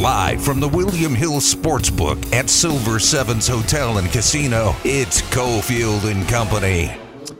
Live 0.00 0.42
from 0.42 0.58
the 0.58 0.66
William 0.68 1.14
Hill 1.14 1.38
Sportsbook 1.38 2.32
at 2.32 2.50
Silver 2.50 2.98
Sevens 2.98 3.46
Hotel 3.46 3.98
and 3.98 4.10
Casino, 4.10 4.74
it's 4.84 5.20
Cofield 5.22 6.10
and 6.10 6.26
Company. 6.28 6.96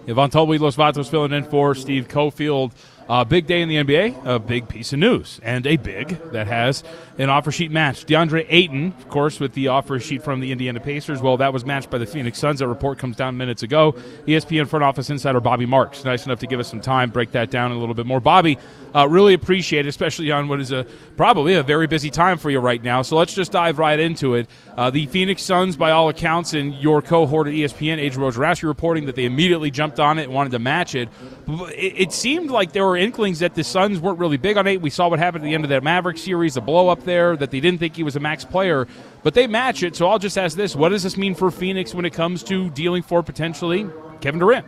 Yvonne 0.07 0.31
Tolby, 0.31 0.61
Los 0.61 0.77
Vatos 0.77 1.09
filling 1.11 1.33
in 1.33 1.45
for 1.45 1.75
Steve 1.75 2.07
Cofield. 2.07 2.73
Uh, 3.09 3.25
big 3.25 3.47
day 3.47 3.63
in 3.63 3.69
the 3.69 3.77
NBA, 3.77 4.25
a 4.25 4.39
big 4.39 4.69
piece 4.69 4.93
of 4.93 4.99
news, 4.99 5.41
and 5.43 5.67
a 5.67 5.77
big 5.77 6.19
that 6.31 6.47
has 6.47 6.85
an 7.19 7.31
offer 7.31 7.53
sheet 7.53 7.71
match. 7.71 8.07
DeAndre 8.07 8.47
Ayton, 8.49 8.95
of 8.99 9.09
course, 9.09 9.39
with 9.41 9.53
the 9.55 9.69
offer 9.69 10.01
sheet 10.01 10.23
from 10.23 10.41
the 10.41 10.53
Indiana 10.53 10.81
Pacers. 10.81 11.21
Well, 11.21 11.37
that 11.39 11.53
was 11.53 11.65
matched 11.65 11.91
by 11.91 11.99
the 11.99 12.07
Phoenix 12.07 12.39
Suns. 12.39 12.61
That 12.61 12.69
report 12.69 12.99
comes 12.99 13.17
down 13.17 13.37
minutes 13.37 13.63
ago. 13.63 13.93
ESPN 14.27 14.69
front 14.69 14.85
office 14.85 15.11
insider 15.11 15.41
Bobby 15.41 15.67
Marks, 15.67 16.05
nice 16.05 16.27
enough 16.27 16.39
to 16.41 16.47
give 16.47 16.61
us 16.61 16.69
some 16.69 16.81
time, 16.81 17.11
break 17.11 17.33
that 17.33 17.51
down 17.51 17.73
a 17.73 17.79
little 17.79 17.95
bit 17.95 18.07
more. 18.07 18.21
Bobby, 18.21 18.59
uh, 18.95 19.09
really 19.09 19.35
appreciate 19.35 19.87
it, 19.87 19.89
especially 19.89 20.31
on 20.31 20.49
what 20.49 20.61
is 20.61 20.73
a 20.73 20.87
probably 21.17 21.55
a 21.55 21.63
very 21.63 21.87
busy 21.87 22.11
time 22.11 22.39
for 22.39 22.51
you 22.51 22.59
right 22.59 22.83
now. 22.83 23.03
So 23.03 23.17
let's 23.17 23.35
just 23.35 23.53
dive 23.53 23.79
right 23.79 23.99
into 23.99 24.35
it. 24.35 24.49
Uh, 24.77 24.91
the 24.91 25.07
Phoenix 25.07 25.43
Suns, 25.43 25.77
by 25.77 25.91
all 25.91 26.09
accounts, 26.09 26.55
and 26.55 26.75
your 26.75 27.03
cohort 27.03 27.47
at 27.47 27.53
ESPN, 27.53 27.99
Adrian 27.99 28.31
Wojnarowski, 28.31 28.65
reporting 28.65 29.07
that 29.07 29.17
they 29.17 29.25
immediately 29.25 29.71
jumped 29.71 30.01
on 30.01 30.19
it 30.19 30.25
and 30.25 30.33
wanted 30.33 30.51
to 30.51 30.59
match 30.59 30.95
it. 30.95 31.09
It, 31.49 31.95
it 31.97 32.13
seemed 32.13 32.51
like 32.51 32.73
there 32.73 32.87
were 32.87 32.97
inklings 32.97 33.41
that 33.41 33.55
the 33.55 33.65
Suns 33.65 34.01
weren't 34.01 34.19
really 34.19 34.37
big 34.37 34.57
on 34.57 34.67
it. 34.67 34.81
We 34.81 34.91
saw 34.91 35.09
what 35.09 35.19
happened 35.19 35.45
at 35.45 35.49
the 35.49 35.55
end 35.55 35.65
of 35.65 35.71
that 35.71 35.83
Maverick 35.83 36.19
series, 36.19 36.55
the 36.55 36.61
blow 36.61 36.89
up 36.89 37.03
there, 37.05 37.12
that 37.13 37.51
they 37.51 37.61
didn't 37.61 37.79
think 37.79 37.97
he 37.97 38.03
was 38.03 38.17
a 38.17 38.21
max 38.21 38.45
player, 38.45 38.87
but 39.23 39.35
they 39.35 39.47
match 39.47 39.83
it. 39.83 39.97
So 39.97 40.09
I'll 40.09 40.19
just 40.19 40.39
ask 40.39 40.57
this: 40.57 40.75
What 40.77 40.91
does 40.91 41.03
this 41.03 41.17
mean 41.17 41.35
for 41.35 41.51
Phoenix 41.51 41.95
when 41.95 42.05
it 42.05 42.13
comes 42.13 42.43
to 42.45 42.71
dealing 42.71 43.03
for 43.03 43.23
potentially 43.23 43.89
Kevin 44.21 44.41
Durant? 44.41 44.67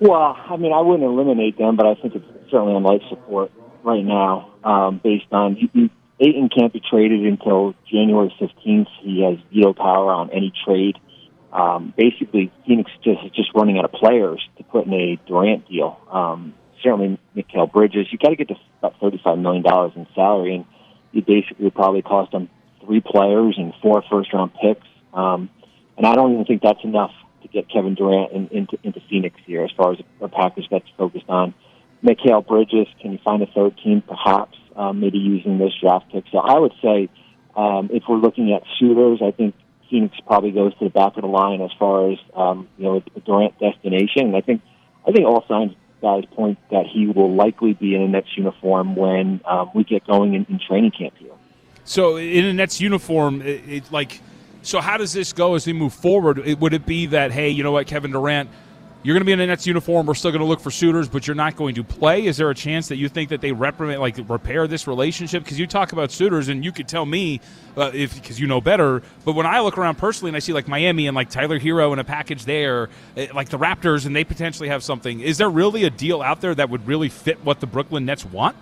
Well, 0.00 0.36
I 0.36 0.56
mean, 0.56 0.72
I 0.72 0.80
wouldn't 0.80 1.04
eliminate 1.04 1.58
them, 1.58 1.76
but 1.76 1.86
I 1.86 1.94
think 1.94 2.16
it's 2.16 2.24
certainly 2.50 2.74
on 2.74 2.82
life 2.82 3.02
support 3.08 3.52
right 3.84 4.04
now, 4.04 4.50
um, 4.64 5.00
based 5.02 5.26
on 5.32 5.56
Ayton 6.20 6.48
can't 6.48 6.72
be 6.72 6.80
traded 6.80 7.24
until 7.24 7.74
January 7.90 8.34
15th. 8.40 8.88
He 9.00 9.22
has 9.22 9.38
veto 9.52 9.72
power 9.72 10.12
on 10.12 10.30
any 10.30 10.52
trade. 10.64 10.98
Um, 11.52 11.92
basically, 11.96 12.50
Phoenix 12.66 12.90
just 13.04 13.22
is 13.24 13.30
just 13.32 13.50
running 13.54 13.78
out 13.78 13.84
of 13.84 13.92
players 13.92 14.40
to 14.56 14.64
put 14.64 14.86
in 14.86 14.92
a 14.92 15.20
Durant 15.26 15.68
deal. 15.68 15.98
Um, 16.10 16.54
certainly, 16.82 17.18
Mikal 17.36 17.70
Bridges, 17.70 18.06
you 18.10 18.18
got 18.18 18.30
to 18.30 18.36
get 18.36 18.48
to 18.48 18.56
about 18.78 18.98
$35 19.00 19.40
million 19.40 19.64
in 19.96 20.06
salary, 20.14 20.54
and 20.56 20.64
you 21.12 21.22
basically 21.22 21.70
probably 21.70 22.02
cost 22.02 22.32
them 22.32 22.48
three 22.84 23.00
players 23.00 23.54
and 23.58 23.72
four 23.80 24.02
first 24.10 24.32
round 24.32 24.52
picks. 24.60 24.86
Um, 25.12 25.50
and 25.96 26.06
I 26.06 26.14
don't 26.14 26.32
even 26.32 26.44
think 26.44 26.62
that's 26.62 26.82
enough 26.84 27.12
to 27.42 27.48
get 27.48 27.68
Kevin 27.68 27.94
Durant 27.94 28.32
in, 28.32 28.48
into, 28.48 28.78
into 28.82 29.00
Phoenix 29.08 29.36
here 29.46 29.64
as 29.64 29.70
far 29.76 29.92
as 29.92 29.98
a 30.20 30.28
package 30.28 30.66
that's 30.70 30.88
focused 30.96 31.26
on 31.28 31.54
Mikal 32.02 32.46
Bridges. 32.46 32.86
Can 33.00 33.12
you 33.12 33.18
find 33.24 33.42
a 33.42 33.46
third 33.46 33.78
team, 33.82 34.02
perhaps, 34.02 34.56
um, 34.74 35.00
maybe 35.00 35.18
using 35.18 35.58
this 35.58 35.72
draft 35.80 36.10
pick? 36.10 36.24
So 36.32 36.38
I 36.38 36.58
would 36.58 36.72
say 36.82 37.08
um, 37.56 37.90
if 37.92 38.04
we're 38.08 38.16
looking 38.16 38.52
at 38.52 38.62
shooters, 38.78 39.20
I 39.22 39.30
think 39.32 39.54
Phoenix 39.90 40.16
probably 40.26 40.52
goes 40.52 40.72
to 40.78 40.84
the 40.84 40.90
back 40.90 41.16
of 41.16 41.22
the 41.22 41.28
line 41.28 41.60
as 41.60 41.70
far 41.78 42.10
as 42.10 42.18
um, 42.34 42.68
you 42.78 42.84
know 42.84 43.02
a 43.14 43.20
Durant 43.20 43.58
destination. 43.58 44.28
And 44.28 44.36
I 44.36 44.40
think 44.40 44.62
I 45.06 45.12
think 45.12 45.26
all 45.26 45.44
signs 45.46 45.74
guys 46.02 46.24
point 46.32 46.58
that 46.70 46.84
he 46.86 47.06
will 47.06 47.34
likely 47.34 47.72
be 47.72 47.94
in 47.94 48.02
a 48.02 48.08
Nets 48.08 48.36
uniform 48.36 48.96
when 48.96 49.40
um, 49.46 49.70
we 49.74 49.84
get 49.84 50.06
going 50.06 50.34
in, 50.34 50.44
in 50.50 50.58
training 50.58 50.90
camp 50.90 51.14
here. 51.16 51.32
So 51.84 52.16
in 52.16 52.44
a 52.44 52.52
Nets 52.52 52.80
uniform, 52.80 53.40
it, 53.40 53.62
it, 53.68 53.92
like, 53.92 54.20
so 54.62 54.80
how 54.80 54.98
does 54.98 55.12
this 55.12 55.32
go 55.32 55.54
as 55.54 55.66
we 55.66 55.72
move 55.72 55.94
forward? 55.94 56.38
It, 56.40 56.60
would 56.60 56.74
it 56.74 56.84
be 56.84 57.06
that 57.06 57.32
hey, 57.32 57.48
you 57.48 57.62
know 57.62 57.72
what, 57.72 57.86
Kevin 57.86 58.10
Durant, 58.10 58.50
you're 59.02 59.14
going 59.14 59.22
to 59.22 59.26
be 59.26 59.32
in 59.32 59.40
a 59.40 59.46
Nets 59.46 59.66
uniform. 59.66 60.06
We're 60.06 60.14
still 60.14 60.30
going 60.30 60.40
to 60.40 60.46
look 60.46 60.60
for 60.60 60.70
suitors, 60.70 61.08
but 61.08 61.26
you're 61.26 61.34
not 61.34 61.56
going 61.56 61.74
to 61.74 61.82
play. 61.82 62.26
Is 62.26 62.36
there 62.36 62.50
a 62.50 62.54
chance 62.54 62.86
that 62.88 62.96
you 62.96 63.08
think 63.08 63.30
that 63.30 63.40
they 63.40 63.50
reprimand, 63.50 64.00
like 64.00 64.16
repair 64.28 64.68
this 64.68 64.86
relationship? 64.86 65.42
Because 65.42 65.58
you 65.58 65.66
talk 65.66 65.92
about 65.92 66.12
suitors, 66.12 66.48
and 66.48 66.64
you 66.64 66.70
could 66.70 66.86
tell 66.86 67.04
me 67.04 67.40
uh, 67.76 67.90
if 67.92 68.14
because 68.14 68.38
you 68.38 68.46
know 68.46 68.60
better. 68.60 69.02
But 69.24 69.34
when 69.34 69.46
I 69.46 69.60
look 69.60 69.76
around 69.76 69.96
personally, 69.96 70.30
and 70.30 70.36
I 70.36 70.40
see 70.40 70.52
like 70.52 70.68
Miami 70.68 71.08
and 71.08 71.16
like 71.16 71.30
Tyler 71.30 71.58
Herro 71.58 71.90
and 71.90 72.00
a 72.00 72.04
package 72.04 72.44
there, 72.44 72.90
eh, 73.16 73.28
like 73.34 73.48
the 73.48 73.58
Raptors, 73.58 74.06
and 74.06 74.14
they 74.14 74.24
potentially 74.24 74.68
have 74.68 74.84
something. 74.84 75.20
Is 75.20 75.36
there 75.38 75.50
really 75.50 75.82
a 75.84 75.90
deal 75.90 76.22
out 76.22 76.40
there 76.40 76.54
that 76.54 76.70
would 76.70 76.86
really 76.86 77.08
fit 77.08 77.44
what 77.44 77.58
the 77.58 77.66
Brooklyn 77.66 78.04
Nets 78.04 78.24
want? 78.24 78.56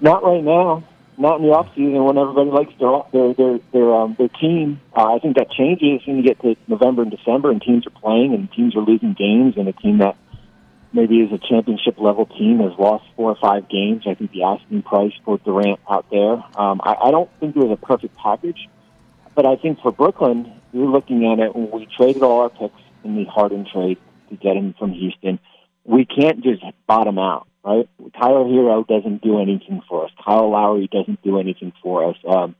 Not 0.00 0.24
right 0.24 0.42
now. 0.42 0.82
Not 1.18 1.40
in 1.40 1.46
the 1.46 1.52
off 1.52 1.66
season 1.74 2.04
when 2.04 2.16
everybody 2.16 2.50
likes 2.50 2.72
their 2.78 3.02
their 3.12 3.34
their 3.34 3.58
their, 3.72 3.92
um, 3.92 4.14
their 4.16 4.28
team. 4.28 4.80
Uh, 4.96 5.14
I 5.14 5.18
think 5.18 5.36
that 5.36 5.50
changes 5.50 6.06
when 6.06 6.16
you 6.16 6.22
get 6.22 6.40
to 6.42 6.54
November 6.68 7.02
and 7.02 7.10
December, 7.10 7.50
and 7.50 7.60
teams 7.60 7.86
are 7.88 8.00
playing 8.00 8.34
and 8.34 8.50
teams 8.52 8.76
are 8.76 8.82
losing 8.82 9.14
games, 9.18 9.54
and 9.56 9.66
a 9.66 9.72
team 9.72 9.98
that 9.98 10.16
maybe 10.92 11.18
is 11.18 11.32
a 11.32 11.38
championship 11.38 11.98
level 11.98 12.26
team 12.26 12.60
has 12.60 12.72
lost 12.78 13.04
four 13.16 13.30
or 13.30 13.36
five 13.36 13.68
games. 13.68 14.04
I 14.06 14.14
think 14.14 14.30
the 14.30 14.44
asking 14.44 14.82
price 14.82 15.12
for 15.24 15.38
Durant 15.38 15.80
out 15.90 16.06
there. 16.10 16.34
Um, 16.56 16.80
I, 16.84 16.94
I 17.06 17.10
don't 17.10 17.30
think 17.40 17.54
there's 17.54 17.70
a 17.70 17.76
perfect 17.76 18.16
package, 18.16 18.68
but 19.34 19.44
I 19.44 19.56
think 19.56 19.80
for 19.80 19.92
Brooklyn, 19.92 20.52
you're 20.72 20.88
looking 20.88 21.26
at 21.26 21.40
it 21.40 21.54
when 21.54 21.70
we 21.70 21.88
traded 21.96 22.22
all 22.22 22.42
our 22.42 22.50
picks 22.50 22.80
in 23.04 23.16
the 23.16 23.24
Harden 23.24 23.66
trade 23.70 23.98
to 24.30 24.36
get 24.36 24.56
him 24.56 24.74
from 24.78 24.92
Houston. 24.92 25.38
We 25.84 26.04
can't 26.04 26.42
just 26.42 26.62
bottom 26.86 27.18
out 27.18 27.48
right? 27.68 27.88
Tyler 28.18 28.44
Herro 28.44 28.86
doesn't 28.86 29.22
do 29.22 29.40
anything 29.40 29.82
for 29.88 30.06
us. 30.06 30.10
Kyle 30.24 30.50
Lowry 30.50 30.88
doesn't 30.90 31.22
do 31.22 31.38
anything 31.38 31.72
for 31.82 32.08
us. 32.08 32.16
Um, 32.26 32.54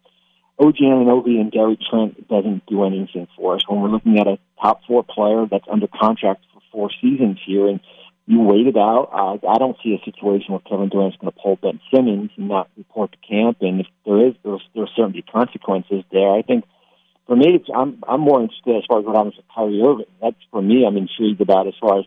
OG 0.58 0.76
Anunoby 0.82 1.40
and 1.40 1.52
Gary 1.52 1.78
Trent 1.88 2.28
doesn't 2.28 2.66
do 2.66 2.84
anything 2.84 3.28
for 3.36 3.54
us. 3.54 3.62
When 3.66 3.80
we're 3.80 3.90
looking 3.90 4.18
at 4.18 4.26
a 4.26 4.38
top 4.60 4.80
four 4.86 5.04
player 5.04 5.46
that's 5.50 5.66
under 5.70 5.86
contract 5.86 6.44
for 6.52 6.60
four 6.72 6.90
seasons 7.00 7.38
here, 7.46 7.68
and 7.68 7.80
you 8.26 8.40
wait 8.40 8.66
it 8.66 8.76
out, 8.76 9.08
uh, 9.12 9.48
I 9.48 9.58
don't 9.58 9.76
see 9.82 9.94
a 9.94 10.04
situation 10.04 10.52
where 10.52 10.60
Kevin 10.60 10.88
Durant's 10.88 11.16
going 11.16 11.32
to 11.32 11.38
pull 11.40 11.56
Ben 11.56 11.80
Simmons 11.94 12.30
and 12.36 12.48
not 12.48 12.68
report 12.76 13.12
to 13.12 13.18
camp. 13.26 13.58
And 13.62 13.80
if 13.80 13.86
there 14.04 14.28
is, 14.28 14.34
there's 14.44 14.62
there's 14.74 14.92
certainly 14.96 15.22
consequences 15.22 16.04
there. 16.12 16.30
I 16.30 16.42
think 16.42 16.64
for 17.26 17.36
me, 17.36 17.54
it's, 17.54 17.68
I'm 17.74 18.02
I'm 18.06 18.20
more 18.20 18.42
interested 18.42 18.76
as 18.76 18.84
far 18.86 18.98
as 18.98 19.06
what 19.06 19.16
happens 19.16 19.36
with 19.36 19.46
Kyrie 19.54 19.80
Irving. 19.80 20.12
That's 20.20 20.36
for 20.50 20.60
me, 20.60 20.84
I'm 20.84 20.96
intrigued 20.96 21.40
about 21.40 21.68
as 21.68 21.74
far 21.80 22.00
as 22.00 22.04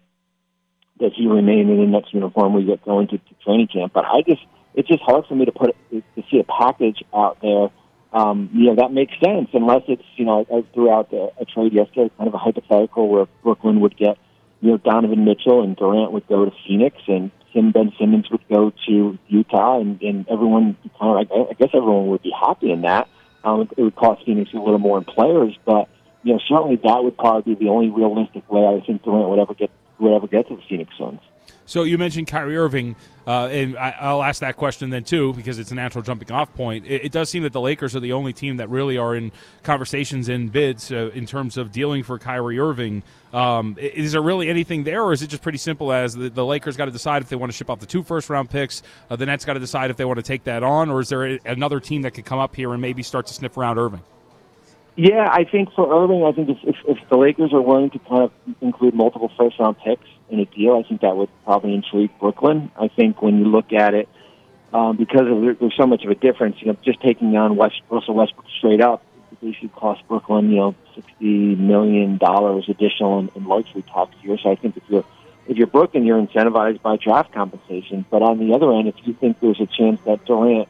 does 1.01 1.11
he 1.15 1.27
remain 1.27 1.69
in 1.69 1.77
the 1.77 1.87
Nets 1.87 2.07
uniform 2.11 2.53
we 2.53 2.63
get 2.63 2.85
going 2.85 3.07
to, 3.07 3.17
to 3.17 3.33
training 3.43 3.67
camp. 3.67 3.91
But 3.93 4.05
I 4.05 4.21
just, 4.21 4.41
it's 4.75 4.87
just 4.87 5.01
hard 5.01 5.25
for 5.27 5.35
me 5.35 5.45
to 5.45 5.51
put 5.51 5.75
to 5.91 6.23
see 6.31 6.39
a 6.39 6.43
package 6.43 7.03
out 7.13 7.39
there. 7.41 7.69
Um, 8.13 8.49
you 8.53 8.65
know 8.65 8.75
that 8.75 8.91
makes 8.91 9.13
sense 9.23 9.49
unless 9.53 9.83
it's 9.87 10.03
you 10.15 10.25
know 10.25 10.45
I 10.53 10.63
threw 10.73 10.91
out 10.91 11.11
a, 11.13 11.29
a 11.39 11.45
trade 11.45 11.73
yesterday, 11.73 12.11
kind 12.17 12.27
of 12.27 12.33
a 12.33 12.37
hypothetical 12.37 13.07
where 13.07 13.25
Brooklyn 13.41 13.79
would 13.79 13.97
get 13.97 14.17
you 14.59 14.71
know 14.71 14.77
Donovan 14.77 15.25
Mitchell 15.25 15.63
and 15.63 15.75
Durant 15.75 16.11
would 16.11 16.27
go 16.27 16.45
to 16.45 16.51
Phoenix 16.67 16.97
and 17.07 17.31
Tim 17.53 17.71
Ben 17.71 17.91
Simmons 17.99 18.29
would 18.29 18.47
go 18.49 18.71
to 18.87 19.17
Utah, 19.27 19.79
and, 19.79 20.01
and 20.01 20.27
everyone 20.29 20.77
kind 20.99 21.25
of 21.25 21.47
I 21.49 21.53
guess 21.53 21.69
everyone 21.73 22.07
would 22.07 22.21
be 22.21 22.33
happy 22.37 22.71
in 22.71 22.81
that. 22.81 23.07
Um, 23.43 23.67
it 23.75 23.81
would 23.81 23.95
cost 23.95 24.25
Phoenix 24.25 24.51
a 24.53 24.57
little 24.57 24.77
more 24.77 24.97
in 24.97 25.05
players, 25.05 25.57
but 25.65 25.87
you 26.23 26.33
know 26.33 26.39
certainly 26.47 26.75
that 26.83 27.03
would 27.03 27.17
probably 27.17 27.55
be 27.55 27.65
the 27.65 27.71
only 27.71 27.89
realistic 27.89 28.49
way 28.51 28.67
I 28.67 28.85
think 28.85 29.03
Durant 29.03 29.29
would 29.29 29.39
ever 29.39 29.53
get 29.53 29.71
would 30.01 30.13
ever 30.13 30.27
get 30.27 30.47
to 30.49 30.55
the 30.55 30.61
Phoenix 30.67 30.93
Suns. 30.97 31.21
So 31.65 31.83
you 31.83 31.97
mentioned 31.97 32.27
Kyrie 32.27 32.57
Irving, 32.57 32.95
uh, 33.25 33.47
and 33.47 33.77
I, 33.77 34.13
will 34.13 34.23
ask 34.23 34.41
that 34.41 34.57
question 34.57 34.89
then 34.89 35.03
too 35.03 35.33
because 35.33 35.59
it's 35.59 35.71
a 35.71 35.75
natural 35.75 36.03
jumping 36.03 36.31
off 36.31 36.53
point. 36.53 36.85
It, 36.85 37.05
it, 37.05 37.11
does 37.11 37.29
seem 37.29 37.43
that 37.43 37.53
the 37.53 37.61
Lakers 37.61 37.95
are 37.95 37.99
the 37.99 38.11
only 38.13 38.33
team 38.33 38.57
that 38.57 38.69
really 38.69 38.97
are 38.97 39.15
in 39.15 39.31
conversations 39.63 40.27
and 40.27 40.51
bids 40.51 40.91
uh, 40.91 41.11
in 41.13 41.25
terms 41.25 41.57
of 41.57 41.71
dealing 41.71 42.03
for 42.03 42.19
Kyrie 42.19 42.59
Irving. 42.59 43.03
Um, 43.31 43.77
is 43.79 44.11
there 44.11 44.21
really 44.21 44.49
anything 44.49 44.83
there, 44.83 45.03
or 45.03 45.13
is 45.13 45.21
it 45.21 45.27
just 45.27 45.43
pretty 45.43 45.59
simple 45.59 45.93
as 45.93 46.13
the, 46.13 46.29
the 46.29 46.45
Lakers 46.45 46.75
got 46.75 46.85
to 46.85 46.91
decide 46.91 47.21
if 47.21 47.29
they 47.29 47.37
want 47.37 47.51
to 47.51 47.57
ship 47.57 47.69
off 47.69 47.79
the 47.79 47.85
two 47.85 48.03
first 48.03 48.29
round 48.29 48.49
picks? 48.49 48.83
Uh, 49.09 49.15
the 49.15 49.25
Nets 49.25 49.45
got 49.45 49.53
to 49.53 49.59
decide 49.59 49.91
if 49.91 49.97
they 49.97 50.05
want 50.05 50.17
to 50.17 50.23
take 50.23 50.43
that 50.45 50.63
on, 50.63 50.89
or 50.89 50.99
is 50.99 51.09
there 51.09 51.39
another 51.45 51.79
team 51.79 52.01
that 52.01 52.11
could 52.11 52.25
come 52.25 52.39
up 52.39 52.55
here 52.55 52.73
and 52.73 52.81
maybe 52.81 53.03
start 53.03 53.27
to 53.27 53.33
sniff 53.33 53.55
around 53.55 53.77
Irving? 53.77 54.01
Yeah, 54.95 55.27
I 55.31 55.45
think 55.45 55.71
for 55.73 56.03
Irving, 56.03 56.23
I 56.25 56.31
think 56.33 56.49
if, 56.49 56.57
if, 56.63 56.75
if 56.85 57.09
the 57.09 57.17
Lakers 57.17 57.53
are 57.53 57.61
willing 57.61 57.89
to 57.91 57.99
kind 57.99 58.23
of 58.23 58.31
include 58.61 58.93
multiple 58.93 59.31
first 59.37 59.57
round 59.57 59.77
picks 59.79 60.07
in 60.29 60.39
a 60.39 60.45
deal, 60.45 60.81
I 60.83 60.87
think 60.87 61.01
that 61.01 61.15
would 61.15 61.29
probably 61.45 61.73
intrigue 61.73 62.11
Brooklyn. 62.19 62.71
I 62.79 62.89
think 62.89 63.21
when 63.21 63.39
you 63.39 63.45
look 63.45 63.71
at 63.71 63.93
it, 63.93 64.09
um, 64.73 64.97
because 64.97 65.27
of, 65.27 65.59
there's 65.59 65.75
so 65.75 65.87
much 65.87 66.03
of 66.03 66.11
a 66.11 66.15
difference, 66.15 66.57
you 66.59 66.67
know, 66.67 66.77
just 66.83 67.01
taking 67.01 67.35
on 67.37 67.55
West, 67.55 67.81
Russell 67.89 68.15
Westbrook 68.15 68.45
straight 68.57 68.81
up, 68.81 69.03
it 69.31 69.39
basically 69.41 69.69
cost 69.69 70.05
Brooklyn, 70.07 70.49
you 70.49 70.57
know, 70.57 70.75
sixty 70.93 71.55
million 71.55 72.17
dollars 72.17 72.65
additional 72.67 73.19
in, 73.19 73.31
in 73.35 73.45
luxury 73.45 73.83
tax 73.93 74.11
here. 74.21 74.37
So 74.37 74.51
I 74.51 74.55
think 74.55 74.77
if 74.77 74.83
you're 74.89 75.05
if 75.47 75.57
you're 75.57 75.67
Brooklyn, 75.67 76.05
you're 76.05 76.21
incentivized 76.21 76.81
by 76.81 76.97
draft 76.97 77.33
compensation. 77.33 78.05
But 78.09 78.21
on 78.21 78.39
the 78.39 78.53
other 78.53 78.71
end, 78.73 78.87
if 78.87 78.95
you 79.05 79.13
think 79.13 79.39
there's 79.39 79.59
a 79.59 79.65
chance 79.67 79.99
that 80.05 80.25
Durant 80.25 80.69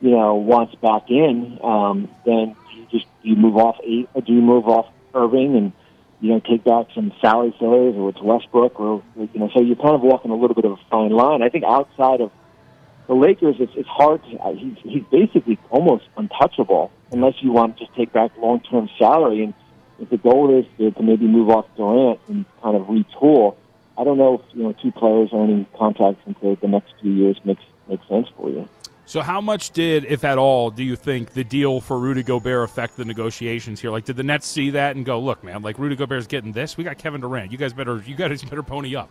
you 0.00 0.10
know, 0.10 0.34
wants 0.34 0.74
back 0.76 1.10
in, 1.10 1.58
um, 1.62 2.08
then 2.24 2.56
you 2.74 2.86
just 2.90 3.06
you 3.22 3.36
move 3.36 3.56
off 3.56 3.78
eight, 3.84 4.08
or 4.14 4.22
do 4.22 4.32
you 4.32 4.42
move 4.42 4.68
off 4.68 4.86
Irving 5.14 5.56
and 5.56 5.72
you 6.20 6.30
know 6.30 6.40
take 6.40 6.64
back 6.64 6.86
some 6.94 7.12
salary 7.20 7.54
fillers, 7.58 7.94
or 7.96 8.10
it's 8.10 8.20
Westbrook, 8.20 8.78
or 8.78 9.02
you 9.16 9.28
know, 9.34 9.50
so 9.54 9.60
you're 9.60 9.76
kind 9.76 9.94
of 9.94 10.02
walking 10.02 10.30
a 10.30 10.36
little 10.36 10.54
bit 10.54 10.64
of 10.64 10.72
a 10.72 10.80
fine 10.90 11.10
line. 11.10 11.42
I 11.42 11.48
think 11.48 11.64
outside 11.64 12.20
of 12.20 12.30
the 13.06 13.14
Lakers, 13.14 13.56
it's, 13.58 13.72
it's 13.76 13.88
hard. 13.88 14.22
To, 14.24 14.36
uh, 14.38 14.54
he's 14.54 14.76
he's 14.82 15.04
basically 15.10 15.58
almost 15.70 16.04
untouchable 16.16 16.90
unless 17.12 17.34
you 17.42 17.52
want 17.52 17.76
to 17.78 17.84
just 17.84 17.96
take 17.96 18.12
back 18.12 18.32
long 18.38 18.60
term 18.60 18.88
salary. 18.98 19.44
And 19.44 19.54
if 20.00 20.10
the 20.10 20.16
goal 20.16 20.58
is 20.58 20.66
to, 20.78 20.90
to 20.90 21.02
maybe 21.02 21.26
move 21.26 21.50
off 21.50 21.66
Durant 21.76 22.20
and 22.28 22.44
kind 22.62 22.76
of 22.76 22.86
retool, 22.86 23.56
I 23.96 24.04
don't 24.04 24.18
know 24.18 24.34
if 24.34 24.56
you 24.56 24.64
know 24.64 24.72
two 24.72 24.92
players 24.92 25.30
earning 25.32 25.66
contracts 25.76 26.22
into 26.26 26.56
the 26.60 26.68
next 26.68 26.94
few 27.00 27.12
years 27.12 27.36
makes 27.44 27.62
makes 27.88 28.06
sense 28.08 28.28
for 28.36 28.48
you. 28.50 28.68
So, 29.06 29.20
how 29.20 29.40
much 29.40 29.70
did, 29.72 30.06
if 30.06 30.24
at 30.24 30.38
all, 30.38 30.70
do 30.70 30.82
you 30.82 30.96
think 30.96 31.34
the 31.34 31.44
deal 31.44 31.80
for 31.80 31.98
Rudy 31.98 32.22
Gobert 32.22 32.64
affect 32.64 32.96
the 32.96 33.04
negotiations 33.04 33.80
here? 33.80 33.90
Like, 33.90 34.06
did 34.06 34.16
the 34.16 34.22
Nets 34.22 34.46
see 34.46 34.70
that 34.70 34.96
and 34.96 35.04
go, 35.04 35.20
"Look, 35.20 35.44
man, 35.44 35.60
like 35.62 35.78
Rudy 35.78 35.94
Gobert's 35.94 36.26
getting 36.26 36.52
this. 36.52 36.76
We 36.76 36.84
got 36.84 36.96
Kevin 36.96 37.20
Durant. 37.20 37.52
You 37.52 37.58
guys 37.58 37.74
better, 37.74 38.02
you 38.06 38.14
guys 38.14 38.42
better 38.42 38.62
pony 38.62 38.96
up." 38.96 39.10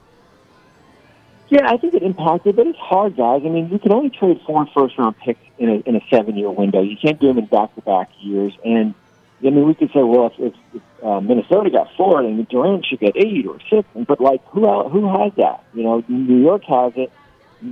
Yeah, 1.49 1.71
I 1.71 1.77
think 1.77 1.93
it 1.93 2.01
impacted, 2.01 2.55
but 2.55 2.65
it's 2.65 2.79
hard, 2.79 3.15
guys. 3.15 3.43
I 3.45 3.49
mean, 3.49 3.69
you 3.69 3.77
can 3.77 3.91
only 3.91 4.09
trade 4.09 4.41
four 4.47 4.65
first 4.73 4.97
round 4.97 5.15
picks 5.19 5.39
in 5.59 5.69
a 5.69 5.73
in 5.87 5.95
a 5.95 6.01
seven 6.09 6.35
year 6.35 6.49
window. 6.49 6.81
You 6.81 6.97
can't 6.97 7.19
do 7.19 7.27
them 7.27 7.37
in 7.37 7.45
back 7.45 7.75
to 7.75 7.81
back 7.81 8.09
years. 8.21 8.53
And 8.65 8.95
I 9.41 9.51
mean, 9.51 9.67
we 9.67 9.75
could 9.75 9.89
say, 9.93 10.01
well, 10.01 10.27
if, 10.27 10.39
if, 10.39 10.53
if 10.73 10.81
uh, 11.03 11.21
Minnesota 11.21 11.69
got 11.69 11.89
four, 11.95 12.23
then 12.23 12.41
Durant 12.49 12.85
should 12.87 12.99
get 12.99 13.15
eight 13.15 13.45
or 13.45 13.59
six. 13.69 13.87
But 14.07 14.19
like, 14.19 14.43
who 14.47 14.61
who 14.89 15.07
has 15.07 15.33
that? 15.37 15.63
You 15.75 15.83
know, 15.83 16.03
New 16.07 16.41
York 16.41 16.63
has 16.63 16.93
it. 16.95 17.11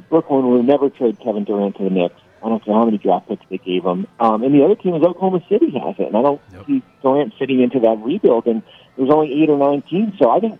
Brooklyn 0.10 0.46
will 0.48 0.64
never 0.64 0.90
trade 0.90 1.20
Kevin 1.24 1.44
Durant 1.44 1.78
to 1.78 1.84
the 1.84 1.90
Knicks. 1.90 2.16
I 2.44 2.50
don't 2.50 2.66
know 2.66 2.74
how 2.74 2.86
many 2.86 2.98
draft 2.98 3.28
picks 3.28 3.46
they 3.50 3.58
gave 3.60 3.84
him. 3.84 4.08
Um, 4.20 4.44
and 4.44 4.54
the 4.54 4.64
other 4.64 4.76
team 4.76 4.96
is 4.96 5.04
Oklahoma 5.04 5.44
City 5.48 5.70
has 5.78 5.96
it, 6.00 6.08
and 6.08 6.18
I 6.18 6.22
don't 6.24 6.42
Yep. 6.54 6.66
see 6.66 6.82
Durant 7.04 7.34
fitting 7.38 7.62
into 7.62 7.80
that 7.82 8.00
rebuild. 8.02 8.48
And 8.48 8.64
there's 8.98 9.10
only 9.12 9.44
eight 9.44 9.50
or 9.50 9.58
nine 9.58 9.84
teams, 9.84 10.14
so 10.18 10.30
I 10.30 10.40
think 10.40 10.60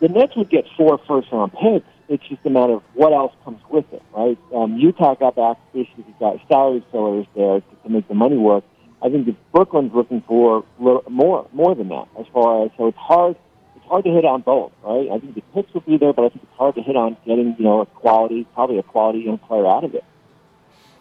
the 0.00 0.08
Nets 0.08 0.36
would 0.36 0.50
get 0.50 0.66
four 0.76 0.98
first 1.08 1.32
round 1.32 1.52
picks. 1.52 1.86
It's 2.08 2.22
just 2.28 2.44
a 2.44 2.50
matter 2.50 2.74
of 2.74 2.82
what 2.92 3.14
else 3.14 3.32
comes 3.44 3.60
with 3.70 3.90
it, 3.92 4.02
right? 4.14 4.36
Um, 4.54 4.76
Utah 4.76 5.14
got 5.14 5.36
back 5.36 5.56
basically 5.72 6.04
got 6.20 6.38
salary 6.48 6.84
fillers 6.92 7.26
there 7.34 7.60
to, 7.60 7.66
to 7.84 7.88
make 7.88 8.06
the 8.08 8.14
money 8.14 8.36
work. 8.36 8.62
I 9.00 9.08
think 9.08 9.26
if 9.28 9.34
Brooklyn's 9.52 9.94
looking 9.94 10.20
for 10.22 10.64
more 10.78 11.46
more 11.52 11.74
than 11.74 11.88
that 11.88 12.06
as 12.18 12.26
far 12.32 12.64
as 12.66 12.70
so 12.76 12.88
it's 12.88 12.98
hard 12.98 13.36
it's 13.84 13.90
hard 13.90 14.04
to 14.04 14.10
hit 14.10 14.24
on 14.24 14.40
both, 14.40 14.72
right? 14.82 15.10
I 15.10 15.18
think 15.18 15.34
the 15.34 15.42
picks 15.54 15.72
will 15.74 15.82
be 15.82 15.98
there, 15.98 16.12
but 16.12 16.24
I 16.24 16.28
think 16.30 16.42
it's 16.44 16.56
hard 16.56 16.74
to 16.76 16.82
hit 16.82 16.96
on 16.96 17.16
getting 17.26 17.54
you 17.58 17.64
know 17.64 17.82
a 17.82 17.86
quality 17.86 18.46
probably 18.54 18.78
a 18.78 18.82
quality 18.82 19.20
young 19.20 19.38
player 19.38 19.66
out 19.66 19.84
of 19.84 19.94
it. 19.94 20.04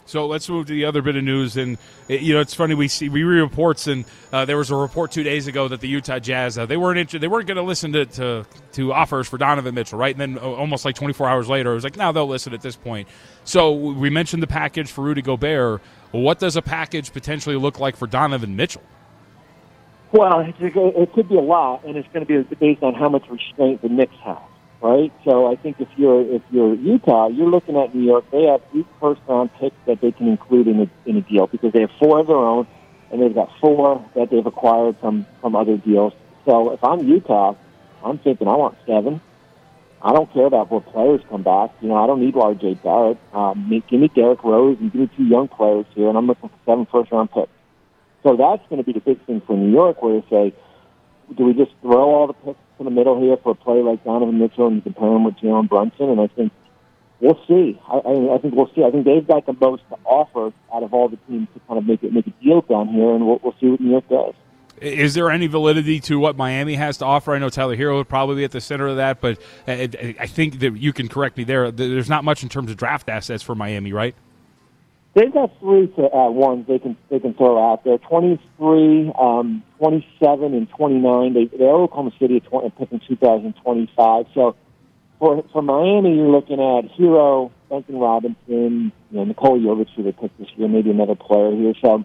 So 0.05 0.27
let's 0.27 0.49
move 0.49 0.65
to 0.67 0.73
the 0.73 0.83
other 0.83 1.01
bit 1.01 1.15
of 1.15 1.23
news, 1.23 1.55
and 1.55 1.77
you 2.09 2.33
know 2.33 2.41
it's 2.41 2.53
funny 2.53 2.75
we 2.75 2.89
see 2.89 3.07
we 3.07 3.23
read 3.23 3.39
reports, 3.39 3.87
and 3.87 4.03
uh, 4.33 4.43
there 4.43 4.57
was 4.57 4.69
a 4.69 4.75
report 4.75 5.11
two 5.11 5.23
days 5.23 5.47
ago 5.47 5.69
that 5.69 5.79
the 5.79 5.87
Utah 5.87 6.19
Jazz 6.19 6.57
uh, 6.57 6.65
they 6.65 6.75
weren't 6.75 6.99
inter- 6.99 7.19
they 7.19 7.29
weren't 7.29 7.47
going 7.47 7.55
to 7.55 7.63
listen 7.63 7.93
to, 7.93 8.45
to 8.73 8.93
offers 8.93 9.29
for 9.29 9.37
Donovan 9.37 9.73
Mitchell, 9.73 9.97
right? 9.97 10.13
And 10.13 10.35
then 10.35 10.43
uh, 10.43 10.51
almost 10.51 10.83
like 10.83 10.95
24 10.95 11.29
hours 11.29 11.47
later, 11.47 11.71
it 11.71 11.75
was 11.75 11.85
like 11.85 11.95
now 11.95 12.11
they'll 12.11 12.27
listen 12.27 12.53
at 12.53 12.61
this 12.61 12.75
point. 12.75 13.07
So 13.45 13.71
we 13.71 14.09
mentioned 14.09 14.43
the 14.43 14.47
package 14.47 14.91
for 14.91 15.05
Rudy 15.05 15.21
Gobert. 15.21 15.81
What 16.11 16.37
does 16.37 16.57
a 16.57 16.61
package 16.61 17.13
potentially 17.13 17.55
look 17.55 17.79
like 17.79 17.95
for 17.95 18.07
Donovan 18.07 18.57
Mitchell? 18.57 18.83
Well, 20.13 20.41
it 20.41 21.13
could 21.13 21.27
be 21.27 21.37
a 21.37 21.41
lot, 21.41 21.85
and 21.85 21.97
it's 21.97 22.07
going 22.13 22.23
to 22.23 22.43
be 22.43 22.55
based 22.55 22.83
on 22.83 22.93
how 22.93 23.09
much 23.09 23.27
restraint 23.31 23.81
the 23.81 23.89
Knicks 23.89 24.13
have, 24.23 24.43
right? 24.79 25.11
So 25.25 25.51
I 25.51 25.55
think 25.55 25.77
if 25.79 25.87
you're 25.95 26.21
if 26.21 26.43
you're 26.51 26.75
Utah, 26.75 27.29
you're 27.29 27.49
looking 27.49 27.75
at 27.77 27.95
New 27.95 28.03
York. 28.03 28.23
They 28.31 28.43
have 28.43 28.61
eight 28.75 28.85
first 29.01 29.21
round 29.27 29.49
picks 29.59 29.75
that 29.87 30.01
they 30.01 30.11
can 30.11 30.27
include 30.27 30.67
in 30.67 30.81
a, 30.81 31.09
in 31.09 31.17
a 31.17 31.21
deal 31.21 31.47
because 31.47 31.73
they 31.73 31.81
have 31.81 31.89
four 31.97 32.19
of 32.19 32.27
their 32.27 32.37
own, 32.37 32.67
and 33.11 33.23
they've 33.23 33.33
got 33.33 33.49
four 33.59 34.07
that 34.13 34.29
they've 34.29 34.45
acquired 34.45 34.99
from 34.99 35.25
from 35.41 35.55
other 35.55 35.77
deals. 35.77 36.13
So 36.45 36.73
if 36.73 36.83
I'm 36.83 36.99
Utah, 37.07 37.55
I'm 38.05 38.19
thinking 38.19 38.47
I 38.47 38.55
want 38.55 38.77
seven. 38.85 39.19
I 39.99 40.13
don't 40.13 40.31
care 40.31 40.45
about 40.45 40.69
what 40.69 40.85
players 40.93 41.21
come 41.27 41.41
back. 41.41 41.71
You 41.81 41.87
know, 41.87 41.95
I 41.95 42.05
don't 42.05 42.19
need 42.19 42.37
R.J. 42.37 42.75
Barrett. 42.83 43.17
Um, 43.33 43.67
give 43.89 43.99
me 43.99 44.09
Derrick 44.09 44.43
Rose 44.43 44.77
and 44.79 44.91
give 44.91 45.01
me 45.01 45.09
two 45.17 45.23
young 45.23 45.47
players 45.47 45.87
here, 45.95 46.07
and 46.07 46.15
I'm 46.15 46.27
looking 46.27 46.49
for 46.49 46.59
seven 46.67 46.85
first 46.91 47.11
round 47.11 47.31
picks. 47.31 47.49
So 48.23 48.37
that's 48.37 48.67
going 48.69 48.81
to 48.81 48.85
be 48.85 48.93
the 48.93 49.01
big 49.01 49.23
thing 49.25 49.41
for 49.45 49.55
New 49.55 49.71
York, 49.71 50.01
where 50.01 50.19
they 50.19 50.27
say, 50.29 50.53
do 51.35 51.45
we 51.45 51.53
just 51.53 51.71
throw 51.81 52.09
all 52.15 52.27
the 52.27 52.33
picks 52.33 52.59
in 52.79 52.85
the 52.85 52.91
middle 52.91 53.19
here 53.21 53.37
for 53.37 53.51
a 53.51 53.55
player 53.55 53.83
like 53.83 54.03
Donovan 54.03 54.39
Mitchell 54.39 54.67
and 54.67 54.81
compare 54.83 55.09
him 55.09 55.23
with 55.23 55.35
Jalen 55.35 55.69
Brunson? 55.69 56.09
And 56.09 56.21
I 56.21 56.27
think 56.27 56.51
we'll 57.19 57.39
see. 57.47 57.79
I, 57.87 57.97
I, 57.97 58.35
I 58.35 58.37
think 58.39 58.55
we'll 58.55 58.69
see. 58.75 58.83
I 58.83 58.91
think 58.91 59.05
they've 59.05 59.25
got 59.25 59.45
the 59.45 59.53
most 59.53 59.83
to 59.89 59.97
offer 60.05 60.53
out 60.73 60.83
of 60.83 60.93
all 60.93 61.09
the 61.09 61.17
teams 61.27 61.47
to 61.53 61.59
kind 61.67 61.77
of 61.77 61.85
make 61.85 62.03
it 62.03 62.13
make 62.13 62.27
a 62.27 62.33
deal 62.43 62.61
down 62.61 62.89
here, 62.89 63.13
and 63.13 63.25
we'll, 63.25 63.39
we'll 63.43 63.55
see 63.59 63.67
what 63.67 63.79
New 63.79 63.91
York 63.91 64.07
does. 64.09 64.33
Is 64.81 65.13
there 65.13 65.29
any 65.29 65.47
validity 65.47 65.99
to 66.01 66.19
what 66.19 66.35
Miami 66.35 66.75
has 66.75 66.97
to 66.97 67.05
offer? 67.05 67.33
I 67.33 67.39
know 67.39 67.49
Tyler 67.49 67.77
Herro 67.77 67.97
would 67.97 68.09
probably 68.09 68.37
be 68.37 68.43
at 68.43 68.51
the 68.51 68.59
center 68.59 68.87
of 68.87 68.97
that, 68.97 69.21
but 69.21 69.37
uh, 69.67 69.71
I 69.71 70.15
I 70.19 70.27
think 70.27 70.59
that 70.59 70.77
you 70.77 70.91
can 70.91 71.07
correct 71.07 71.37
me 71.37 71.43
there. 71.43 71.71
There's 71.71 72.09
not 72.09 72.23
much 72.23 72.43
in 72.43 72.49
terms 72.49 72.69
of 72.69 72.77
draft 72.77 73.07
assets 73.07 73.43
for 73.43 73.55
Miami, 73.55 73.93
right? 73.93 74.15
They've 75.15 75.31
got 75.31 75.51
three 75.59 75.87
to, 75.87 76.11
uh, 76.11 76.31
ones 76.31 76.65
they 76.67 76.79
can 76.79 76.97
they 77.09 77.19
can 77.19 77.35
throw 77.35 77.71
out 77.71 77.83
there: 77.83 77.99
23, 77.99 79.11
um, 79.19 79.63
27, 79.77 80.53
and 80.55 80.67
29. 80.69 81.33
They 81.33 81.45
they're 81.45 81.69
Oklahoma 81.69 82.11
City 82.19 82.37
at 82.37 82.45
20, 82.45 82.71
picking 82.71 82.99
2025. 83.07 84.25
So 84.33 84.55
for 85.19 85.43
for 85.53 85.61
Miami, 85.61 86.15
you're 86.15 86.31
looking 86.31 86.59
at 86.59 86.89
Herro, 86.97 87.51
Duncan 87.69 87.97
Robinson, 87.97 88.91
you 89.11 89.17
know, 89.17 89.23
Nikola 89.25 89.59
Jovic, 89.59 89.89
who 89.95 90.01
they 90.01 90.13
picked 90.13 90.39
this 90.39 90.49
year, 90.55 90.67
maybe 90.67 90.89
another 90.89 91.15
player 91.15 91.55
here. 91.55 91.73
So 91.79 92.03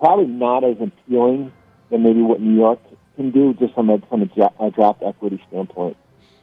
probably 0.00 0.26
not 0.26 0.64
as 0.64 0.76
appealing 0.80 1.52
than 1.90 2.02
maybe 2.02 2.20
what 2.20 2.40
New 2.40 2.58
York 2.58 2.80
can 3.14 3.30
do, 3.30 3.54
just 3.54 3.74
from 3.74 3.90
a 3.90 3.98
from 4.08 4.22
a, 4.22 4.64
a 4.64 4.70
draft 4.72 5.04
equity 5.06 5.40
standpoint. 5.48 5.96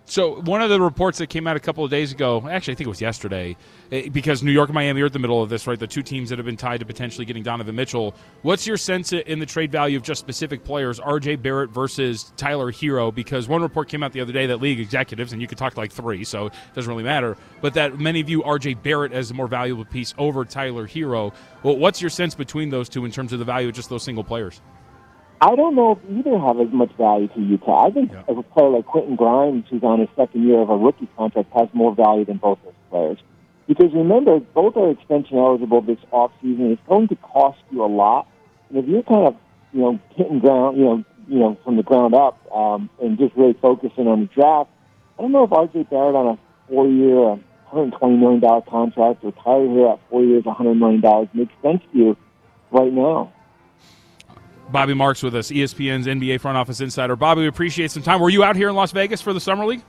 So 0.07 0.39
one 0.41 0.61
of 0.61 0.69
the 0.69 0.79
reports 0.79 1.17
that 1.17 1.27
came 1.27 1.47
out 1.47 1.55
a 1.55 1.59
couple 1.59 1.83
of 1.83 1.89
days 1.89 2.11
ago, 2.11 2.47
actually 2.47 2.73
I 2.73 2.75
think 2.75 2.85
it 2.85 2.89
was 2.89 3.01
yesterday, 3.01 3.57
eh, 3.91 4.09
because 4.09 4.43
New 4.43 4.51
York 4.51 4.69
and 4.69 4.75
Miami 4.75 5.01
are 5.01 5.07
at 5.07 5.13
the 5.13 5.19
middle 5.19 5.41
of 5.41 5.49
this, 5.49 5.65
right? 5.65 5.79
The 5.79 5.87
two 5.87 6.03
teams 6.03 6.29
that 6.29 6.37
have 6.37 6.45
been 6.45 6.57
tied 6.57 6.81
to 6.81 6.85
potentially 6.85 7.25
getting 7.25 7.41
Donovan 7.41 7.75
Mitchell. 7.75 8.13
What's 8.43 8.67
your 8.67 8.77
sense 8.77 9.13
in 9.13 9.39
the 9.39 9.47
trade 9.47 9.71
value 9.71 9.97
of 9.97 10.03
just 10.03 10.19
specific 10.19 10.63
players, 10.63 10.99
R.J. 10.99 11.37
Barrett 11.37 11.71
versus 11.71 12.31
Tyler 12.37 12.71
Herro? 12.71 13.13
Because 13.13 13.47
one 13.47 13.63
report 13.63 13.89
came 13.89 14.03
out 14.03 14.11
the 14.11 14.21
other 14.21 14.31
day 14.31 14.45
that 14.45 14.61
league 14.61 14.79
executives, 14.79 15.33
and 15.33 15.41
you 15.41 15.47
could 15.47 15.57
talk 15.57 15.75
like 15.75 15.91
three, 15.91 16.23
so 16.23 16.47
it 16.47 16.53
doesn't 16.75 16.89
really 16.89 17.03
matter, 17.03 17.35
but 17.61 17.73
that 17.73 17.99
many 17.99 18.21
view 18.21 18.43
R.J. 18.43 18.75
Barrett 18.75 19.11
as 19.11 19.31
a 19.31 19.33
more 19.33 19.47
valuable 19.47 19.85
piece 19.85 20.13
over 20.19 20.45
Tyler 20.45 20.87
Herro. 20.87 21.33
Well, 21.63 21.77
what's 21.77 21.99
your 21.99 22.11
sense 22.11 22.35
between 22.35 22.69
those 22.69 22.89
two 22.89 23.05
in 23.05 23.11
terms 23.11 23.33
of 23.33 23.39
the 23.39 23.45
value 23.45 23.69
of 23.69 23.73
just 23.73 23.89
those 23.89 24.03
single 24.03 24.23
players? 24.23 24.61
I 25.41 25.55
don't 25.55 25.75
know 25.75 25.91
if 25.91 25.97
either 26.09 26.37
have 26.39 26.59
as 26.59 26.71
much 26.71 26.91
value 26.97 27.27
to 27.29 27.41
Utah. 27.41 27.85
I 27.85 27.91
think 27.91 28.11
Yeah. 28.11 28.23
a 28.27 28.41
player 28.41 28.69
like 28.69 28.85
Quentin 28.85 29.15
Grimes, 29.15 29.65
who's 29.69 29.83
on 29.83 29.99
his 29.99 30.09
second 30.15 30.43
year 30.43 30.59
of 30.59 30.69
a 30.69 30.77
rookie 30.77 31.07
contract, 31.17 31.51
has 31.53 31.67
more 31.73 31.93
value 31.93 32.25
than 32.25 32.37
both 32.37 32.57
those 32.63 32.73
players. 32.89 33.17
Because 33.67 33.93
remember, 33.93 34.39
both 34.39 34.77
are 34.77 34.89
extension 34.89 35.37
eligible 35.37 35.81
this 35.81 35.99
offseason. 36.13 36.71
It's 36.71 36.81
going 36.87 37.07
to 37.09 37.15
cost 37.17 37.59
you 37.71 37.83
a 37.83 37.87
lot. 37.87 38.27
And 38.69 38.77
if 38.77 38.87
you're 38.87 39.03
kind 39.03 39.27
of, 39.27 39.35
you 39.73 39.81
know, 39.81 39.99
hitting 40.15 40.39
ground, 40.39 40.77
you 40.77 40.85
know, 40.85 41.03
you 41.27 41.39
know, 41.39 41.57
from 41.63 41.75
the 41.75 41.83
ground 41.83 42.13
up, 42.13 42.39
um, 42.55 42.89
and 43.01 43.17
just 43.17 43.35
really 43.35 43.53
focusing 43.53 44.07
on 44.07 44.21
the 44.21 44.27
draft, 44.27 44.69
I 45.17 45.23
don't 45.23 45.31
know 45.31 45.43
if 45.43 45.49
RJ 45.49 45.89
Barrett 45.89 46.15
on 46.15 46.27
a 46.27 46.37
four-year, 46.69 47.39
$120 47.73 48.19
million 48.19 48.41
contract 48.69 49.23
or 49.23 49.31
Tyler 49.43 49.67
here 49.67 49.87
at 49.87 49.99
four 50.09 50.23
years, 50.23 50.43
$100 50.43 50.77
million 50.77 51.29
makes 51.33 51.53
sense 51.61 51.81
to 51.91 51.97
you 51.97 52.17
right 52.71 52.93
now. 52.93 53.33
Bobby 54.69 54.93
Marks 54.93 55.21
with 55.23 55.35
us, 55.35 55.51
ESPN's 55.51 56.07
NBA 56.07 56.41
front 56.41 56.57
office 56.57 56.81
insider. 56.81 57.15
Bobby, 57.15 57.41
we 57.41 57.47
appreciate 57.47 57.91
some 57.91 58.03
time. 58.03 58.19
Were 58.19 58.29
you 58.29 58.43
out 58.43 58.55
here 58.55 58.69
in 58.69 58.75
Las 58.75 58.91
Vegas 58.91 59.21
for 59.21 59.31
the 59.33 59.39
summer 59.39 59.65
league? 59.65 59.83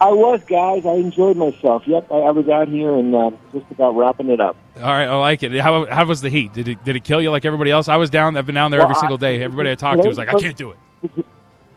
I 0.00 0.10
was, 0.10 0.42
guys. 0.44 0.84
I 0.84 0.94
enjoyed 0.94 1.36
myself. 1.36 1.84
Yep, 1.86 2.10
I, 2.10 2.14
I 2.16 2.30
was 2.32 2.48
out 2.48 2.66
here 2.68 2.92
and 2.96 3.14
uh, 3.14 3.30
just 3.52 3.70
about 3.70 3.92
wrapping 3.96 4.30
it 4.30 4.40
up. 4.40 4.56
All 4.76 4.82
right, 4.82 5.06
I 5.06 5.14
like 5.16 5.42
it. 5.44 5.52
How, 5.60 5.86
how 5.86 6.04
was 6.04 6.20
the 6.20 6.28
heat? 6.28 6.52
Did 6.52 6.66
it 6.68 6.84
did 6.84 6.96
it 6.96 7.04
kill 7.04 7.22
you 7.22 7.30
like 7.30 7.44
everybody 7.44 7.70
else? 7.70 7.88
I 7.88 7.96
was 7.96 8.10
down. 8.10 8.36
I've 8.36 8.44
been 8.46 8.54
down 8.56 8.70
there 8.72 8.80
Well, 8.80 8.86
every 8.88 8.96
I- 8.96 9.00
single 9.00 9.18
day. 9.18 9.42
Everybody 9.42 9.70
I 9.70 9.74
talked 9.76 10.02
to 10.02 10.08
was 10.08 10.18
like, 10.18 10.28
I 10.34 10.38
can't 10.40 10.56
do 10.56 10.72
it. 10.72 11.26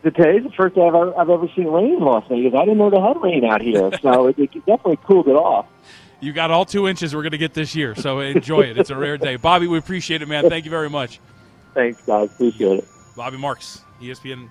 Today's 0.02 0.44
the 0.44 0.50
first 0.56 0.74
day 0.76 0.82
I've 0.82 0.94
ever, 0.94 1.16
I've 1.18 1.30
ever 1.30 1.48
seen 1.56 1.66
rain 1.66 1.94
in 1.94 2.00
Las 2.00 2.24
Vegas. 2.28 2.54
I 2.54 2.60
didn't 2.64 2.78
know 2.78 2.90
they 2.90 3.00
had 3.00 3.20
rain 3.20 3.44
out 3.44 3.60
here, 3.60 3.90
so 4.00 4.26
it, 4.28 4.38
it 4.38 4.52
definitely 4.66 4.98
cooled 5.04 5.26
it 5.28 5.32
off. 5.32 5.66
You 6.20 6.32
got 6.32 6.50
all 6.50 6.64
two 6.64 6.86
inches 6.88 7.14
we're 7.14 7.22
going 7.22 7.32
to 7.32 7.38
get 7.38 7.54
this 7.54 7.74
year, 7.74 7.94
so 7.94 8.20
enjoy 8.20 8.60
it. 8.62 8.78
It's 8.78 8.90
a 8.90 8.96
rare 8.96 9.18
day. 9.18 9.36
Bobby, 9.36 9.66
we 9.66 9.78
appreciate 9.78 10.22
it, 10.22 10.28
man. 10.28 10.48
Thank 10.48 10.64
you 10.64 10.70
very 10.70 10.88
much. 10.88 11.20
Thanks, 11.76 12.00
guys. 12.06 12.32
Appreciate 12.32 12.78
it. 12.78 12.88
Bobby 13.14 13.36
Marks, 13.36 13.82
ESPN 14.00 14.48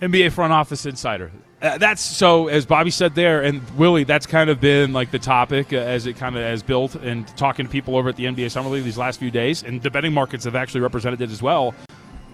NBA 0.00 0.32
front 0.32 0.54
office 0.54 0.86
insider. 0.86 1.30
Uh, 1.60 1.76
that's 1.76 2.00
so, 2.00 2.48
as 2.48 2.64
Bobby 2.64 2.90
said 2.90 3.14
there, 3.14 3.42
and 3.42 3.60
Willie, 3.76 4.04
that's 4.04 4.26
kind 4.26 4.48
of 4.48 4.58
been 4.58 4.94
like 4.94 5.10
the 5.10 5.18
topic 5.18 5.74
uh, 5.74 5.76
as 5.76 6.06
it 6.06 6.16
kind 6.16 6.34
of 6.34 6.42
has 6.42 6.62
built, 6.62 6.94
and 6.94 7.28
talking 7.36 7.66
to 7.66 7.70
people 7.70 7.94
over 7.96 8.08
at 8.08 8.16
the 8.16 8.24
NBA 8.24 8.50
Summer 8.50 8.70
League 8.70 8.84
these 8.84 8.96
last 8.96 9.20
few 9.20 9.30
days, 9.30 9.62
and 9.62 9.82
the 9.82 9.90
betting 9.90 10.14
markets 10.14 10.44
have 10.44 10.56
actually 10.56 10.80
represented 10.80 11.20
it 11.20 11.30
as 11.30 11.42
well. 11.42 11.74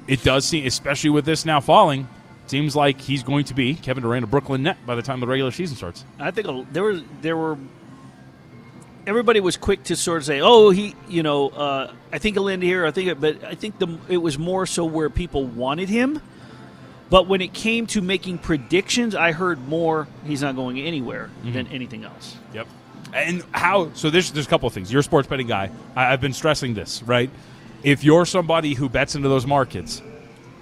It 0.06 0.22
does 0.22 0.44
seem, 0.44 0.66
especially 0.66 1.10
with 1.10 1.24
this 1.24 1.44
now 1.44 1.58
falling, 1.58 2.08
seems 2.46 2.76
like 2.76 3.00
he's 3.00 3.24
going 3.24 3.44
to 3.46 3.54
be 3.54 3.74
Kevin 3.74 4.04
Durant, 4.04 4.22
a 4.22 4.28
Brooklyn 4.28 4.62
net 4.62 4.78
by 4.86 4.94
the 4.94 5.02
time 5.02 5.18
the 5.18 5.26
regular 5.26 5.50
season 5.50 5.76
starts. 5.76 6.04
I 6.20 6.30
think 6.30 6.72
there 6.72 6.84
was 6.84 7.02
there 7.22 7.36
were 7.36 7.58
everybody 9.10 9.40
was 9.40 9.56
quick 9.56 9.82
to 9.84 9.96
sort 9.96 10.18
of 10.18 10.24
say, 10.24 10.40
"Oh, 10.40 10.70
he, 10.70 10.94
you 11.08 11.22
know, 11.22 11.48
uh, 11.48 11.92
I 12.12 12.18
think 12.18 12.36
he'll 12.36 12.48
end 12.48 12.62
here." 12.62 12.86
I 12.86 12.92
think, 12.92 13.08
it, 13.08 13.20
but 13.20 13.44
I 13.44 13.54
think 13.54 13.78
the 13.78 13.98
it 14.08 14.18
was 14.18 14.38
more 14.38 14.64
so 14.66 14.84
where 14.84 15.10
people 15.10 15.44
wanted 15.44 15.88
him. 15.88 16.22
But 17.10 17.26
when 17.26 17.40
it 17.40 17.52
came 17.52 17.88
to 17.88 18.00
making 18.00 18.38
predictions, 18.38 19.16
I 19.16 19.32
heard 19.32 19.66
more. 19.66 20.06
He's 20.24 20.42
not 20.42 20.54
going 20.54 20.78
anywhere 20.78 21.28
than 21.44 21.66
anything 21.66 22.04
else. 22.04 22.36
Yep. 22.54 22.68
And 23.12 23.42
how? 23.50 23.92
So 23.94 24.10
there's 24.10 24.30
there's 24.30 24.46
a 24.46 24.48
couple 24.48 24.68
of 24.68 24.72
things. 24.72 24.92
You're 24.92 25.00
a 25.00 25.02
sports 25.02 25.26
betting 25.28 25.48
guy. 25.48 25.70
I, 25.96 26.12
I've 26.12 26.20
been 26.20 26.32
stressing 26.32 26.74
this, 26.74 27.02
right? 27.02 27.28
If 27.82 28.04
you're 28.04 28.26
somebody 28.26 28.74
who 28.74 28.88
bets 28.88 29.16
into 29.16 29.28
those 29.28 29.46
markets, 29.46 30.02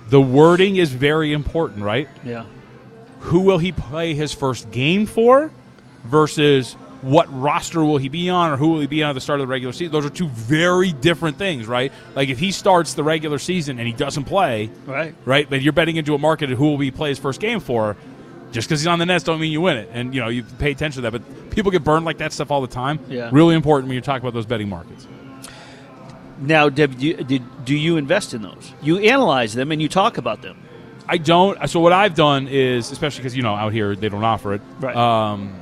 the 0.08 0.20
wording 0.20 0.76
is 0.76 0.90
very 0.90 1.34
important, 1.34 1.82
right? 1.82 2.08
Yeah. 2.24 2.46
Who 3.20 3.40
will 3.40 3.58
he 3.58 3.72
play 3.72 4.14
his 4.14 4.32
first 4.32 4.70
game 4.70 5.04
for, 5.04 5.50
versus 6.04 6.76
what 7.02 7.26
roster 7.32 7.84
will 7.84 7.98
he 7.98 8.08
be 8.08 8.28
on, 8.28 8.50
or 8.52 8.56
who 8.56 8.68
will 8.70 8.80
he 8.80 8.86
be 8.86 9.02
on 9.02 9.10
at 9.10 9.12
the 9.12 9.20
start 9.20 9.40
of 9.40 9.46
the 9.46 9.50
regular 9.50 9.72
season? 9.72 9.92
Those 9.92 10.04
are 10.06 10.10
two 10.10 10.28
very 10.28 10.92
different 10.92 11.38
things, 11.38 11.66
right? 11.66 11.92
Like 12.16 12.28
if 12.28 12.38
he 12.38 12.50
starts 12.50 12.94
the 12.94 13.04
regular 13.04 13.38
season 13.38 13.78
and 13.78 13.86
he 13.86 13.92
doesn't 13.94 14.24
play, 14.24 14.70
Right. 14.86 15.14
right? 15.24 15.48
But 15.48 15.62
you're 15.62 15.72
betting 15.72 15.96
into 15.96 16.14
a 16.14 16.18
market 16.18 16.50
of 16.50 16.58
who 16.58 16.70
will 16.70 16.78
he 16.78 16.90
play 16.90 17.10
his 17.10 17.18
first 17.18 17.40
game 17.40 17.60
for. 17.60 17.96
Just 18.50 18.66
because 18.68 18.80
he's 18.80 18.86
on 18.86 18.98
the 18.98 19.04
Nets 19.06 19.24
don't 19.24 19.38
mean 19.40 19.52
you 19.52 19.60
win 19.60 19.76
it, 19.76 19.90
and 19.92 20.14
you 20.14 20.20
know 20.22 20.28
you 20.28 20.42
pay 20.42 20.70
attention 20.70 21.02
to 21.02 21.10
that. 21.10 21.20
But 21.22 21.50
people 21.50 21.70
get 21.70 21.84
burned 21.84 22.06
like 22.06 22.16
that 22.18 22.32
stuff 22.32 22.50
all 22.50 22.62
the 22.62 22.66
time. 22.66 22.98
Yeah. 23.08 23.28
really 23.30 23.54
important 23.54 23.88
when 23.88 23.94
you're 23.94 24.02
talking 24.02 24.22
about 24.26 24.32
those 24.34 24.46
betting 24.46 24.68
markets. 24.70 25.06
Now, 26.40 26.68
Deb, 26.68 26.98
do 26.98 27.06
you, 27.06 27.14
did, 27.16 27.64
do 27.64 27.74
you 27.76 27.96
invest 27.96 28.32
in 28.32 28.42
those? 28.42 28.72
You 28.80 28.98
analyze 28.98 29.54
them 29.54 29.72
and 29.72 29.82
you 29.82 29.88
talk 29.88 30.18
about 30.18 30.40
them. 30.40 30.56
I 31.08 31.18
don't. 31.18 31.68
So 31.68 31.80
what 31.80 31.92
I've 31.92 32.14
done 32.14 32.48
is, 32.48 32.90
especially 32.92 33.20
because 33.20 33.36
you 33.36 33.42
know 33.42 33.54
out 33.54 33.72
here 33.72 33.96
they 33.96 34.08
don't 34.08 34.24
offer 34.24 34.54
it. 34.54 34.62
Right. 34.78 34.94
Um, 34.96 35.52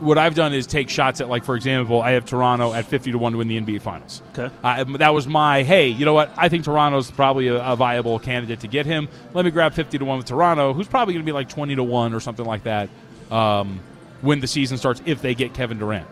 what 0.00 0.18
I've 0.18 0.34
done 0.34 0.52
is 0.52 0.66
take 0.66 0.88
shots 0.88 1.20
at, 1.20 1.28
like 1.28 1.44
for 1.44 1.54
example, 1.54 2.00
I 2.02 2.12
have 2.12 2.24
Toronto 2.24 2.72
at 2.72 2.86
fifty 2.86 3.12
to 3.12 3.18
one 3.18 3.32
to 3.32 3.38
win 3.38 3.48
the 3.48 3.60
NBA 3.60 3.82
Finals. 3.82 4.22
Okay. 4.36 4.50
That 4.62 5.14
was 5.14 5.26
my 5.26 5.62
hey. 5.62 5.88
You 5.88 6.04
know 6.04 6.14
what? 6.14 6.32
I 6.36 6.48
think 6.48 6.64
Toronto's 6.64 7.10
probably 7.10 7.48
a, 7.48 7.62
a 7.62 7.76
viable 7.76 8.18
candidate 8.18 8.60
to 8.60 8.68
get 8.68 8.86
him. 8.86 9.08
Let 9.34 9.44
me 9.44 9.50
grab 9.50 9.74
fifty 9.74 9.98
to 9.98 10.04
one 10.04 10.18
with 10.18 10.26
Toronto, 10.26 10.72
who's 10.72 10.88
probably 10.88 11.14
going 11.14 11.24
to 11.24 11.28
be 11.28 11.32
like 11.32 11.48
twenty 11.48 11.74
to 11.76 11.84
one 11.84 12.14
or 12.14 12.20
something 12.20 12.46
like 12.46 12.64
that 12.64 12.88
um, 13.30 13.80
when 14.22 14.40
the 14.40 14.46
season 14.46 14.78
starts 14.78 15.02
if 15.04 15.22
they 15.22 15.34
get 15.34 15.54
Kevin 15.54 15.78
Durant. 15.78 16.08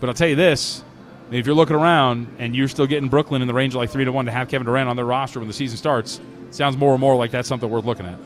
But 0.00 0.08
I'll 0.08 0.14
tell 0.14 0.28
you 0.28 0.36
this: 0.36 0.82
if 1.30 1.46
you're 1.46 1.54
looking 1.54 1.76
around 1.76 2.36
and 2.38 2.54
you're 2.56 2.68
still 2.68 2.86
getting 2.86 3.08
Brooklyn 3.08 3.42
in 3.42 3.48
the 3.48 3.54
range 3.54 3.74
of 3.74 3.78
like 3.78 3.90
three 3.90 4.04
to 4.04 4.12
one 4.12 4.26
to 4.26 4.32
have 4.32 4.48
Kevin 4.48 4.66
Durant 4.66 4.88
on 4.88 4.96
their 4.96 5.04
roster 5.04 5.38
when 5.38 5.48
the 5.48 5.54
season 5.54 5.76
starts, 5.76 6.20
sounds 6.50 6.76
more 6.76 6.92
and 6.92 7.00
more 7.00 7.16
like 7.16 7.30
that's 7.30 7.48
something 7.48 7.68
worth 7.68 7.84
looking 7.84 8.06
at. 8.06 8.18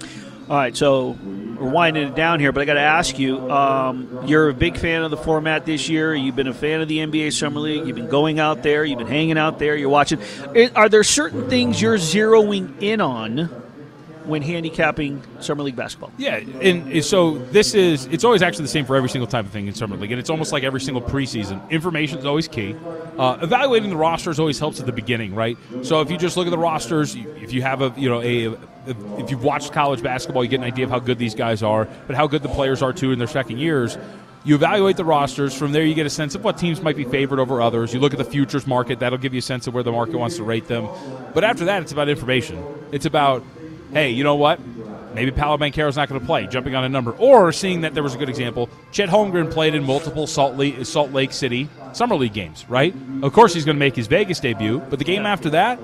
All 0.51 0.57
right, 0.57 0.75
so 0.75 1.11
we're 1.61 1.69
winding 1.69 2.09
it 2.09 2.15
down 2.15 2.41
here, 2.41 2.53
but 2.53 2.63
I 2.63 2.65
got 2.65 2.75
to 2.75 2.81
ask 2.81 3.19
you: 3.19 3.51
um, 3.51 4.23
You're 4.27 4.49
a 4.49 4.55
big 4.55 4.79
fan 4.79 5.03
of 5.03 5.11
the 5.11 5.19
format 5.19 5.67
this 5.67 5.91
year. 5.91 6.15
You've 6.15 6.37
been 6.37 6.47
a 6.47 6.55
fan 6.55 6.81
of 6.81 6.89
the 6.89 6.99
NBA 6.99 7.35
Summer 7.35 7.61
League. 7.61 7.87
You've 7.87 7.97
been 7.97 8.09
going 8.09 8.41
out 8.41 8.63
there. 8.63 8.83
You've 8.83 8.99
been 8.99 9.09
hanging 9.09 9.37
out 9.37 9.59
there. 9.59 9.77
You're 9.77 9.91
watching. 9.91 10.21
Are 10.75 10.89
there 10.89 11.05
certain 11.05 11.51
things 11.51 11.83
you're 11.83 11.99
zeroing 11.99 12.81
in 12.81 13.03
on 13.03 13.51
when 14.29 14.43
handicapping 14.43 15.23
Summer 15.41 15.63
League 15.63 15.77
basketball? 15.77 16.13
Yeah, 16.19 16.37
and 16.37 17.05
so 17.05 17.39
this 17.39 17.75
is 17.75 18.07
it's 18.07 18.25
always 18.25 18.43
actually 18.43 18.65
the 18.65 18.71
same 18.71 18.85
for 18.85 18.95
every 18.95 19.09
single 19.09 19.27
type 19.27 19.47
of 19.47 19.51
thing 19.51 19.67
in 19.67 19.75
summer 19.75 19.97
league, 19.97 20.13
and 20.13 20.21
it's 20.21 20.31
almost 20.31 20.53
like 20.53 20.63
every 20.63 20.81
single 20.81 21.03
preseason. 21.03 21.69
Information 21.71 22.19
is 22.19 22.27
always 22.27 22.47
key. 22.47 22.77
Uh, 23.19 23.39
evaluating 23.43 23.91
the 23.91 23.97
rosters 23.97 24.39
always 24.39 24.59
helps 24.59 24.79
at 24.79 24.87
the 24.87 24.93
beginning, 24.93 25.35
right? 25.35 25.57
So 25.83 26.01
if 26.01 26.11
you 26.11 26.19
just 26.19 26.37
look 26.37 26.47
at 26.47 26.51
the 26.51 26.59
rosters, 26.59 27.17
if 27.17 27.53
you 27.53 27.63
have 27.63 27.83
a 27.83 27.93
you 27.97 28.09
know 28.09 28.21
a 28.21 28.57
if 29.19 29.31
you've 29.31 29.45
watched 29.45 29.73
college 29.73 30.03
basketball, 30.03 30.45
you 30.45 30.51
get 30.51 30.61
an 30.61 30.65
idea 30.65 30.85
of 30.85 30.91
how 30.91 30.99
good 30.99 31.19
these 31.19 31.35
guys 31.35 31.63
are, 31.63 31.89
but 32.07 32.15
how 32.15 32.27
good 32.27 32.43
the 32.43 32.49
players 32.49 32.83
are 32.83 32.93
too 32.93 33.13
in 33.13 33.19
their 33.19 33.29
second 33.29 33.59
years. 33.59 33.99
You 34.45 34.55
evaluate 34.55 34.97
the 34.97 35.05
rosters. 35.05 35.53
From 35.53 35.73
there, 35.73 35.85
you 35.85 35.95
get 35.95 36.07
a 36.07 36.11
sense 36.11 36.35
of 36.35 36.45
what 36.45 36.57
teams 36.57 36.81
might 36.81 36.97
be 36.97 37.05
favored 37.05 37.39
over 37.39 37.61
others. 37.61 37.93
You 37.93 38.01
look 38.01 38.13
at 38.13 38.19
the 38.19 38.25
futures 38.25 38.67
market. 38.67 39.01
That'll 39.01 39.19
give 39.19 39.35
you 39.35 39.41
a 39.41 39.43
sense 39.43 39.67
of 39.67 39.75
where 39.75 39.83
the 39.83 39.93
market 39.93 40.17
wants 40.17 40.37
to 40.37 40.45
rate 40.45 40.69
them. 40.69 40.89
But 41.35 41.45
after 41.45 41.67
that, 41.67 41.83
it's 41.83 41.93
about 41.93 42.09
information. 42.09 42.65
It's 42.93 43.05
about, 43.05 43.45
hey, 43.93 44.11
you 44.11 44.25
know 44.25 44.37
what? 44.37 44.61
Maybe 45.15 45.31
Paolo 45.31 45.57
Banchero's 45.57 45.97
not 45.97 46.09
going 46.09 46.21
to 46.21 46.27
play, 46.27 46.47
jumping 46.47 46.75
on 46.75 46.85
a 46.85 46.89
number. 46.89 47.13
Or 47.13 47.51
seeing 47.51 47.81
that 47.81 47.95
there 47.95 48.03
was 48.03 48.15
a 48.15 48.19
good 48.19 48.29
example. 48.29 48.69
Chet 48.93 49.09
Holmgren 49.09 49.51
played 49.51 49.75
in 49.75 49.83
multiple 49.85 50.27
Salt 50.27 50.57
Lake, 50.57 50.85
Salt 50.85 51.13
Lake 51.13 51.33
City 51.33 51.69
Summer 51.93 52.15
League 52.15 52.35
games, 52.35 52.65
right? 52.69 52.95
Of 53.23 53.33
course, 53.33 53.55
he's 53.55 53.65
going 53.65 53.77
to 53.77 53.81
make 53.81 53.97
his 53.97 54.07
Vegas 54.07 54.39
debut. 54.39 54.81
But 54.91 54.99
the 54.99 55.05
game 55.05 55.27
after 55.27 55.51
that 55.51 55.81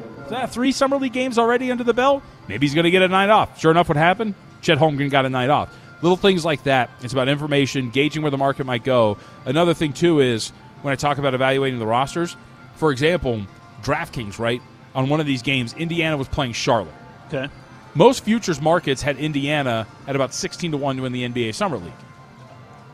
three 0.49 0.73
Summer 0.73 0.97
League 0.97 1.13
games 1.13 1.39
already 1.39 1.71
under 1.71 1.85
the 1.85 1.95
belt? 1.95 2.23
Maybe 2.49 2.67
he's 2.67 2.75
going 2.75 2.85
to 2.85 2.91
get 2.91 3.03
a 3.03 3.09
night 3.09 3.31
off. 3.31 3.61
Sure 3.61 3.71
enough, 3.71 3.89
what 3.89 3.97
happened? 3.97 4.35
Chet 4.61 4.79
Holmgren 4.79 5.11
got 5.11 5.27
a 5.27 5.31
night 5.31 5.51
off. 5.51 5.75
Little 6.03 6.17
things 6.17 6.45
like 6.45 6.65
that. 6.65 6.91
It's 7.03 7.13
about 7.13 7.29
information, 7.29 7.91
gauging 7.91 8.23
where 8.23 8.31
the 8.31 8.39
market 8.39 8.67
might 8.67 8.85
go. 8.85 9.17
Another 9.47 9.75
thing, 9.75 9.93
too, 9.93 10.21
is 10.21 10.51
when 10.83 10.93
I 10.93 10.97
talk 10.97 11.19
about 11.19 11.35
evaluating 11.35 11.79
the 11.79 11.87
rosters, 11.87 12.37
for 12.77 12.91
example, 12.93 13.43
DraftKings, 13.83 14.39
right? 14.39 14.61
On 14.95 15.09
one 15.09 15.21
of 15.21 15.27
these 15.27 15.43
games, 15.43 15.73
Indiana 15.75 16.17
was 16.17 16.29
playing 16.29 16.53
Charlotte. 16.53 16.95
Okay. 17.29 17.49
Most 17.95 18.25
futures 18.25 18.61
markets 18.61 19.03
had 19.03 19.19
Indiana 19.19 19.87
at 20.07 20.17
about 20.17 20.35
16 20.35 20.73
to 20.73 20.77
1 20.77 20.97
to 20.97 21.03
win 21.03 21.13
the 21.13 21.29
NBA 21.29 21.55
Summer 21.55 21.79
League. 21.79 21.93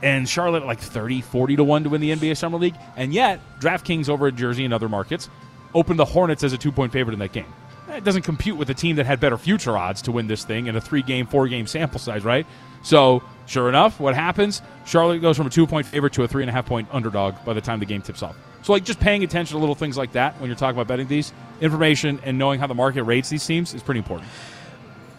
And 0.03 0.29
Charlotte 0.29 0.63
at 0.63 0.67
like 0.67 0.81
30, 0.81 1.23
40 1.23 1.57
to 1.57 1.65
1 1.65 1.85
to 1.85 1.89
win 1.91 2.01
the 2.01 2.11
NBA 2.11 2.37
Summer 2.37 2.59
League. 2.59 2.75
And 2.97 3.13
yet, 3.13 3.41
DraftKings 3.61 4.09
over 4.09 4.27
at 4.27 4.35
Jersey 4.35 4.65
and 4.65 4.75
other 4.75 4.89
markets 4.89 5.31
opened 5.75 5.99
the 5.99 6.05
Hornets 6.05 6.43
as 6.45 6.53
a 6.53 6.59
two 6.59 6.73
point 6.73 6.93
favorite 6.93 7.15
in 7.15 7.21
that 7.21 7.33
game. 7.33 7.53
It 7.89 8.05
doesn't 8.05 8.23
compute 8.23 8.57
with 8.57 8.71
a 8.71 8.75
team 8.75 8.97
that 8.97 9.07
had 9.07 9.21
better 9.21 9.37
future 9.37 9.77
odds 9.77 10.03
to 10.03 10.13
win 10.13 10.27
this 10.27 10.45
thing 10.45 10.67
in 10.67 10.77
a 10.77 10.81
three 10.81 11.03
game, 11.03 11.27
four 11.27 11.49
game 11.49 11.67
sample 11.67 11.99
size, 11.99 12.25
right? 12.25 12.47
So, 12.83 13.23
sure 13.47 13.69
enough, 13.69 13.99
what 13.99 14.15
happens? 14.15 14.63
Charlotte 14.87 15.19
goes 15.21 15.37
from 15.37 15.47
a 15.47 15.51
two 15.51 15.67
point 15.67 15.87
favorite 15.87 16.13
to 16.15 16.23
a 16.23 16.29
three 16.29 16.43
and 16.43 16.51
a 16.51 16.53
half 16.53 16.67
point 16.67 16.89
underdog 16.93 17.35
by 17.45 17.53
the 17.53 17.61
time 17.61 17.81
the 17.81 17.87
game 17.87 18.03
tips 18.03 18.23
off. 18.23 18.37
So, 18.63 18.73
like, 18.73 18.85
just 18.85 19.01
paying 19.01 19.25
attention 19.25 19.55
to 19.55 19.59
little 19.59 19.75
things 19.75 19.97
like 19.97 20.13
that 20.13 20.39
when 20.41 20.49
you're 20.49 20.57
talking 20.57 20.77
about 20.77 20.87
betting 20.87 21.09
these, 21.09 21.33
information 21.61 22.21
and 22.23 22.39
knowing 22.39 22.61
how 22.61 22.67
the 22.67 22.75
market 22.75 23.05
rates 23.05 23.29
these 23.29 23.45
teams 23.45 23.75
is 23.75 23.83
pretty 23.83 23.99
important. 23.99 24.29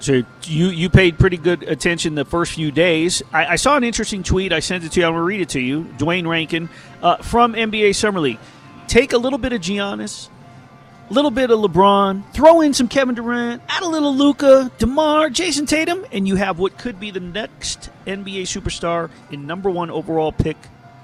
So 0.01 0.23
you 0.43 0.67
you 0.69 0.89
paid 0.89 1.17
pretty 1.19 1.37
good 1.37 1.63
attention 1.63 2.15
the 2.15 2.25
first 2.25 2.53
few 2.53 2.71
days. 2.71 3.21
I, 3.31 3.45
I 3.53 3.55
saw 3.55 3.77
an 3.77 3.83
interesting 3.83 4.23
tweet. 4.23 4.51
I 4.51 4.59
sent 4.59 4.83
it 4.83 4.91
to 4.93 4.99
you. 4.99 5.05
I'm 5.05 5.11
going 5.13 5.21
to 5.21 5.25
read 5.25 5.41
it 5.41 5.49
to 5.49 5.59
you. 5.59 5.83
Dwayne 5.97 6.27
Rankin 6.27 6.69
uh, 7.03 7.17
from 7.17 7.53
NBA 7.53 7.93
Summer 7.95 8.19
League. 8.19 8.39
Take 8.87 9.13
a 9.13 9.17
little 9.17 9.37
bit 9.37 9.53
of 9.53 9.61
Giannis, 9.61 10.27
a 11.09 11.13
little 11.13 11.29
bit 11.31 11.51
of 11.51 11.59
LeBron, 11.59 12.33
throw 12.33 12.61
in 12.61 12.73
some 12.73 12.87
Kevin 12.87 13.13
Durant, 13.15 13.61
add 13.69 13.83
a 13.83 13.87
little 13.87 14.13
Luka, 14.15 14.71
DeMar, 14.79 15.29
Jayson 15.29 15.65
Tatum, 15.67 16.03
and 16.11 16.27
you 16.27 16.35
have 16.35 16.57
what 16.59 16.77
could 16.79 16.99
be 16.99 17.11
the 17.11 17.19
next 17.21 17.89
NBA 18.07 18.41
superstar 18.43 19.09
in 19.29 19.45
number 19.47 19.69
one 19.69 19.89
overall 19.91 20.31
pick, 20.31 20.57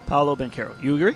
Paolo 0.08 0.36
Banchero. 0.36 0.82
You 0.84 0.96
agree? 0.96 1.16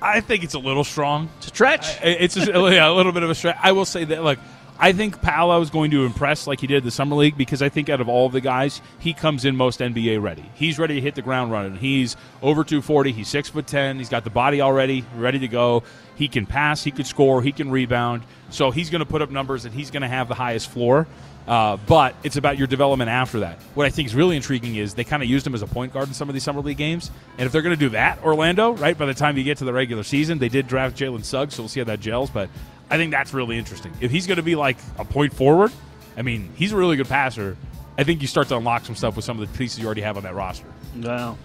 I 0.00 0.20
think 0.20 0.44
it's 0.44 0.54
a 0.54 0.58
little 0.58 0.84
strong. 0.84 1.28
It's 1.38 1.46
a 1.46 1.48
stretch. 1.50 1.86
I- 2.02 2.08
It's 2.20 2.34
just, 2.34 2.48
yeah, 2.48 2.88
a 2.88 2.92
little 2.92 3.12
bit 3.12 3.22
of 3.22 3.30
a 3.30 3.34
stretch. 3.34 3.56
I 3.62 3.72
will 3.72 3.84
say 3.84 4.04
that, 4.04 4.22
look, 4.22 4.38
I 4.80 4.92
think 4.92 5.20
Paolo 5.20 5.60
is 5.60 5.70
going 5.70 5.90
to 5.90 6.04
impress 6.04 6.46
like 6.46 6.60
he 6.60 6.68
did 6.68 6.84
the 6.84 6.92
summer 6.92 7.16
league 7.16 7.36
because 7.36 7.62
I 7.62 7.68
think 7.68 7.88
out 7.88 8.00
of 8.00 8.08
all 8.08 8.28
the 8.28 8.40
guys, 8.40 8.80
he 9.00 9.12
comes 9.12 9.44
in 9.44 9.56
most 9.56 9.80
NBA 9.80 10.22
ready. 10.22 10.48
He's 10.54 10.78
ready 10.78 10.94
to 10.94 11.00
hit 11.00 11.16
the 11.16 11.22
ground 11.22 11.50
running. 11.50 11.76
He's 11.76 12.16
over 12.42 12.62
240. 12.62 13.10
He's 13.10 13.26
six 13.26 13.48
foot 13.48 13.66
ten. 13.66 13.98
He's 13.98 14.08
got 14.08 14.22
the 14.22 14.30
body 14.30 14.60
already, 14.60 15.04
ready 15.16 15.40
to 15.40 15.48
go. 15.48 15.82
He 16.14 16.28
can 16.28 16.46
pass. 16.46 16.84
He 16.84 16.92
could 16.92 17.06
score. 17.06 17.42
He 17.42 17.50
can 17.50 17.72
rebound. 17.72 18.22
So 18.50 18.70
he's 18.70 18.88
going 18.88 19.00
to 19.00 19.06
put 19.06 19.20
up 19.20 19.30
numbers 19.30 19.64
and 19.64 19.74
he's 19.74 19.90
going 19.90 20.02
to 20.02 20.08
have 20.08 20.28
the 20.28 20.34
highest 20.34 20.70
floor. 20.70 21.08
Uh, 21.48 21.78
but 21.86 22.14
it's 22.22 22.36
about 22.36 22.58
your 22.58 22.66
development 22.66 23.08
after 23.08 23.40
that. 23.40 23.58
What 23.74 23.86
I 23.86 23.90
think 23.90 24.06
is 24.06 24.14
really 24.14 24.36
intriguing 24.36 24.76
is 24.76 24.92
they 24.92 25.04
kind 25.04 25.22
of 25.22 25.30
used 25.30 25.46
him 25.46 25.54
as 25.54 25.62
a 25.62 25.66
point 25.66 25.94
guard 25.94 26.06
in 26.06 26.14
some 26.14 26.28
of 26.28 26.34
these 26.34 26.44
summer 26.44 26.60
league 26.60 26.76
games. 26.76 27.10
And 27.38 27.46
if 27.46 27.52
they're 27.52 27.62
going 27.62 27.74
to 27.74 27.80
do 27.80 27.88
that, 27.90 28.22
Orlando, 28.22 28.74
right, 28.74 28.96
by 28.96 29.06
the 29.06 29.14
time 29.14 29.38
you 29.38 29.44
get 29.44 29.56
to 29.58 29.64
the 29.64 29.72
regular 29.72 30.02
season, 30.02 30.38
they 30.38 30.50
did 30.50 30.68
draft 30.68 30.94
Jalen 30.94 31.24
Suggs, 31.24 31.54
so 31.54 31.62
we'll 31.62 31.68
see 31.70 31.80
how 31.80 31.84
that 31.84 32.00
gels. 32.00 32.28
But 32.28 32.50
I 32.90 32.96
think 32.96 33.10
that's 33.10 33.34
really 33.34 33.58
interesting. 33.58 33.92
If 34.00 34.10
he's 34.10 34.26
going 34.26 34.36
to 34.36 34.42
be 34.42 34.54
like 34.54 34.78
a 34.98 35.04
point 35.04 35.34
forward, 35.34 35.72
I 36.16 36.22
mean, 36.22 36.50
he's 36.56 36.72
a 36.72 36.76
really 36.76 36.96
good 36.96 37.08
passer. 37.08 37.56
I 37.96 38.04
think 38.04 38.22
you 38.22 38.28
start 38.28 38.48
to 38.48 38.56
unlock 38.56 38.86
some 38.86 38.94
stuff 38.94 39.16
with 39.16 39.24
some 39.24 39.40
of 39.40 39.50
the 39.50 39.58
pieces 39.58 39.78
you 39.78 39.86
already 39.86 40.02
have 40.02 40.16
on 40.16 40.22
that 40.22 40.34
roster. 40.34 40.66
Wow. 40.96 41.36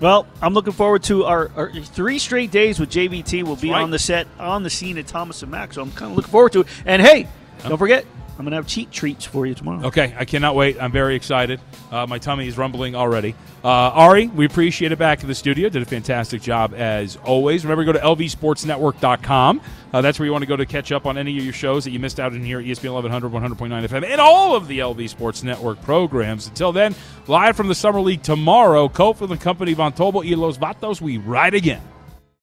Well, 0.00 0.26
I'm 0.40 0.52
looking 0.52 0.72
forward 0.72 1.02
to 1.04 1.24
our, 1.24 1.50
our 1.54 1.70
three 1.70 2.18
straight 2.18 2.50
days 2.50 2.80
with 2.80 2.90
JVT. 2.90 3.44
We'll 3.44 3.56
be 3.56 3.70
right. 3.70 3.82
on 3.82 3.90
the 3.90 3.98
set, 3.98 4.26
on 4.38 4.62
the 4.62 4.70
scene 4.70 4.98
at 4.98 5.06
Thomas 5.06 5.42
and 5.42 5.50
Mack. 5.50 5.72
So 5.72 5.82
I'm 5.82 5.92
kind 5.92 6.10
of 6.10 6.16
looking 6.16 6.30
forward 6.30 6.52
to 6.52 6.60
it. 6.60 6.66
And 6.84 7.00
hey, 7.00 7.28
don't 7.62 7.78
forget, 7.78 8.04
I'm 8.38 8.46
to 8.46 8.56
have 8.56 8.66
cheat 8.66 8.90
treats 8.90 9.24
for 9.24 9.46
you 9.46 9.54
tomorrow. 9.54 9.86
Okay, 9.86 10.14
I 10.18 10.24
cannot 10.24 10.56
wait. 10.56 10.80
I'm 10.80 10.90
very 10.90 11.14
excited. 11.14 11.60
Uh, 11.90 12.06
my 12.06 12.18
tummy 12.18 12.48
is 12.48 12.56
rumbling 12.56 12.94
already. 12.94 13.34
Uh, 13.62 13.68
Ari, 13.68 14.28
we 14.28 14.46
appreciate 14.46 14.90
it 14.90 14.98
back 14.98 15.22
in 15.22 15.28
the 15.28 15.34
studio. 15.34 15.68
Did 15.68 15.82
a 15.82 15.86
fantastic 15.86 16.42
job 16.42 16.74
as 16.74 17.16
always. 17.16 17.64
Remember, 17.64 17.84
go 17.84 17.92
to 17.92 17.98
lvsportsnetwork.com. 17.98 19.60
Uh, 19.92 20.00
that's 20.00 20.18
where 20.18 20.26
you 20.26 20.32
want 20.32 20.42
to 20.42 20.48
go 20.48 20.56
to 20.56 20.66
catch 20.66 20.90
up 20.90 21.06
on 21.06 21.18
any 21.18 21.36
of 21.38 21.44
your 21.44 21.52
shows 21.52 21.84
that 21.84 21.90
you 21.90 22.00
missed 22.00 22.18
out 22.18 22.32
in 22.32 22.42
here 22.42 22.58
at 22.58 22.64
ESPN 22.64 22.94
1100, 22.94 23.30
100.9 23.30 23.86
FM, 23.86 24.04
and 24.04 24.20
all 24.20 24.56
of 24.56 24.66
the 24.66 24.78
LV 24.78 25.08
Sports 25.08 25.42
Network 25.42 25.80
programs. 25.82 26.46
Until 26.48 26.72
then, 26.72 26.94
live 27.26 27.56
from 27.56 27.68
the 27.68 27.74
Summer 27.74 28.00
League 28.00 28.22
tomorrow, 28.22 28.88
Cofield 28.88 29.30
and 29.30 29.40
Company, 29.40 29.74
Von 29.74 29.92
Tobel, 29.92 30.24
y 30.24 30.34
Los 30.34 30.56
Vatos, 30.56 31.00
we 31.00 31.18
ride 31.18 31.54
again. 31.54 31.82